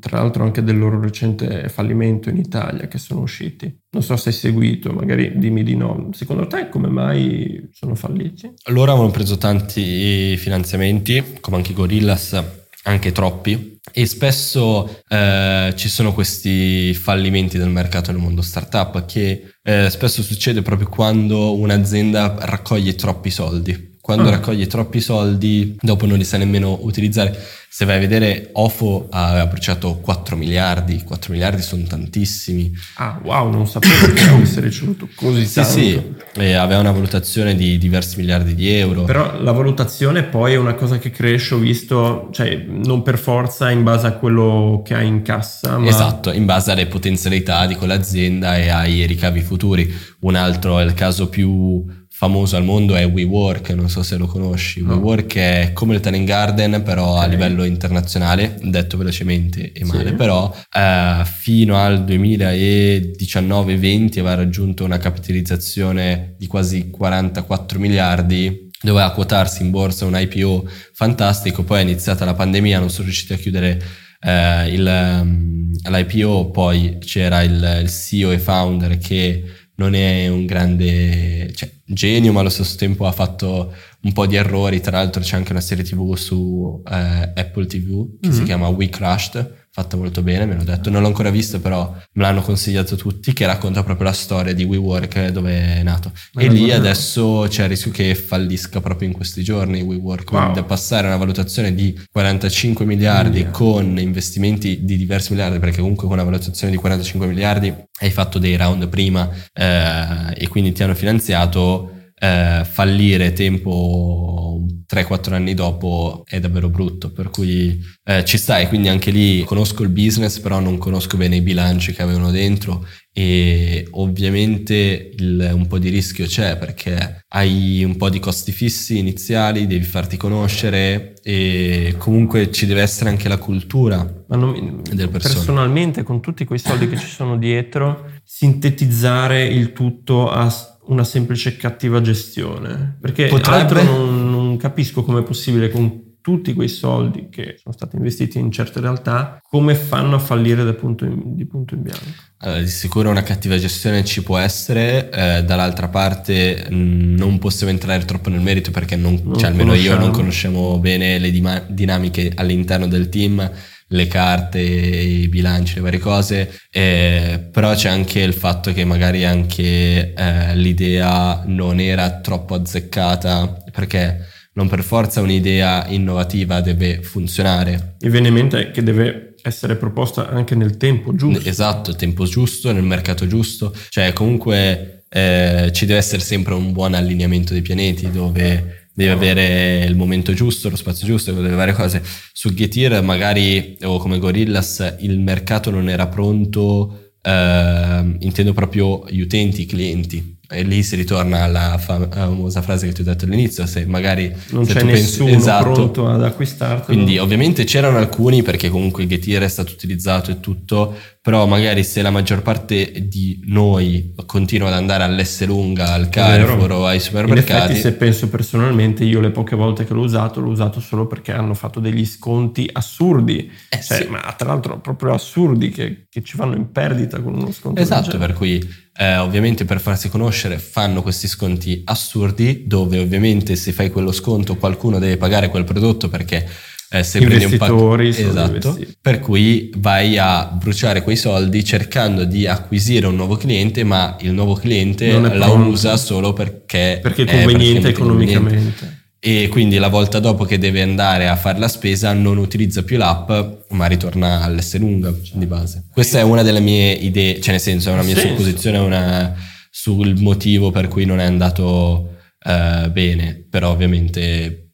tra 0.00 0.18
l'altro 0.18 0.42
anche 0.42 0.64
del 0.64 0.76
loro 0.76 1.00
recente 1.00 1.68
fallimento 1.68 2.30
in 2.30 2.36
Italia 2.36 2.88
che 2.88 2.98
sono 2.98 3.20
usciti. 3.20 3.72
Non 3.90 4.02
so 4.02 4.16
se 4.16 4.30
hai 4.30 4.34
seguito, 4.34 4.92
magari 4.92 5.38
dimmi 5.38 5.62
di 5.62 5.76
no. 5.76 6.08
Secondo 6.10 6.48
te 6.48 6.68
come 6.68 6.88
mai 6.88 7.68
sono 7.70 7.94
falliti? 7.94 8.52
Loro 8.70 8.90
avevano 8.90 9.12
preso 9.12 9.38
tanti 9.38 10.36
finanziamenti, 10.36 11.36
come 11.38 11.58
anche 11.58 11.72
Gorillas, 11.74 12.42
anche 12.82 13.12
troppi, 13.12 13.78
e 13.92 14.04
spesso 14.06 15.02
eh, 15.06 15.72
ci 15.76 15.88
sono 15.88 16.12
questi 16.12 16.92
fallimenti 16.92 17.56
del 17.56 17.70
mercato 17.70 18.10
nel 18.10 18.20
mondo 18.20 18.42
startup 18.42 19.04
che 19.04 19.54
eh, 19.62 19.90
spesso 19.90 20.24
succede 20.24 20.62
proprio 20.62 20.88
quando 20.88 21.56
un'azienda 21.56 22.34
raccoglie 22.40 22.96
troppi 22.96 23.30
soldi. 23.30 23.92
Quando 24.04 24.28
ah. 24.28 24.32
raccoglie 24.32 24.66
troppi 24.66 25.00
soldi, 25.00 25.78
dopo 25.80 26.04
non 26.04 26.18
li 26.18 26.24
sa 26.24 26.36
nemmeno 26.36 26.78
utilizzare 26.82 27.34
se 27.74 27.86
vai 27.86 27.96
a 27.96 27.98
vedere 27.98 28.50
Ofo 28.52 29.08
aveva 29.10 29.46
bruciato 29.46 29.96
4 29.96 30.36
miliardi, 30.36 31.02
4 31.02 31.32
miliardi 31.32 31.60
sono 31.60 31.82
tantissimi. 31.84 32.70
Ah 32.98 33.18
wow, 33.24 33.50
non 33.50 33.66
sapevo 33.66 34.12
che 34.12 34.28
avesse 34.28 34.60
ricevuto 34.60 35.08
così 35.16 35.44
sì, 35.44 35.54
tanto. 35.54 35.70
Sì, 35.70 36.02
sì, 36.34 36.52
aveva 36.52 36.78
una 36.78 36.92
valutazione 36.92 37.56
di 37.56 37.78
diversi 37.78 38.18
miliardi 38.18 38.54
di 38.54 38.70
euro. 38.70 39.02
Però 39.02 39.40
la 39.40 39.50
valutazione 39.50 40.22
poi 40.22 40.52
è 40.52 40.56
una 40.56 40.74
cosa 40.74 40.98
che 40.98 41.10
cresce, 41.10 41.54
ho 41.54 41.58
visto, 41.58 42.28
cioè 42.30 42.62
non 42.68 43.02
per 43.02 43.18
forza 43.18 43.70
in 43.70 43.82
base 43.84 44.06
a 44.06 44.12
quello 44.12 44.82
che 44.84 44.94
hai 44.94 45.08
in 45.08 45.22
cassa. 45.22 45.78
Ma... 45.78 45.88
Esatto, 45.88 46.30
in 46.30 46.44
base 46.44 46.70
alle 46.70 46.86
potenzialità 46.86 47.66
di 47.66 47.74
quell'azienda 47.74 48.56
e 48.56 48.68
ai 48.68 49.04
ricavi 49.06 49.40
futuri. 49.40 49.92
Un 50.20 50.36
altro 50.36 50.78
è 50.78 50.84
il 50.84 50.94
caso 50.94 51.28
più 51.28 51.84
famoso 52.16 52.56
al 52.56 52.62
mondo 52.62 52.94
è 52.94 53.04
WeWork, 53.04 53.70
non 53.70 53.90
so 53.90 54.04
se 54.04 54.16
lo 54.16 54.26
conosci. 54.26 54.80
No. 54.80 54.94
WeWork 54.94 55.34
è 55.34 55.72
come 55.72 55.94
il 55.94 56.00
Talent 56.00 56.24
Garden, 56.24 56.84
però 56.84 57.14
okay. 57.14 57.24
a 57.24 57.26
livello 57.26 57.64
internazionale, 57.64 58.56
detto 58.62 58.96
velocemente 58.96 59.72
e 59.72 59.84
male, 59.84 60.10
sì. 60.10 60.14
però 60.14 60.54
eh, 60.72 61.22
fino 61.24 61.76
al 61.76 62.04
2019-20 62.04 64.20
aveva 64.20 64.34
raggiunto 64.34 64.84
una 64.84 64.98
capitalizzazione 64.98 66.36
di 66.38 66.46
quasi 66.46 66.88
44 66.88 67.80
miliardi 67.80 68.70
doveva 68.80 69.10
quotarsi 69.10 69.62
in 69.62 69.70
borsa 69.70 70.04
un 70.04 70.16
IPO 70.16 70.68
fantastico, 70.92 71.64
poi 71.64 71.80
è 71.80 71.82
iniziata 71.82 72.24
la 72.24 72.34
pandemia, 72.34 72.78
non 72.78 72.90
sono 72.90 73.06
riusciti 73.06 73.32
a 73.32 73.36
chiudere 73.36 73.82
eh, 74.20 74.68
il, 74.68 75.18
um, 75.20 75.72
l'IPO, 75.90 76.50
poi 76.50 76.98
c'era 77.00 77.42
il, 77.42 77.80
il, 77.82 77.90
CEO 77.90 78.30
e 78.30 78.38
founder 78.38 78.98
che 78.98 79.42
non 79.76 79.94
è 79.94 80.28
un 80.28 80.46
grande 80.46 81.52
cioè, 81.54 81.70
genio, 81.84 82.32
ma 82.32 82.40
allo 82.40 82.48
stesso 82.48 82.76
tempo 82.76 83.06
ha 83.06 83.12
fatto 83.12 83.72
un 84.02 84.12
po' 84.12 84.26
di 84.26 84.36
errori, 84.36 84.80
tra 84.80 84.98
l'altro 84.98 85.22
c'è 85.22 85.36
anche 85.36 85.52
una 85.52 85.60
serie 85.60 85.84
tv 85.84 86.14
su 86.14 86.82
eh, 86.86 87.32
Apple 87.34 87.66
TV 87.66 88.18
che 88.20 88.28
mm-hmm. 88.28 88.38
si 88.38 88.42
chiama 88.44 88.68
We 88.68 88.88
Crushed, 88.88 89.63
fatta 89.74 89.96
molto 89.96 90.22
bene, 90.22 90.46
mi 90.46 90.52
hanno 90.52 90.62
detto, 90.62 90.88
non 90.88 91.02
l'ho 91.02 91.08
ancora 91.08 91.30
vista 91.30 91.58
però 91.58 91.92
me 92.12 92.22
l'hanno 92.22 92.42
consigliato 92.42 92.94
tutti, 92.94 93.32
che 93.32 93.44
racconta 93.44 93.82
proprio 93.82 94.06
la 94.06 94.12
storia 94.12 94.54
di 94.54 94.62
WeWork 94.62 95.30
dove 95.30 95.78
è 95.78 95.82
nato. 95.82 96.12
Ma 96.34 96.42
e 96.42 96.48
lì 96.48 96.70
adesso 96.70 97.46
c'è 97.48 97.64
il 97.64 97.70
rischio 97.70 97.90
che 97.90 98.14
fallisca 98.14 98.80
proprio 98.80 99.08
in 99.08 99.14
questi 99.14 99.42
giorni 99.42 99.80
WeWork, 99.82 100.30
wow. 100.30 100.52
da 100.52 100.62
passare 100.62 101.06
a 101.06 101.08
una 101.08 101.18
valutazione 101.18 101.74
di 101.74 101.98
45 102.12 102.84
miliardi 102.84 103.40
yeah. 103.40 103.50
con 103.50 103.98
investimenti 103.98 104.84
di 104.84 104.96
diversi 104.96 105.32
miliardi, 105.32 105.58
perché 105.58 105.80
comunque 105.80 106.06
con 106.06 106.18
una 106.18 106.24
valutazione 106.24 106.70
di 106.70 106.78
45 106.78 107.26
miliardi 107.26 107.74
hai 107.98 108.10
fatto 108.12 108.38
dei 108.38 108.54
round 108.54 108.86
prima 108.86 109.28
eh, 109.52 110.34
e 110.36 110.46
quindi 110.46 110.70
ti 110.70 110.84
hanno 110.84 110.94
finanziato 110.94 112.12
eh, 112.16 112.64
fallire 112.64 113.32
tempo 113.32 114.64
3-4 114.88 115.32
anni 115.32 115.54
dopo 115.54 116.22
è 116.26 116.40
davvero 116.40 116.68
brutto, 116.68 117.10
per 117.10 117.30
cui 117.30 117.82
eh, 118.04 118.24
ci 118.24 118.38
sta 118.38 118.58
e 118.58 118.68
quindi 118.68 118.88
anche 118.88 119.10
lì 119.10 119.42
conosco 119.44 119.82
il 119.82 119.88
business, 119.88 120.38
però 120.40 120.60
non 120.60 120.78
conosco 120.78 121.16
bene 121.16 121.36
i 121.36 121.40
bilanci 121.40 121.92
che 121.92 122.02
avevano 122.02 122.30
dentro 122.30 122.86
e 123.16 123.86
ovviamente 123.92 125.12
il, 125.16 125.50
un 125.54 125.68
po' 125.68 125.78
di 125.78 125.88
rischio 125.88 126.26
c'è 126.26 126.56
perché 126.58 127.24
hai 127.28 127.84
un 127.84 127.96
po' 127.96 128.10
di 128.10 128.18
costi 128.18 128.50
fissi 128.50 128.98
iniziali, 128.98 129.68
devi 129.68 129.84
farti 129.84 130.16
conoscere 130.16 131.14
e 131.22 131.94
comunque 131.96 132.50
ci 132.50 132.66
deve 132.66 132.82
essere 132.82 133.10
anche 133.10 133.28
la 133.28 133.38
cultura 133.38 134.24
non, 134.30 134.82
del 134.92 135.08
Personalmente 135.08 136.02
con 136.02 136.20
tutti 136.20 136.44
quei 136.44 136.58
soldi 136.58 136.88
che 136.88 136.96
ci 136.96 137.06
sono 137.06 137.38
dietro, 137.38 138.10
sintetizzare 138.24 139.44
il 139.44 139.72
tutto 139.72 140.28
a 140.28 140.52
una 140.86 141.04
semplice 141.04 141.56
cattiva 141.56 142.00
gestione. 142.00 142.98
Perché 143.00 143.28
Potrebbe... 143.28 143.82
non, 143.84 144.30
non 144.54 144.56
capisco 144.56 145.02
come 145.02 145.20
è 145.20 145.22
possibile 145.24 145.68
con 145.68 146.12
tutti 146.20 146.54
quei 146.54 146.68
soldi 146.68 147.28
che 147.28 147.56
sono 147.60 147.74
stati 147.74 147.96
investiti 147.96 148.38
in 148.38 148.50
certe 148.50 148.80
realtà, 148.80 149.38
come 149.42 149.74
fanno 149.74 150.16
a 150.16 150.18
fallire 150.18 150.72
punto 150.72 151.04
in, 151.04 151.34
di 151.34 151.44
punto 151.44 151.74
in 151.74 151.82
bianco? 151.82 152.04
Allora, 152.38 152.60
di 152.60 152.68
sicuro 152.68 153.10
una 153.10 153.22
cattiva 153.22 153.58
gestione 153.58 154.04
ci 154.04 154.22
può 154.22 154.38
essere, 154.38 155.10
eh, 155.10 155.44
dall'altra 155.44 155.88
parte 155.88 156.66
mh, 156.70 156.74
mm, 156.74 157.16
non 157.16 157.38
possiamo 157.38 157.72
entrare 157.72 158.04
troppo 158.06 158.30
nel 158.30 158.40
merito 158.40 158.70
perché 158.70 158.96
non, 158.96 159.20
non 159.22 159.36
cioè, 159.36 159.50
almeno 159.50 159.74
io 159.74 159.98
non 159.98 160.12
conosciamo 160.12 160.78
bene 160.78 161.18
le 161.18 161.30
dima- 161.30 161.62
dinamiche 161.68 162.32
all'interno 162.34 162.86
del 162.86 163.08
team 163.10 163.50
le 163.88 164.06
carte, 164.06 164.60
i 164.60 165.28
bilanci, 165.28 165.74
le 165.74 165.80
varie 165.82 165.98
cose, 165.98 166.58
eh, 166.70 167.48
però 167.52 167.74
c'è 167.74 167.90
anche 167.90 168.20
il 168.20 168.32
fatto 168.32 168.72
che 168.72 168.84
magari 168.84 169.24
anche 169.24 170.14
eh, 170.14 170.56
l'idea 170.56 171.42
non 171.46 171.78
era 171.78 172.20
troppo 172.20 172.54
azzeccata 172.54 173.62
perché 173.70 174.32
non 174.54 174.68
per 174.68 174.82
forza 174.82 175.20
un'idea 175.20 175.86
innovativa 175.88 176.60
deve 176.60 177.02
funzionare. 177.02 177.96
Mi 178.00 178.10
viene 178.10 178.28
in 178.28 178.34
mente 178.34 178.70
che 178.70 178.82
deve 178.82 179.34
essere 179.42 179.76
proposta 179.76 180.30
anche 180.30 180.54
nel 180.54 180.76
tempo 180.76 181.14
giusto. 181.14 181.48
Esatto, 181.48 181.94
tempo 181.94 182.24
giusto, 182.24 182.72
nel 182.72 182.82
mercato 182.82 183.26
giusto, 183.26 183.74
cioè 183.90 184.12
comunque 184.12 185.04
eh, 185.08 185.70
ci 185.72 185.86
deve 185.86 185.98
essere 185.98 186.22
sempre 186.22 186.54
un 186.54 186.72
buon 186.72 186.94
allineamento 186.94 187.52
dei 187.52 187.62
pianeti 187.62 188.10
dove 188.10 188.88
devi 188.94 189.10
avere 189.10 189.84
il 189.84 189.96
momento 189.96 190.32
giusto, 190.32 190.70
lo 190.70 190.76
spazio 190.76 191.06
giusto, 191.06 191.32
delle 191.32 191.54
varie 191.54 191.74
cose. 191.74 192.02
Su 192.32 192.54
Getir 192.54 193.02
magari, 193.02 193.76
o 193.82 193.98
come 193.98 194.18
Gorillas, 194.18 194.96
il 195.00 195.18
mercato 195.18 195.70
non 195.70 195.88
era 195.88 196.06
pronto, 196.06 197.10
eh, 197.20 198.16
intendo 198.20 198.52
proprio 198.52 199.04
gli 199.08 199.20
utenti, 199.20 199.62
i 199.62 199.66
clienti 199.66 200.38
e 200.48 200.62
lì 200.62 200.82
si 200.82 200.94
ritorna 200.94 201.42
alla 201.42 201.78
famosa 201.78 202.60
frase 202.60 202.86
che 202.86 202.92
ti 202.92 203.00
ho 203.00 203.04
detto 203.04 203.24
all'inizio, 203.24 203.66
se 203.66 203.86
magari 203.86 204.32
non 204.50 204.66
se 204.66 204.74
c'è 204.74 204.82
nessuno 204.82 205.30
pensi, 205.30 205.40
esatto, 205.40 205.72
pronto 205.72 206.08
ad 206.08 206.22
acquistarlo. 206.22 206.84
Quindi 206.84 207.18
ovviamente 207.18 207.64
c'erano 207.64 207.96
alcuni 207.96 208.42
perché 208.42 208.68
comunque 208.68 209.04
il 209.04 209.08
Getir 209.08 209.42
è 209.42 209.48
stato 209.48 209.72
utilizzato 209.72 210.30
e 210.30 210.40
tutto, 210.40 210.94
però 211.22 211.46
magari 211.46 211.82
se 211.82 212.02
la 212.02 212.10
maggior 212.10 212.42
parte 212.42 213.08
di 213.08 213.40
noi 213.46 214.14
continua 214.26 214.68
ad 214.68 214.74
andare 214.74 215.04
all'S 215.04 215.46
lunga, 215.46 215.92
al 215.94 216.10
Carrefour 216.10 216.72
o 216.72 216.86
ai 216.86 217.00
supermercati... 217.00 217.52
In 217.52 217.62
effetti 217.62 217.80
se 217.80 217.92
penso 217.94 218.28
personalmente, 218.28 219.04
io 219.04 219.20
le 219.20 219.30
poche 219.30 219.56
volte 219.56 219.86
che 219.86 219.94
l'ho 219.94 220.02
usato, 220.02 220.40
l'ho 220.40 220.50
usato 220.50 220.80
solo 220.80 221.06
perché 221.06 221.32
hanno 221.32 221.54
fatto 221.54 221.80
degli 221.80 222.04
sconti 222.04 222.68
assurdi, 222.70 223.50
eh 223.70 223.80
cioè, 223.80 224.02
sì. 224.02 224.08
ma 224.08 224.20
tra 224.36 224.48
l'altro 224.48 224.78
proprio 224.78 225.14
assurdi 225.14 225.70
che, 225.70 226.06
che, 226.10 226.22
ci 226.22 226.36
fanno 226.36 226.54
in 226.54 226.70
perdita 226.70 227.18
con 227.22 227.34
uno 227.34 227.50
sconto. 227.52 227.80
Esatto, 227.80 228.18
per 228.18 228.34
cui 228.34 228.82
eh, 228.96 229.16
ovviamente 229.16 229.64
per 229.64 229.80
farsi 229.80 230.08
conoscere 230.08 230.58
fanno 230.58 231.02
questi 231.02 231.26
sconti 231.26 231.82
assurdi 231.84 232.64
dove 232.66 232.98
ovviamente 232.98 233.56
se 233.56 233.72
fai 233.72 233.90
quello 233.90 234.12
sconto 234.12 234.56
qualcuno 234.56 234.98
deve 234.98 235.16
pagare 235.16 235.48
quel 235.48 235.64
prodotto 235.64 236.08
perché 236.08 236.48
eh, 236.90 237.02
se 237.02 237.18
prendi 237.18 237.44
un 237.44 237.56
pacchetto 237.56 237.98
esatto, 237.98 238.78
per 239.00 239.18
cui 239.18 239.72
vai 239.78 240.16
a 240.16 240.44
bruciare 240.46 241.02
quei 241.02 241.16
soldi 241.16 241.64
cercando 241.64 242.24
di 242.24 242.46
acquisire 242.46 243.06
un 243.06 243.16
nuovo 243.16 243.36
cliente 243.36 243.82
ma 243.82 244.16
il 244.20 244.32
nuovo 244.32 244.54
cliente 244.54 245.18
la 245.18 245.48
usa 245.48 245.96
solo 245.96 246.32
perché, 246.32 247.00
perché 247.02 247.24
è 247.24 247.26
conveniente 247.26 247.88
economicamente. 247.88 248.38
conveniente. 248.38 249.02
E 249.26 249.48
quindi 249.48 249.78
la 249.78 249.88
volta 249.88 250.20
dopo 250.20 250.44
che 250.44 250.58
deve 250.58 250.82
andare 250.82 251.28
a 251.28 251.36
fare 251.36 251.58
la 251.58 251.68
spesa 251.68 252.12
non 252.12 252.36
utilizza 252.36 252.82
più 252.82 252.98
l'app 252.98 253.30
ma 253.70 253.86
ritorna 253.86 254.42
all'essere 254.42 254.84
lunga 254.84 255.10
di 255.32 255.46
base. 255.46 255.86
Questa 255.90 256.18
è 256.18 256.22
una 256.22 256.42
delle 256.42 256.60
mie 256.60 256.92
idee 256.92 257.40
cioè 257.40 257.52
nel 257.52 257.60
senso 257.60 257.88
è 257.88 257.94
una 257.94 258.02
mia 258.02 258.18
supposizione 258.18 258.76
una, 258.76 259.34
sul 259.70 260.20
motivo 260.20 260.70
per 260.70 260.88
cui 260.88 261.06
non 261.06 261.20
è 261.20 261.24
andato 261.24 262.16
uh, 262.44 262.90
bene. 262.90 263.46
Però 263.48 263.70
ovviamente 263.70 264.68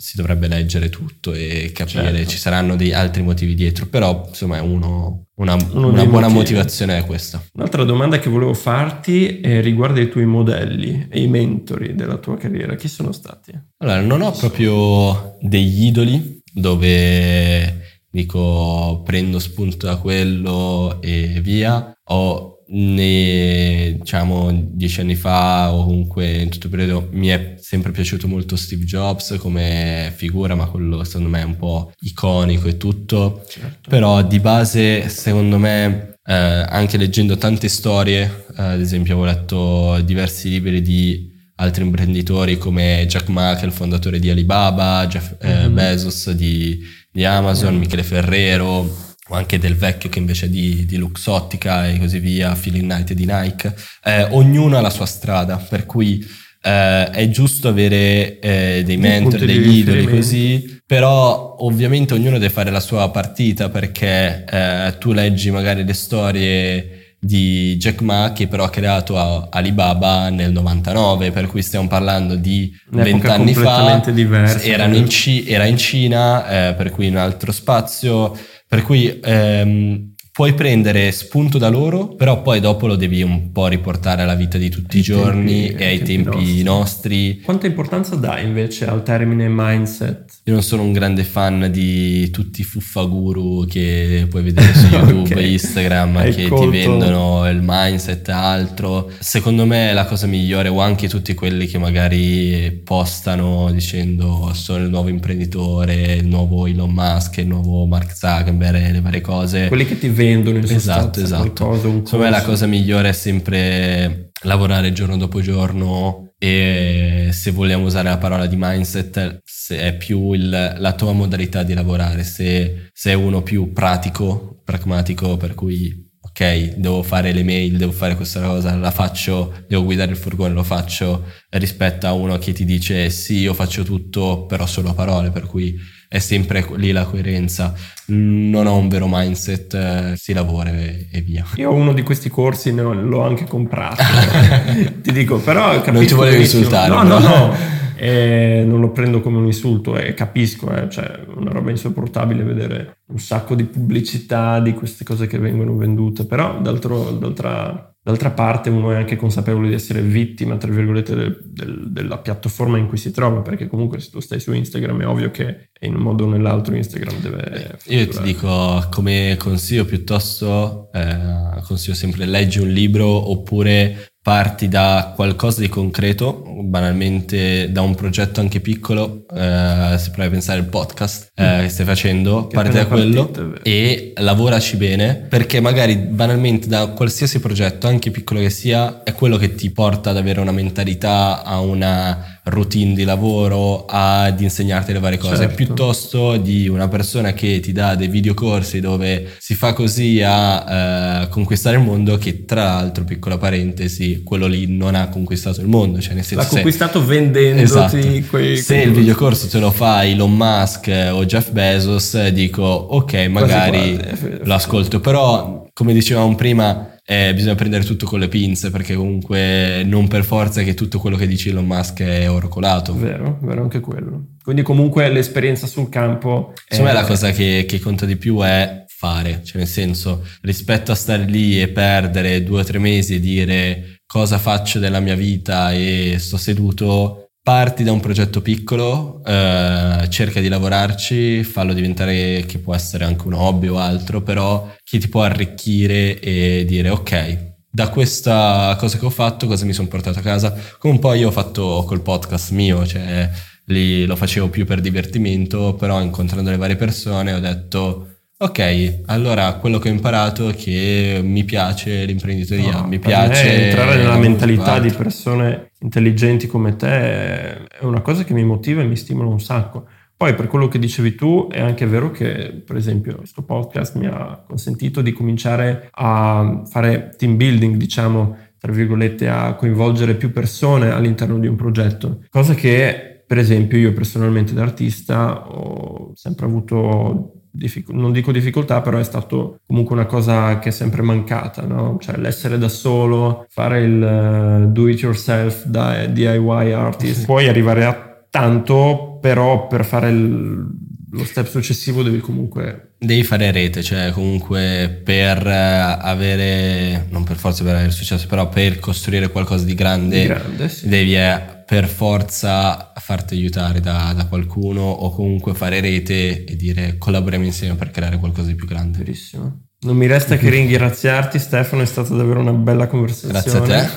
si 0.00 0.16
dovrebbe 0.16 0.48
leggere 0.48 0.88
tutto 0.88 1.34
e 1.34 1.72
capire, 1.74 2.14
certo. 2.14 2.30
ci 2.30 2.38
saranno 2.38 2.74
dei 2.74 2.94
altri 2.94 3.22
motivi 3.22 3.54
dietro, 3.54 3.86
però 3.86 4.24
insomma 4.26 4.56
è 4.56 4.60
uno, 4.60 5.26
una, 5.34 5.54
uno 5.72 5.88
una 5.88 6.06
buona 6.06 6.28
motivi. 6.28 6.54
motivazione 6.54 6.96
è 6.96 7.04
questa. 7.04 7.44
Un'altra 7.52 7.84
domanda 7.84 8.18
che 8.18 8.30
volevo 8.30 8.54
farti 8.54 9.40
eh, 9.40 9.60
riguarda 9.60 10.00
i 10.00 10.08
tuoi 10.08 10.24
modelli 10.24 11.06
e 11.10 11.20
i 11.20 11.28
mentori 11.28 11.94
della 11.94 12.16
tua 12.16 12.38
carriera, 12.38 12.76
chi 12.76 12.88
sono 12.88 13.12
stati? 13.12 13.52
Allora, 13.76 14.00
non 14.00 14.22
ho 14.22 14.32
proprio 14.32 15.36
degli 15.42 15.84
idoli 15.84 16.40
dove 16.50 17.79
dico 18.10 19.02
prendo 19.04 19.38
spunto 19.38 19.86
da 19.86 19.96
quello 19.96 21.00
e 21.00 21.40
via, 21.40 21.92
ho 22.04 22.60
ne, 22.72 23.96
diciamo 23.98 24.50
dieci 24.72 25.00
anni 25.00 25.16
fa 25.16 25.72
o 25.72 25.84
comunque 25.84 26.30
in 26.30 26.50
tutto 26.50 26.66
il 26.66 26.72
periodo 26.72 27.08
mi 27.12 27.28
è 27.28 27.56
sempre 27.58 27.90
piaciuto 27.90 28.28
molto 28.28 28.56
Steve 28.56 28.84
Jobs 28.84 29.36
come 29.38 30.12
figura 30.14 30.54
ma 30.54 30.66
quello 30.66 31.02
secondo 31.04 31.28
me 31.28 31.40
è 31.40 31.44
un 31.44 31.56
po' 31.56 31.92
iconico 32.00 32.68
e 32.68 32.76
tutto 32.76 33.44
certo. 33.48 33.90
però 33.90 34.22
di 34.22 34.38
base 34.38 35.08
secondo 35.08 35.58
me 35.58 36.14
eh, 36.24 36.34
anche 36.34 36.96
leggendo 36.96 37.36
tante 37.36 37.68
storie 37.68 38.44
eh, 38.56 38.62
ad 38.62 38.80
esempio 38.80 39.18
ho 39.18 39.24
letto 39.24 40.00
diversi 40.02 40.48
libri 40.48 40.80
di 40.80 41.28
altri 41.56 41.84
imprenditori 41.84 42.56
come 42.56 43.04
Jack 43.06 43.28
Ma 43.28 43.54
che 43.54 43.62
è 43.62 43.66
il 43.66 43.72
fondatore 43.72 44.18
di 44.18 44.30
Alibaba 44.30 45.06
Jeff 45.06 45.34
eh, 45.40 45.48
mm-hmm. 45.48 45.74
Bezos 45.74 46.30
di, 46.30 46.78
di 47.10 47.24
Amazon. 47.24 47.76
Michele 47.76 48.02
Ferrero 48.02 49.08
o 49.30 49.34
anche 49.34 49.58
del 49.58 49.76
vecchio 49.76 50.08
che 50.08 50.18
invece 50.18 50.50
di, 50.50 50.84
di 50.86 50.96
Luxottica 50.96 51.88
e 51.88 51.98
così 51.98 52.18
via, 52.18 52.52
Phil 52.60 52.80
Knight 52.80 53.12
di 53.12 53.26
Nike, 53.26 53.74
eh, 54.04 54.24
ognuno 54.30 54.76
ha 54.76 54.80
la 54.80 54.90
sua 54.90 55.06
strada, 55.06 55.56
per 55.56 55.86
cui 55.86 56.18
eh, 56.62 57.10
è 57.10 57.28
giusto 57.30 57.68
avere 57.68 58.40
eh, 58.40 58.82
dei 58.84 58.96
mentor, 58.96 59.38
degli 59.38 59.78
idoli 59.78 60.04
così, 60.06 60.80
però 60.84 61.56
ovviamente 61.60 62.12
ognuno 62.14 62.38
deve 62.38 62.52
fare 62.52 62.70
la 62.70 62.80
sua 62.80 63.08
partita 63.10 63.68
perché 63.68 64.44
eh, 64.44 64.96
tu 64.98 65.12
leggi 65.12 65.52
magari 65.52 65.84
le 65.84 65.94
storie 65.94 66.99
di 67.22 67.76
Jack 67.76 68.00
Ma 68.00 68.32
che 68.34 68.48
però 68.48 68.64
ha 68.64 68.70
creato 68.70 69.18
Alibaba 69.50 70.30
nel 70.30 70.52
99 70.52 71.30
per 71.32 71.46
cui 71.46 71.60
stiamo 71.60 71.86
parlando 71.86 72.34
di 72.34 72.74
vent'anni 72.88 73.52
fa. 73.52 74.10
diversa, 74.10 74.62
in 74.96 75.06
C- 75.06 75.44
era 75.46 75.66
in 75.66 75.76
Cina 75.76 76.68
eh, 76.68 76.74
per 76.74 76.90
cui 76.90 77.06
in 77.06 77.14
un 77.14 77.20
altro 77.20 77.52
spazio. 77.52 78.34
Per 78.66 78.82
cui 78.82 79.20
ehm, 79.22 80.09
puoi 80.32 80.54
prendere 80.54 81.10
spunto 81.12 81.58
da 81.58 81.68
loro, 81.68 82.08
però 82.08 82.40
poi 82.42 82.60
dopo 82.60 82.86
lo 82.86 82.96
devi 82.96 83.22
un 83.22 83.50
po' 83.52 83.66
riportare 83.66 84.22
alla 84.22 84.34
vita 84.34 84.58
di 84.58 84.68
tutti 84.68 84.98
i 84.98 85.02
giorni 85.02 85.66
tempi, 85.68 85.82
e 85.82 85.86
ai 85.86 86.02
tempi, 86.02 86.30
tempi 86.30 86.62
nostri. 86.62 86.62
nostri. 86.62 87.40
Quanta 87.40 87.66
importanza 87.66 88.16
dai 88.16 88.44
invece 88.44 88.86
al 88.86 89.02
termine 89.02 89.48
mindset? 89.48 90.40
Io 90.44 90.52
non 90.52 90.62
sono 90.62 90.82
un 90.82 90.92
grande 90.92 91.24
fan 91.24 91.68
di 91.70 92.30
tutti 92.30 92.60
i 92.60 92.64
fuffaguru 92.64 93.66
che 93.66 94.26
puoi 94.30 94.42
vedere 94.42 94.72
su 94.74 94.86
YouTube, 94.94 95.34
okay. 95.34 95.52
Instagram, 95.52 96.16
Hai 96.16 96.34
che 96.34 96.48
colto. 96.48 96.70
ti 96.70 96.78
vendono 96.78 97.48
il 97.48 97.60
mindset 97.62 98.28
e 98.28 98.32
altro. 98.32 99.10
Secondo 99.18 99.66
me 99.66 99.92
la 99.92 100.04
cosa 100.04 100.26
migliore, 100.26 100.68
o 100.68 100.80
anche 100.80 101.08
tutti 101.08 101.34
quelli 101.34 101.66
che 101.66 101.78
magari 101.78 102.80
postano 102.84 103.70
dicendo 103.72 104.50
sono 104.54 104.84
il 104.84 104.90
nuovo 104.90 105.08
imprenditore, 105.08 106.14
il 106.14 106.26
nuovo 106.26 106.66
Elon 106.66 106.90
Musk, 106.92 107.38
il 107.38 107.46
nuovo 107.48 107.84
Mark 107.86 108.16
Zuckerberg, 108.16 108.92
le 108.92 109.00
varie 109.00 109.20
cose. 109.20 109.68
Quelli 109.68 109.86
che 109.86 109.98
ti 109.98 110.08
vendono 110.20 110.58
in 110.58 110.64
esatto, 110.64 111.20
esatto. 111.20 111.52
qualcosa, 111.54 111.88
un 111.88 112.04
Secondo 112.04 112.24
me 112.26 112.30
la 112.30 112.42
cosa 112.42 112.66
migliore 112.66 113.08
è 113.08 113.12
sempre 113.12 114.32
lavorare 114.42 114.92
giorno 114.92 115.16
dopo 115.16 115.40
giorno 115.40 116.32
e 116.38 117.30
se 117.32 117.50
vogliamo 117.50 117.86
usare 117.86 118.08
la 118.08 118.18
parola 118.18 118.46
di 118.46 118.56
mindset 118.58 119.42
è 119.68 119.96
più 119.96 120.32
il, 120.32 120.76
la 120.78 120.92
tua 120.92 121.12
modalità 121.12 121.62
di 121.62 121.74
lavorare, 121.74 122.24
se 122.24 122.90
sei 122.92 123.14
uno 123.14 123.42
più 123.42 123.72
pratico, 123.72 124.60
pragmatico, 124.64 125.36
per 125.36 125.54
cui 125.54 126.08
ok, 126.20 126.74
devo 126.76 127.02
fare 127.02 127.32
le 127.32 127.42
mail, 127.42 127.76
devo 127.76 127.92
fare 127.92 128.14
questa 128.14 128.40
cosa, 128.40 128.74
la 128.76 128.90
faccio, 128.90 129.64
devo 129.68 129.84
guidare 129.84 130.10
il 130.10 130.16
furgone, 130.16 130.52
lo 130.52 130.64
faccio, 130.64 131.24
rispetto 131.50 132.06
a 132.06 132.12
uno 132.12 132.36
che 132.38 132.52
ti 132.52 132.64
dice 132.64 133.08
sì, 133.10 133.38
io 133.38 133.54
faccio 133.54 133.84
tutto, 133.84 134.46
però 134.46 134.66
solo 134.66 134.90
a 134.90 134.94
parole, 134.94 135.30
per 135.30 135.46
cui 135.46 135.78
è 136.12 136.18
sempre 136.18 136.66
lì 136.74 136.90
la 136.90 137.04
coerenza. 137.04 137.72
Non 138.06 138.66
ho 138.66 138.76
un 138.76 138.88
vero 138.88 139.06
mindset, 139.08 139.74
eh, 139.74 140.14
si 140.16 140.32
lavora 140.32 140.70
e, 140.70 141.06
e, 141.08 141.20
via. 141.20 141.46
Io 141.54 141.70
ho 141.70 141.72
uno 141.72 141.92
di 141.92 142.02
questi 142.02 142.28
corsi, 142.28 142.74
no, 142.74 142.92
l'ho 142.92 143.22
anche 143.22 143.44
comprato. 143.44 144.02
Ti 145.02 145.12
dico, 145.12 145.38
però 145.38 145.80
Non 145.92 146.04
ti 146.04 146.14
volevo 146.14 146.40
insultare. 146.40 146.88
No, 146.88 147.04
no, 147.04 147.18
no. 147.20 147.54
E 147.94 148.64
non 148.66 148.80
lo 148.80 148.90
prendo 148.90 149.20
come 149.20 149.36
un 149.36 149.46
insulto 149.46 149.96
e 149.96 150.14
capisco, 150.14 150.74
eh, 150.74 150.88
cioè 150.90 151.20
una 151.36 151.52
roba 151.52 151.70
insopportabile 151.70 152.42
vedere 152.42 152.96
un 153.12 153.18
sacco 153.18 153.54
di 153.54 153.64
pubblicità 153.64 154.58
di 154.58 154.74
queste 154.74 155.04
cose 155.04 155.28
che 155.28 155.38
vengono 155.38 155.76
vendute, 155.76 156.24
però 156.24 156.60
d'altro, 156.60 157.10
d'altra 157.12 157.89
D'altra 158.02 158.30
parte 158.30 158.70
uno 158.70 158.92
è 158.92 158.96
anche 158.96 159.16
consapevole 159.16 159.68
di 159.68 159.74
essere 159.74 160.00
vittima, 160.00 160.56
tra 160.56 160.70
virgolette, 160.70 161.14
del, 161.14 161.38
del, 161.44 161.92
della 161.92 162.16
piattaforma 162.18 162.78
in 162.78 162.88
cui 162.88 162.96
si 162.96 163.10
trova, 163.10 163.42
perché 163.42 163.66
comunque 163.66 164.00
se 164.00 164.08
tu 164.08 164.20
stai 164.20 164.40
su 164.40 164.52
Instagram 164.52 165.02
è 165.02 165.06
ovvio 165.06 165.30
che 165.30 165.68
in 165.80 165.96
un 165.96 166.00
modo 166.00 166.24
o 166.24 166.28
nell'altro 166.28 166.74
Instagram 166.74 167.20
deve... 167.20 167.78
Io 167.88 168.08
ti 168.08 168.22
dico 168.22 168.86
come 168.90 169.36
consiglio 169.38 169.84
piuttosto, 169.84 170.90
eh, 170.92 171.60
consiglio 171.62 171.94
sempre 171.94 172.24
leggi 172.24 172.58
un 172.58 172.70
libro 172.70 173.06
oppure 173.06 174.12
parti 174.22 174.68
da 174.68 175.12
qualcosa 175.14 175.60
di 175.60 175.68
concreto, 175.68 176.42
banalmente 176.64 177.70
da 177.72 177.80
un 177.80 177.94
progetto 177.94 178.40
anche 178.40 178.60
piccolo, 178.60 179.26
eh, 179.28 179.96
se 179.98 180.10
provi 180.10 180.28
a 180.28 180.30
pensare 180.30 180.60
al 180.60 180.68
podcast 180.68 181.29
eh, 181.40 181.62
che 181.62 181.68
stai 181.68 181.86
facendo, 181.86 182.46
che 182.46 182.54
parti 182.54 182.76
da 182.76 182.86
quello 182.86 183.26
partito, 183.26 183.62
e 183.62 184.12
lavoraci 184.16 184.76
bene, 184.76 185.14
perché 185.14 185.60
magari 185.60 185.96
banalmente 185.96 186.68
da 186.68 186.88
qualsiasi 186.88 187.40
progetto, 187.40 187.86
anche 187.86 188.10
piccolo 188.10 188.40
che 188.40 188.50
sia, 188.50 189.02
è 189.02 189.12
quello 189.14 189.36
che 189.36 189.54
ti 189.54 189.70
porta 189.70 190.10
ad 190.10 190.16
avere 190.16 190.40
una 190.40 190.52
mentalità, 190.52 191.42
a 191.42 191.60
una 191.60 192.40
routine 192.44 192.94
di 192.94 193.04
lavoro, 193.04 193.86
ad 193.86 194.40
insegnarti 194.40 194.92
le 194.92 194.98
varie 194.98 195.18
cose, 195.18 195.36
certo. 195.36 195.54
piuttosto 195.54 196.36
di 196.36 196.68
una 196.68 196.88
persona 196.88 197.32
che 197.32 197.60
ti 197.60 197.72
dà 197.72 197.94
dei 197.94 198.08
videocorsi 198.08 198.80
dove 198.80 199.28
si 199.38 199.54
fa 199.54 199.72
così 199.72 200.22
a 200.22 201.22
eh, 201.22 201.28
conquistare 201.28 201.76
il 201.76 201.82
mondo, 201.82 202.18
che 202.18 202.44
tra 202.44 202.64
l'altro, 202.64 203.04
piccola 203.04 203.38
parentesi, 203.38 204.22
quello 204.24 204.46
lì 204.46 204.66
non 204.66 204.94
ha 204.94 205.08
conquistato 205.08 205.60
il 205.60 205.68
mondo, 205.68 206.00
cioè 206.00 206.14
nel 206.14 206.24
senso... 206.24 206.44
L'ha 206.44 206.50
conquistato 206.50 207.04
vendendoti 207.04 207.62
esatto. 207.62 207.96
quei... 208.28 208.56
Se 208.56 208.74
quei 208.74 208.86
il 208.86 208.92
videocorso 208.92 209.46
te 209.46 209.58
lo 209.58 209.70
fa 209.70 210.04
Elon 210.04 210.34
Musk 210.34 210.90
o 211.12 211.24
Jeff 211.30 211.52
Bezos, 211.52 212.28
dico 212.30 212.64
ok, 212.64 213.14
magari 213.28 213.96
quasi. 213.96 214.40
lo 214.42 214.54
ascolto, 214.54 214.98
però 214.98 215.64
come 215.72 215.92
dicevamo 215.92 216.34
prima 216.34 216.96
eh, 217.04 217.32
bisogna 217.32 217.54
prendere 217.54 217.84
tutto 217.84 218.04
con 218.04 218.18
le 218.18 218.26
pinze 218.26 218.72
perché 218.72 218.96
comunque 218.96 219.84
non 219.84 220.08
per 220.08 220.24
forza 220.24 220.62
che 220.62 220.74
tutto 220.74 220.98
quello 220.98 221.16
che 221.16 221.28
dice 221.28 221.50
Elon 221.50 221.66
Musk 221.66 222.02
è 222.02 222.28
oro 222.28 222.48
colato. 222.48 222.96
Vero, 222.96 223.38
vero 223.42 223.62
anche 223.62 223.78
quello. 223.78 224.30
Quindi 224.42 224.62
comunque 224.62 225.08
l'esperienza 225.08 225.68
sul 225.68 225.88
campo... 225.88 226.52
Secondo 226.66 226.90
è... 226.90 226.94
me 226.94 227.00
la 227.00 227.06
cosa 227.06 227.30
che, 227.30 227.64
che 227.68 227.78
conta 227.78 228.06
di 228.06 228.16
più 228.16 228.40
è 228.40 228.86
fare, 228.88 229.42
cioè 229.44 229.58
nel 229.58 229.68
senso 229.68 230.26
rispetto 230.40 230.90
a 230.90 230.96
stare 230.96 231.22
lì 231.26 231.62
e 231.62 231.68
perdere 231.68 232.42
due 232.42 232.62
o 232.62 232.64
tre 232.64 232.80
mesi 232.80 233.14
e 233.14 233.20
dire 233.20 234.00
cosa 234.04 234.38
faccio 234.38 234.80
della 234.80 234.98
mia 234.98 235.14
vita 235.14 235.72
e 235.72 236.16
sto 236.18 236.36
seduto, 236.36 237.29
parti 237.42 237.82
da 237.84 237.92
un 237.92 238.00
progetto 238.00 238.42
piccolo, 238.42 239.22
eh, 239.24 240.06
cerca 240.08 240.40
di 240.40 240.48
lavorarci, 240.48 241.42
fallo 241.42 241.72
diventare 241.72 242.44
che 242.46 242.58
può 242.58 242.74
essere 242.74 243.04
anche 243.04 243.26
un 243.26 243.34
hobby 243.34 243.68
o 243.68 243.78
altro, 243.78 244.22
però 244.22 244.72
che 244.84 244.98
ti 244.98 245.08
può 245.08 245.22
arricchire 245.22 246.20
e 246.20 246.64
dire 246.66 246.90
ok, 246.90 247.48
da 247.70 247.88
questa 247.88 248.76
cosa 248.78 248.98
che 248.98 249.06
ho 249.06 249.10
fatto, 249.10 249.46
cosa 249.46 249.64
mi 249.64 249.72
sono 249.72 249.88
portato 249.88 250.18
a 250.18 250.22
casa, 250.22 250.54
come 250.78 250.94
un 250.94 250.98
po' 251.00 251.14
io 251.14 251.28
ho 251.28 251.32
fatto 251.32 251.84
col 251.86 252.02
podcast 252.02 252.50
mio, 252.50 252.84
cioè 252.86 253.30
lì 253.66 254.04
lo 254.04 254.16
facevo 254.16 254.48
più 254.48 254.66
per 254.66 254.80
divertimento, 254.80 255.74
però 255.74 256.00
incontrando 256.02 256.50
le 256.50 256.56
varie 256.56 256.76
persone 256.76 257.32
ho 257.32 257.40
detto 257.40 258.09
Ok, 258.42 259.02
allora 259.04 259.56
quello 259.56 259.78
che 259.78 259.90
ho 259.90 259.92
imparato 259.92 260.48
è 260.48 260.54
che 260.54 261.20
mi 261.22 261.44
piace 261.44 262.06
l'imprenditoria, 262.06 262.80
no, 262.80 262.86
mi 262.86 262.98
piace... 262.98 263.66
entrare 263.66 263.98
nella 263.98 264.16
mentalità 264.16 264.78
di 264.78 264.90
persone 264.90 265.72
intelligenti 265.80 266.46
come 266.46 266.74
te 266.74 266.88
è 266.88 267.82
una 267.82 268.00
cosa 268.00 268.24
che 268.24 268.32
mi 268.32 268.42
motiva 268.42 268.80
e 268.80 268.86
mi 268.86 268.96
stimola 268.96 269.28
un 269.28 269.40
sacco. 269.40 269.86
Poi 270.16 270.34
per 270.34 270.46
quello 270.46 270.68
che 270.68 270.78
dicevi 270.78 271.14
tu 271.16 271.48
è 271.50 271.60
anche 271.60 271.84
vero 271.84 272.10
che 272.10 272.62
per 272.64 272.76
esempio 272.76 273.16
questo 273.16 273.42
podcast 273.42 273.96
mi 273.96 274.06
ha 274.06 274.42
consentito 274.46 275.02
di 275.02 275.12
cominciare 275.12 275.90
a 275.90 276.62
fare 276.64 277.10
team 277.18 277.36
building, 277.36 277.76
diciamo, 277.76 278.38
tra 278.58 278.72
virgolette, 278.72 279.28
a 279.28 279.52
coinvolgere 279.52 280.14
più 280.14 280.32
persone 280.32 280.90
all'interno 280.90 281.38
di 281.38 281.46
un 281.46 281.56
progetto, 281.56 282.24
cosa 282.30 282.54
che 282.54 283.22
per 283.26 283.36
esempio 283.36 283.76
io 283.76 283.92
personalmente 283.92 284.54
da 284.54 284.62
artista 284.62 285.46
ho 285.46 286.12
sempre 286.14 286.46
avuto 286.46 287.39
non 287.88 288.12
dico 288.12 288.32
difficoltà, 288.32 288.80
però 288.80 288.98
è 288.98 289.04
stato 289.04 289.60
comunque 289.66 289.94
una 289.94 290.06
cosa 290.06 290.58
che 290.58 290.68
è 290.68 290.72
sempre 290.72 291.02
mancata, 291.02 291.62
no? 291.62 291.98
Cioè 292.00 292.16
l'essere 292.16 292.58
da 292.58 292.68
solo, 292.68 293.46
fare 293.50 293.82
il 293.82 294.64
uh, 294.66 294.70
do 294.70 294.88
it 294.88 295.00
yourself 295.00 295.64
da 295.64 296.06
DIY 296.06 296.72
artist, 296.72 297.24
puoi 297.24 297.48
arrivare 297.48 297.84
a 297.84 298.24
tanto, 298.30 299.18
però 299.20 299.66
per 299.66 299.84
fare 299.84 300.10
il, 300.10 300.66
lo 301.12 301.24
step 301.24 301.48
successivo 301.48 302.02
devi 302.02 302.20
comunque... 302.20 302.94
Devi 302.98 303.24
fare 303.24 303.50
rete, 303.50 303.82
cioè 303.82 304.10
comunque 304.12 305.00
per 305.02 305.46
eh, 305.46 305.52
avere, 305.52 307.06
non 307.10 307.24
per 307.24 307.36
forza 307.36 307.64
per 307.64 307.74
avere 307.74 307.90
successo, 307.90 308.26
però 308.26 308.48
per 308.48 308.78
costruire 308.78 309.30
qualcosa 309.30 309.64
di 309.64 309.74
grande, 309.74 310.20
di 310.20 310.26
grande 310.26 310.68
sì. 310.68 310.88
devi 310.88 311.16
eh, 311.16 311.59
per 311.70 311.86
forza 311.86 312.92
farti 312.96 313.34
aiutare 313.36 313.78
da, 313.78 314.12
da, 314.12 314.26
qualcuno 314.26 314.80
o 314.80 315.14
comunque 315.14 315.54
fare 315.54 315.80
rete 315.80 316.44
e 316.44 316.56
dire 316.56 316.96
collaboriamo 316.98 317.44
insieme 317.44 317.76
per 317.76 317.92
creare 317.92 318.18
qualcosa 318.18 318.48
di 318.48 318.56
più 318.56 318.66
grande. 318.66 318.98
Verissimo. 318.98 319.66
Non 319.82 319.96
mi 319.96 320.08
resta 320.08 320.36
che 320.36 320.50
ringraziarti 320.50 321.38
Stefano, 321.38 321.82
è 321.82 321.86
stata 321.86 322.12
davvero 322.12 322.40
una 322.40 322.54
bella 322.54 322.88
conversazione. 322.88 323.66
Grazie 323.68 323.84
a 323.84 323.86
te. 323.86 323.90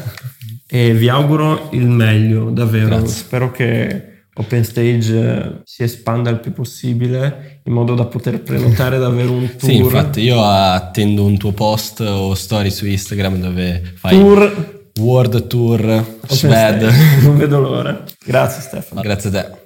E 0.68 0.94
vi 0.94 1.10
auguro 1.10 1.70
il 1.72 1.88
meglio, 1.88 2.52
davvero. 2.52 2.90
Grazie. 2.90 3.08
Spero 3.08 3.50
che 3.50 4.28
Open 4.36 4.64
Stage 4.64 5.20
eh, 5.20 5.62
si 5.64 5.82
espanda 5.82 6.30
il 6.30 6.42
più 6.42 6.54
possibile 6.54 7.62
in 7.66 7.74
modo 7.74 7.96
da 7.96 8.06
poter 8.06 8.44
prenotare 8.44 9.00
davvero 9.00 9.32
un 9.32 9.48
tour. 9.48 9.72
Sì, 9.72 9.78
infatti 9.78 10.22
io 10.22 10.44
attendo 10.44 11.26
un 11.26 11.40
tuo 11.40 11.54
post 11.54 12.02
o 12.02 12.36
story 12.36 12.70
su 12.70 12.86
Instagram 12.86 13.40
dove 13.40 13.94
fai 13.96 14.16
tour 14.16 14.73
World 15.00 15.48
Tour 15.48 16.06
Sved. 16.28 16.90
Non 17.24 17.38
vedo 17.38 17.60
l'ora. 17.60 18.04
Grazie 18.24 18.62
Stefano. 18.62 19.02
Grazie 19.02 19.30
a 19.30 19.32
te. 19.32 19.63